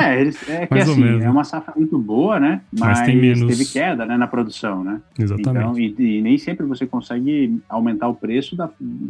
É, 0.00 0.20
eles, 0.20 0.48
é 0.48 0.66
que 0.68 0.74
assim, 0.78 1.00
menos, 1.02 1.24
é 1.24 1.30
uma 1.30 1.42
safra 1.44 1.74
muito 1.76 1.98
boa, 1.98 2.38
né? 2.38 2.60
Mas 2.72 2.98
Mas, 3.00 3.02
tem 3.02 3.16
menos- 3.16 3.56
teve 3.56 3.64
queda 3.70 4.06
né, 4.06 4.16
na 4.16 4.26
produção, 4.28 4.84
né? 4.84 5.00
Exatamente. 5.18 5.58
Então, 5.92 6.04
e, 6.04 6.18
e 6.18 6.22
nem 6.22 6.38
sempre 6.38 6.64
você 6.66 6.86
consegue 6.86 7.58
aumentar 7.68 8.06
o 8.08 8.14
preço 8.14 8.56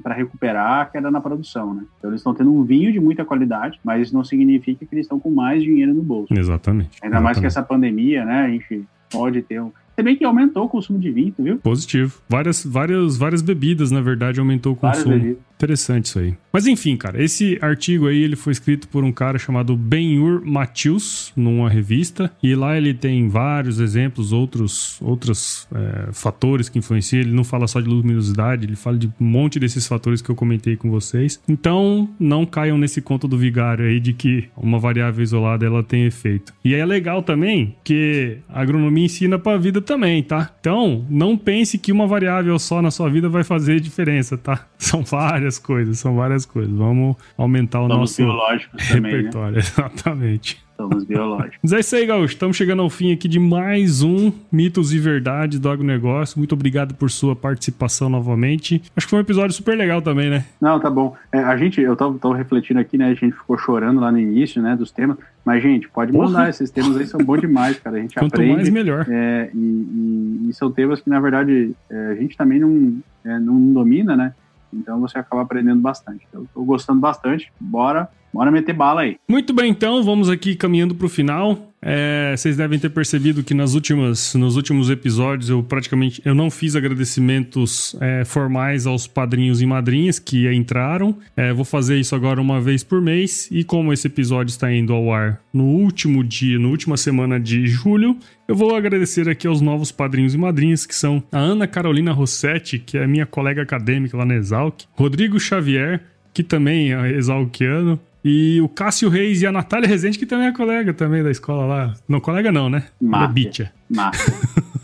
para 0.02 0.14
recuperar 0.14 0.80
a 0.82 0.84
queda 0.86 1.10
na 1.10 1.20
produção, 1.20 1.74
né? 1.74 1.82
Então 1.98 2.10
eles 2.10 2.20
estão 2.20 2.32
tendo 2.34 2.52
um 2.54 2.62
vinho 2.64 2.90
de 2.92 3.00
muita 3.00 3.24
qualidade, 3.24 3.78
mas 3.84 4.06
isso 4.06 4.14
não 4.14 4.24
significa 4.24 4.86
que 4.86 4.94
eles 4.94 5.04
estão 5.04 5.18
com 5.20 5.30
mais 5.30 5.62
dinheiro 5.62 5.92
no 5.92 6.02
bolso. 6.02 6.32
Exatamente. 6.32 6.69
Ainda 7.02 7.20
mais 7.20 7.38
que 7.38 7.44
Exatamente. 7.44 7.46
essa 7.46 7.62
pandemia, 7.62 8.24
né? 8.24 8.42
A 8.42 8.48
gente 8.48 8.85
pode 9.11 9.42
ter 9.42 9.61
um. 9.61 9.70
Se 9.96 10.02
bem 10.02 10.16
que 10.16 10.24
aumentou 10.24 10.64
o 10.64 10.68
consumo 10.68 10.98
de 10.98 11.11
vinho, 11.11 11.35
viu? 11.38 11.59
Positivo. 11.59 12.20
Várias, 12.28 12.64
várias, 12.64 13.16
várias 13.18 13.42
bebidas, 13.42 13.90
na 13.90 14.00
verdade, 14.00 14.40
aumentou 14.40 14.72
o 14.72 14.76
Várias 14.76 15.02
consumo. 15.02 15.20
bebidas. 15.22 15.42
Interessante 15.60 16.06
isso 16.06 16.18
aí. 16.18 16.34
Mas 16.50 16.66
enfim, 16.66 16.96
cara, 16.96 17.22
esse 17.22 17.58
artigo 17.60 18.06
aí 18.06 18.22
ele 18.22 18.34
foi 18.34 18.50
escrito 18.54 18.88
por 18.88 19.04
um 19.04 19.12
cara 19.12 19.38
chamado 19.38 19.76
Benhur 19.76 20.40
Matthews 20.42 21.34
numa 21.36 21.68
revista 21.68 22.32
e 22.42 22.54
lá 22.54 22.78
ele 22.78 22.94
tem 22.94 23.28
vários 23.28 23.78
exemplos, 23.78 24.32
outros, 24.32 24.96
outros 25.02 25.68
é, 25.74 26.12
fatores 26.14 26.70
que 26.70 26.78
influenciam. 26.78 27.20
Ele 27.20 27.32
não 27.32 27.44
fala 27.44 27.68
só 27.68 27.78
de 27.78 27.88
luminosidade, 27.88 28.64
ele 28.64 28.74
fala 28.74 28.96
de 28.96 29.06
um 29.06 29.12
monte 29.20 29.60
desses 29.60 29.86
fatores 29.86 30.22
que 30.22 30.30
eu 30.30 30.34
comentei 30.34 30.76
com 30.76 30.90
vocês. 30.90 31.38
Então 31.46 32.08
não 32.18 32.46
caiam 32.46 32.78
nesse 32.78 33.02
conto 33.02 33.28
do 33.28 33.36
vigário 33.36 33.84
aí 33.84 34.00
de 34.00 34.14
que 34.14 34.48
uma 34.56 34.78
variável 34.78 35.22
isolada 35.22 35.66
ela 35.66 35.82
tem 35.82 36.06
efeito. 36.06 36.54
E 36.64 36.74
é 36.74 36.86
legal 36.86 37.22
também 37.22 37.76
que 37.84 38.38
a 38.48 38.62
agronomia 38.62 39.04
ensina 39.04 39.38
pra 39.38 39.58
vida 39.58 39.82
também, 39.82 40.22
tá? 40.22 40.50
Então 40.58 41.04
não 41.10 41.36
pense 41.36 41.76
que 41.76 41.92
uma 41.92 42.06
variável 42.06 42.58
só 42.58 42.80
na 42.80 42.90
sua 42.90 43.10
vida 43.10 43.28
vai 43.28 43.44
fazer 43.44 43.78
diferença, 43.78 44.38
tá? 44.38 44.66
São 44.78 45.02
várias 45.02 45.49
coisas, 45.58 45.98
são 45.98 46.14
várias 46.16 46.44
coisas. 46.46 46.72
Vamos 46.74 47.16
aumentar 47.36 47.80
o 47.80 47.88
Somos 47.88 47.96
nosso 47.98 48.16
biológicos 48.22 48.88
também, 48.88 49.02
né? 49.12 49.18
repertório, 49.18 49.58
exatamente. 49.60 50.62
Somos 50.76 51.04
biológicos. 51.04 51.58
Mas 51.62 51.72
é 51.74 51.80
isso 51.80 51.94
aí, 51.94 52.06
Gaúcho. 52.06 52.32
Estamos 52.32 52.56
chegando 52.56 52.80
ao 52.80 52.88
fim 52.88 53.12
aqui 53.12 53.28
de 53.28 53.38
mais 53.38 54.00
um 54.02 54.32
Mitos 54.50 54.94
e 54.94 54.98
Verdades 54.98 55.58
do 55.58 55.68
Agronegócio. 55.68 56.38
Muito 56.38 56.54
obrigado 56.54 56.94
por 56.94 57.10
sua 57.10 57.36
participação 57.36 58.08
novamente. 58.08 58.82
Acho 58.96 59.06
que 59.06 59.10
foi 59.10 59.18
um 59.18 59.22
episódio 59.22 59.54
super 59.54 59.76
legal 59.76 60.00
também, 60.00 60.30
né? 60.30 60.42
Não, 60.58 60.80
tá 60.80 60.88
bom. 60.88 61.14
É, 61.30 61.38
a 61.40 61.54
gente, 61.58 61.82
eu 61.82 61.94
tava, 61.94 62.18
tava 62.18 62.34
refletindo 62.34 62.80
aqui, 62.80 62.96
né? 62.96 63.08
A 63.10 63.14
gente 63.14 63.32
ficou 63.32 63.58
chorando 63.58 64.00
lá 64.00 64.10
no 64.10 64.18
início, 64.18 64.62
né? 64.62 64.74
Dos 64.74 64.90
temas. 64.90 65.18
Mas, 65.44 65.62
gente, 65.62 65.86
pode 65.86 66.12
Porra. 66.12 66.28
mandar. 66.28 66.48
Esses 66.48 66.70
temas 66.70 66.96
aí 66.96 67.06
são 67.06 67.20
bons 67.22 67.42
demais, 67.42 67.78
cara. 67.78 67.98
A 67.98 68.00
gente 68.00 68.14
Quanto 68.14 68.32
aprende. 68.36 68.54
mais, 68.54 68.70
melhor. 68.70 69.04
É, 69.06 69.50
e, 69.54 69.58
e- 69.58 70.46
e 70.48 70.54
são 70.54 70.70
temas 70.72 70.98
que, 71.02 71.10
na 71.10 71.20
verdade, 71.20 71.72
é, 71.90 72.06
a 72.12 72.14
gente 72.14 72.38
também 72.38 72.58
não, 72.58 72.96
é, 73.22 73.38
não 73.38 73.70
domina, 73.74 74.16
né? 74.16 74.32
Então 74.72 75.00
você 75.00 75.18
acaba 75.18 75.42
aprendendo 75.42 75.80
bastante. 75.80 76.26
Eu 76.33 76.46
tô 76.52 76.64
gostando 76.64 77.00
bastante. 77.00 77.52
Bora, 77.61 78.09
bora 78.32 78.50
meter 78.50 78.74
bala 78.74 79.02
aí. 79.02 79.16
Muito 79.28 79.52
bem, 79.52 79.70
então, 79.70 80.02
vamos 80.02 80.28
aqui 80.28 80.54
caminhando 80.54 80.94
para 80.94 81.06
o 81.06 81.10
final. 81.10 81.70
É, 81.82 82.34
vocês 82.36 82.56
devem 82.56 82.78
ter 82.78 82.90
percebido 82.90 83.42
que 83.42 83.54
nas 83.54 83.74
últimas, 83.74 84.34
nos 84.34 84.56
últimos 84.56 84.90
episódios 84.90 85.48
eu 85.48 85.62
praticamente 85.62 86.20
eu 86.24 86.34
não 86.34 86.50
fiz 86.50 86.76
agradecimentos 86.76 87.96
é, 88.00 88.22
formais 88.24 88.86
aos 88.86 89.06
padrinhos 89.06 89.62
e 89.62 89.66
madrinhas 89.66 90.18
que 90.18 90.52
entraram. 90.52 91.16
É, 91.34 91.52
vou 91.52 91.64
fazer 91.64 91.98
isso 91.98 92.14
agora 92.14 92.40
uma 92.40 92.60
vez 92.60 92.84
por 92.84 93.00
mês. 93.00 93.48
E 93.50 93.64
como 93.64 93.92
esse 93.92 94.06
episódio 94.06 94.50
está 94.50 94.70
indo 94.70 94.92
ao 94.92 95.12
ar 95.12 95.40
no 95.52 95.64
último 95.64 96.22
dia, 96.22 96.58
na 96.58 96.68
última 96.68 96.96
semana 96.96 97.40
de 97.40 97.66
julho, 97.66 98.16
eu 98.46 98.54
vou 98.54 98.74
agradecer 98.74 99.28
aqui 99.28 99.46
aos 99.46 99.60
novos 99.60 99.90
padrinhos 99.90 100.34
e 100.34 100.38
madrinhas, 100.38 100.84
que 100.84 100.94
são 100.94 101.22
a 101.32 101.38
Ana 101.38 101.66
Carolina 101.66 102.12
Rossetti, 102.12 102.78
que 102.78 102.98
é 102.98 103.06
minha 103.06 103.24
colega 103.24 103.62
acadêmica 103.62 104.16
lá 104.16 104.24
na 104.26 104.34
Exalc, 104.34 104.82
Rodrigo 104.92 105.40
Xavier, 105.40 106.02
que 106.34 106.42
também 106.42 106.92
é 106.92 107.12
exalquiano, 107.12 107.98
e 108.24 108.61
o 108.61 108.68
Cássio 108.68 109.09
Reis 109.09 109.40
e 109.42 109.46
a 109.46 109.52
Natália 109.52 109.88
Rezende, 109.88 110.18
que 110.18 110.26
também 110.26 110.48
é 110.48 110.52
colega 110.52 110.92
também 110.92 111.22
da 111.22 111.30
escola 111.30 111.64
lá. 111.66 111.94
Não, 112.09 112.20
colega 112.20 112.52
não, 112.52 112.68
né? 112.68 112.85
Da 113.00 113.09
Máfia. 113.09 113.28
Bitia. 113.28 113.72
Massa. 113.88 114.35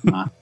Massa. 0.05 0.33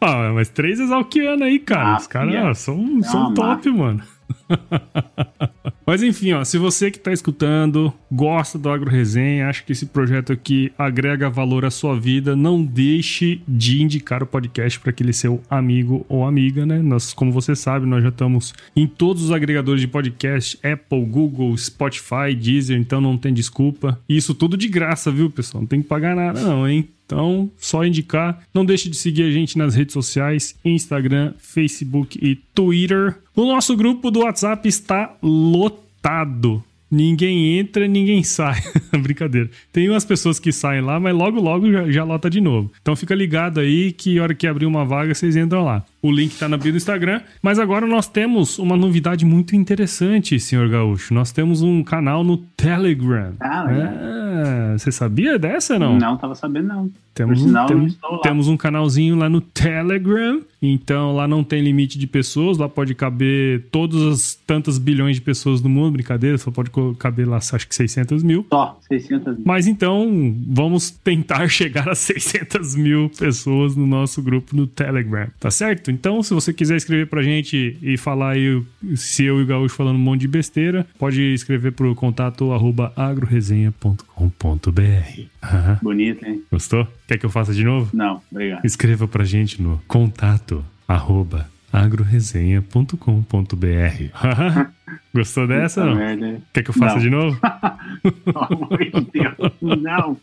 Ah, 0.00 0.32
mas 0.34 0.48
três 0.48 0.80
exalquianos 0.80 1.42
aí, 1.42 1.58
cara. 1.60 1.94
Ah, 1.94 1.96
Os 1.96 2.06
caras 2.08 2.34
ó, 2.34 2.54
são, 2.54 3.02
são 3.04 3.20
uma 3.28 3.34
top, 3.34 3.70
mano. 3.70 4.02
Mas 5.84 6.02
enfim, 6.02 6.32
ó, 6.32 6.44
se 6.44 6.58
você 6.58 6.90
que 6.90 6.98
está 6.98 7.12
escutando 7.12 7.92
gosta 8.10 8.56
do 8.58 8.68
Agro 8.70 8.88
Resenha, 8.88 9.48
acha 9.48 9.62
que 9.62 9.72
esse 9.72 9.86
projeto 9.86 10.32
aqui 10.32 10.72
agrega 10.78 11.28
valor 11.28 11.64
à 11.64 11.70
sua 11.70 11.98
vida, 11.98 12.36
não 12.36 12.62
deixe 12.62 13.42
de 13.46 13.82
indicar 13.82 14.22
o 14.22 14.26
podcast 14.26 14.78
para 14.78 14.90
aquele 14.90 15.12
seu 15.12 15.42
amigo 15.50 16.06
ou 16.08 16.24
amiga, 16.24 16.64
né? 16.64 16.80
Nós, 16.80 17.12
como 17.12 17.32
você 17.32 17.56
sabe, 17.56 17.84
nós 17.84 18.02
já 18.02 18.10
estamos 18.10 18.54
em 18.76 18.86
todos 18.86 19.24
os 19.24 19.32
agregadores 19.32 19.80
de 19.80 19.88
podcast, 19.88 20.58
Apple, 20.64 21.04
Google, 21.04 21.56
Spotify, 21.56 22.34
Deezer, 22.38 22.78
então 22.78 23.00
não 23.00 23.18
tem 23.18 23.34
desculpa. 23.34 24.00
Isso 24.08 24.34
tudo 24.34 24.56
de 24.56 24.68
graça, 24.68 25.10
viu, 25.10 25.28
pessoal? 25.30 25.62
Não 25.62 25.68
tem 25.68 25.82
que 25.82 25.88
pagar 25.88 26.14
nada 26.14 26.40
não, 26.40 26.68
hein? 26.68 26.88
Então, 27.12 27.50
só 27.58 27.84
indicar. 27.84 28.42
Não 28.54 28.64
deixe 28.64 28.88
de 28.88 28.96
seguir 28.96 29.24
a 29.24 29.30
gente 29.30 29.58
nas 29.58 29.74
redes 29.74 29.92
sociais: 29.92 30.56
Instagram, 30.64 31.34
Facebook 31.38 32.18
e 32.20 32.36
Twitter. 32.54 33.18
O 33.36 33.44
nosso 33.44 33.76
grupo 33.76 34.10
do 34.10 34.20
WhatsApp 34.20 34.66
está 34.66 35.14
lotado. 35.22 36.64
Ninguém 36.90 37.58
entra, 37.58 37.86
ninguém 37.86 38.22
sai. 38.24 38.60
Brincadeira. 38.98 39.50
Tem 39.70 39.88
umas 39.90 40.04
pessoas 40.04 40.38
que 40.38 40.52
saem 40.52 40.80
lá, 40.80 40.98
mas 40.98 41.14
logo, 41.14 41.38
logo 41.38 41.70
já, 41.70 41.90
já, 41.90 42.04
lota 42.04 42.30
de 42.30 42.40
novo. 42.40 42.72
Então 42.80 42.96
fica 42.96 43.14
ligado 43.14 43.60
aí 43.60 43.92
que 43.92 44.18
hora 44.18 44.34
que 44.34 44.46
abrir 44.46 44.66
uma 44.66 44.84
vaga, 44.84 45.14
vocês 45.14 45.36
entram 45.36 45.64
lá. 45.64 45.84
O 46.02 46.10
link 46.10 46.36
tá 46.36 46.48
na 46.48 46.56
bio 46.56 46.72
do 46.72 46.76
Instagram. 46.76 47.20
Mas 47.40 47.60
agora 47.60 47.86
nós 47.86 48.08
temos 48.08 48.58
uma 48.58 48.76
novidade 48.76 49.24
muito 49.24 49.54
interessante, 49.54 50.38
senhor 50.40 50.68
Gaúcho. 50.68 51.14
Nós 51.14 51.30
temos 51.30 51.62
um 51.62 51.84
canal 51.84 52.24
no 52.24 52.36
Telegram. 52.36 53.34
Ah, 53.40 53.66
é. 53.70 54.78
Você 54.78 54.90
sabia 54.90 55.38
dessa, 55.38 55.78
não? 55.78 55.96
Não, 55.98 56.16
tava 56.16 56.34
sabendo, 56.34 56.68
não. 56.68 56.90
Temos, 57.14 57.42
sinal, 57.42 57.64
um, 57.64 57.68
temos, 57.68 57.98
temos 58.22 58.48
um 58.48 58.56
canalzinho 58.56 59.14
lá 59.16 59.28
no 59.28 59.42
Telegram, 59.42 60.40
então 60.62 61.14
lá 61.14 61.28
não 61.28 61.44
tem 61.44 61.62
limite 61.62 61.98
de 61.98 62.06
pessoas, 62.06 62.56
lá 62.56 62.70
pode 62.70 62.94
caber 62.94 63.66
todas 63.70 64.00
as 64.02 64.34
tantas 64.46 64.78
bilhões 64.78 65.16
de 65.16 65.20
pessoas 65.20 65.60
do 65.60 65.68
mundo, 65.68 65.92
brincadeira, 65.92 66.38
só 66.38 66.50
pode 66.50 66.70
caber 66.98 67.28
lá 67.28 67.36
acho 67.36 67.68
que 67.68 67.74
600 67.74 68.22
mil. 68.22 68.46
Só, 68.50 68.78
600 68.88 69.36
mil. 69.36 69.42
Mas 69.44 69.66
então 69.66 70.34
vamos 70.48 70.90
tentar 70.90 71.46
chegar 71.52 71.86
a 71.86 71.94
600 71.94 72.74
mil 72.76 73.10
pessoas 73.10 73.76
no 73.76 73.86
nosso 73.86 74.22
grupo 74.22 74.56
no 74.56 74.66
Telegram, 74.66 75.28
tá 75.38 75.50
certo? 75.50 75.90
Então 75.92 76.22
se 76.22 76.34
você 76.34 76.52
quiser 76.52 76.76
escrever 76.76 77.06
pra 77.06 77.22
gente 77.22 77.76
e 77.82 77.96
falar 77.96 78.32
aí 78.32 78.62
se 78.96 79.24
eu 79.24 79.40
e 79.40 79.42
o 79.42 79.46
Gaúcho 79.46 79.74
falando 79.74 79.96
um 79.96 80.00
monte 80.00 80.22
de 80.22 80.28
besteira, 80.28 80.86
pode 80.98 81.20
escrever 81.34 81.72
pro 81.72 81.94
contato 81.94 82.52
arroba 82.52 82.92
agroresenha.com.br. 82.96 85.20
Ah, 85.40 85.78
Bonito, 85.82 86.26
hein? 86.26 86.42
Gostou? 86.50 86.86
Quer 87.06 87.18
que 87.18 87.26
eu 87.26 87.30
faça 87.30 87.52
de 87.52 87.64
novo? 87.64 87.90
Não, 87.92 88.20
obrigado. 88.30 88.64
Escreva 88.64 89.06
pra 89.06 89.24
gente 89.24 89.60
no 89.60 89.80
contato 89.86 90.64
arroba 90.88 91.48
agroresenha.com.br. 91.72 94.12
Gostou 95.14 95.46
dessa? 95.46 95.84
Não? 95.84 95.94
Merda. 95.94 96.40
Quer 96.52 96.62
que 96.62 96.70
eu 96.70 96.74
faça 96.74 96.96
não. 96.96 97.02
de 97.02 97.10
novo? 97.10 97.40
Pelo 98.24 98.38
amor 98.38 98.78
de 98.78 98.90
Deus, 99.12 99.80
não. 99.80 100.16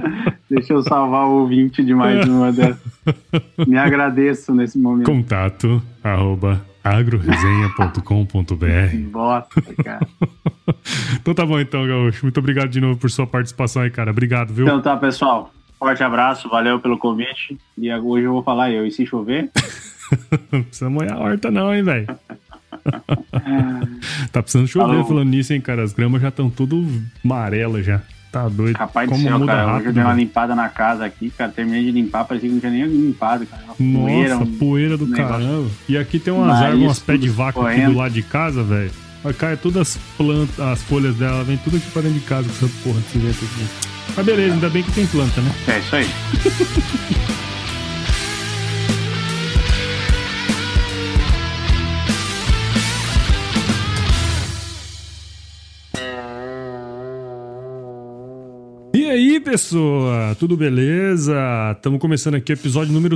Deixa 0.50 0.72
eu 0.72 0.82
salvar 0.82 1.26
o 1.26 1.40
ouvinte 1.40 1.84
de 1.84 1.94
mais 1.94 2.26
uma 2.28 2.52
dessas. 2.52 2.80
Me 3.66 3.78
agradeço 3.78 4.54
nesse 4.54 4.78
momento. 4.78 5.06
Contato 5.06 5.82
arroba 6.02 6.60
agroresenha.com.br 6.84 8.96
Bota, 9.10 9.62
cara. 9.82 10.06
então 11.20 11.34
tá 11.34 11.44
bom 11.44 11.58
então, 11.58 11.86
Gaúcho. 11.86 12.24
Muito 12.24 12.38
obrigado 12.38 12.68
de 12.68 12.80
novo 12.80 12.98
por 12.98 13.10
sua 13.10 13.26
participação 13.26 13.82
aí, 13.82 13.90
cara. 13.90 14.10
Obrigado, 14.10 14.54
viu? 14.54 14.66
Então 14.66 14.80
tá, 14.80 14.96
pessoal. 14.96 15.52
Forte 15.78 16.02
abraço, 16.02 16.48
valeu 16.48 16.80
pelo 16.80 16.98
convite. 16.98 17.58
E 17.76 17.92
hoje 17.92 18.24
eu 18.24 18.32
vou 18.32 18.42
falar 18.42 18.70
eu. 18.70 18.86
E 18.86 18.90
se 18.90 19.04
chover? 19.04 19.50
não 20.52 20.62
precisa 20.62 20.88
molhar 20.88 21.16
a 21.16 21.20
horta 21.20 21.50
não, 21.50 21.74
hein, 21.74 21.82
velho? 21.82 22.06
tá 24.32 24.42
precisando 24.42 24.68
chover 24.68 24.86
Falou. 24.86 25.04
falando 25.04 25.28
nisso, 25.28 25.52
hein, 25.52 25.60
cara? 25.60 25.82
As 25.82 25.92
gramas 25.92 26.22
já 26.22 26.28
estão 26.28 26.48
tudo 26.48 26.86
amarelas 27.24 27.84
já. 27.84 28.00
Tá 28.36 28.50
doido. 28.50 28.76
Capaz 28.76 29.08
Como 29.08 29.22
céu, 29.22 29.38
muda 29.38 29.52
cara. 29.52 29.72
Rápido, 29.72 29.86
eu 29.86 29.92
dei 29.94 30.02
uma 30.02 30.12
limpada 30.12 30.54
na 30.54 30.68
casa 30.68 31.06
aqui, 31.06 31.30
cara. 31.30 31.50
Terminei 31.50 31.84
de 31.84 31.90
limpar, 31.90 32.26
parecia 32.26 32.50
que 32.50 32.54
não 32.54 32.60
tinha 32.60 32.70
nem 32.70 32.84
limpado, 32.84 33.46
cara. 33.46 33.62
Uma 33.78 34.00
poeira, 34.00 34.38
poeira 34.58 34.96
do 34.98 35.06
caramba. 35.06 35.70
E 35.88 35.96
aqui 35.96 36.18
tem 36.18 36.34
umas 36.34 36.60
ervas, 36.60 36.80
umas 36.80 36.98
pés 36.98 37.18
de 37.18 37.30
vaca 37.30 37.58
aqui 37.58 37.70
correndo. 37.70 37.92
do 37.92 37.98
lado 37.98 38.12
de 38.12 38.22
casa, 38.22 38.62
velho. 38.62 38.90
Cai 39.38 39.56
todas 39.56 39.80
as 39.80 39.98
plantas, 40.18 40.60
as 40.60 40.82
folhas 40.82 41.16
dela, 41.16 41.42
vem 41.44 41.56
tudo 41.56 41.78
aqui 41.78 41.90
pra 41.90 42.02
dentro 42.02 42.18
de 42.20 42.26
casa 42.26 42.46
com 42.46 42.66
essa 42.66 42.74
porra 42.84 43.00
desse 43.00 43.18
jeito 43.18 43.42
aqui. 43.42 43.66
Mas 44.14 44.26
beleza, 44.26 44.54
ainda 44.54 44.68
bem 44.68 44.82
que 44.82 44.92
tem 44.92 45.06
planta, 45.06 45.40
né? 45.40 45.50
É 45.68 45.78
isso 45.78 45.96
aí. 45.96 46.06
pessoa? 59.46 60.34
Tudo 60.40 60.56
beleza? 60.56 61.36
Estamos 61.76 62.00
começando 62.00 62.34
aqui 62.34 62.52
o 62.52 62.54
episódio 62.54 62.92
número. 62.92 63.14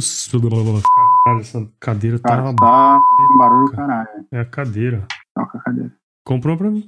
Caralho, 1.24 1.40
essa 1.40 1.68
cadeira 1.80 2.20
tá. 2.20 2.28
Cara, 2.28 2.54
tá 2.54 3.00
um 3.34 3.38
barulho 3.38 3.72
caralho. 3.72 4.08
É 4.30 4.38
a 4.38 4.44
cadeira. 4.44 5.04
Toca 5.34 5.58
a 5.58 5.60
cadeira. 5.60 5.92
Comprou 6.24 6.56
pra 6.56 6.70
mim. 6.70 6.86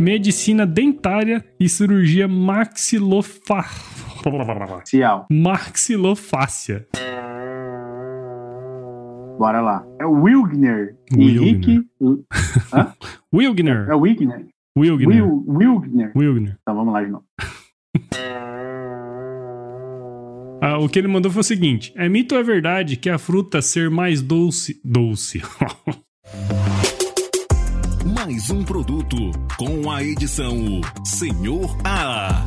Medicina 0.00 0.64
dentária 0.64 1.44
e 1.60 1.68
cirurgia 1.68 2.26
maxilofa... 2.26 3.64
Cial. 4.84 5.26
maxilofácia. 5.30 6.86
Bora 9.38 9.60
lá. 9.60 9.84
É 10.00 10.06
o 10.06 10.22
Wilgner. 10.22 10.96
Wilgner. 11.12 11.42
Henrique. 11.42 11.86
Hã? 12.72 12.94
Wilgner. 13.32 13.88
É 13.90 13.94
o 13.94 14.00
Wilgner. 14.00 14.46
Wilgner. 14.78 15.08
Wil, 15.08 15.44
Wilgner. 15.46 16.12
Wilgner. 16.16 16.56
Então 16.60 16.74
vamos 16.74 16.92
lá 16.92 17.02
de 17.02 17.10
novo. 17.10 17.24
Ah, 20.60 20.76
o 20.76 20.88
que 20.88 20.98
ele 20.98 21.06
mandou 21.06 21.30
foi 21.30 21.40
o 21.40 21.44
seguinte: 21.44 21.92
é 21.96 22.08
mito 22.08 22.34
ou 22.34 22.40
é 22.40 22.44
verdade 22.44 22.96
que 22.96 23.08
a 23.08 23.16
fruta 23.16 23.62
ser 23.62 23.88
mais 23.88 24.20
doce. 24.20 24.80
Doce. 24.84 25.40
Mais 28.04 28.50
um 28.50 28.64
produto 28.64 29.16
com 29.56 29.90
a 29.90 30.02
edição 30.02 30.80
Senhor 31.04 31.76
A. 31.84 32.44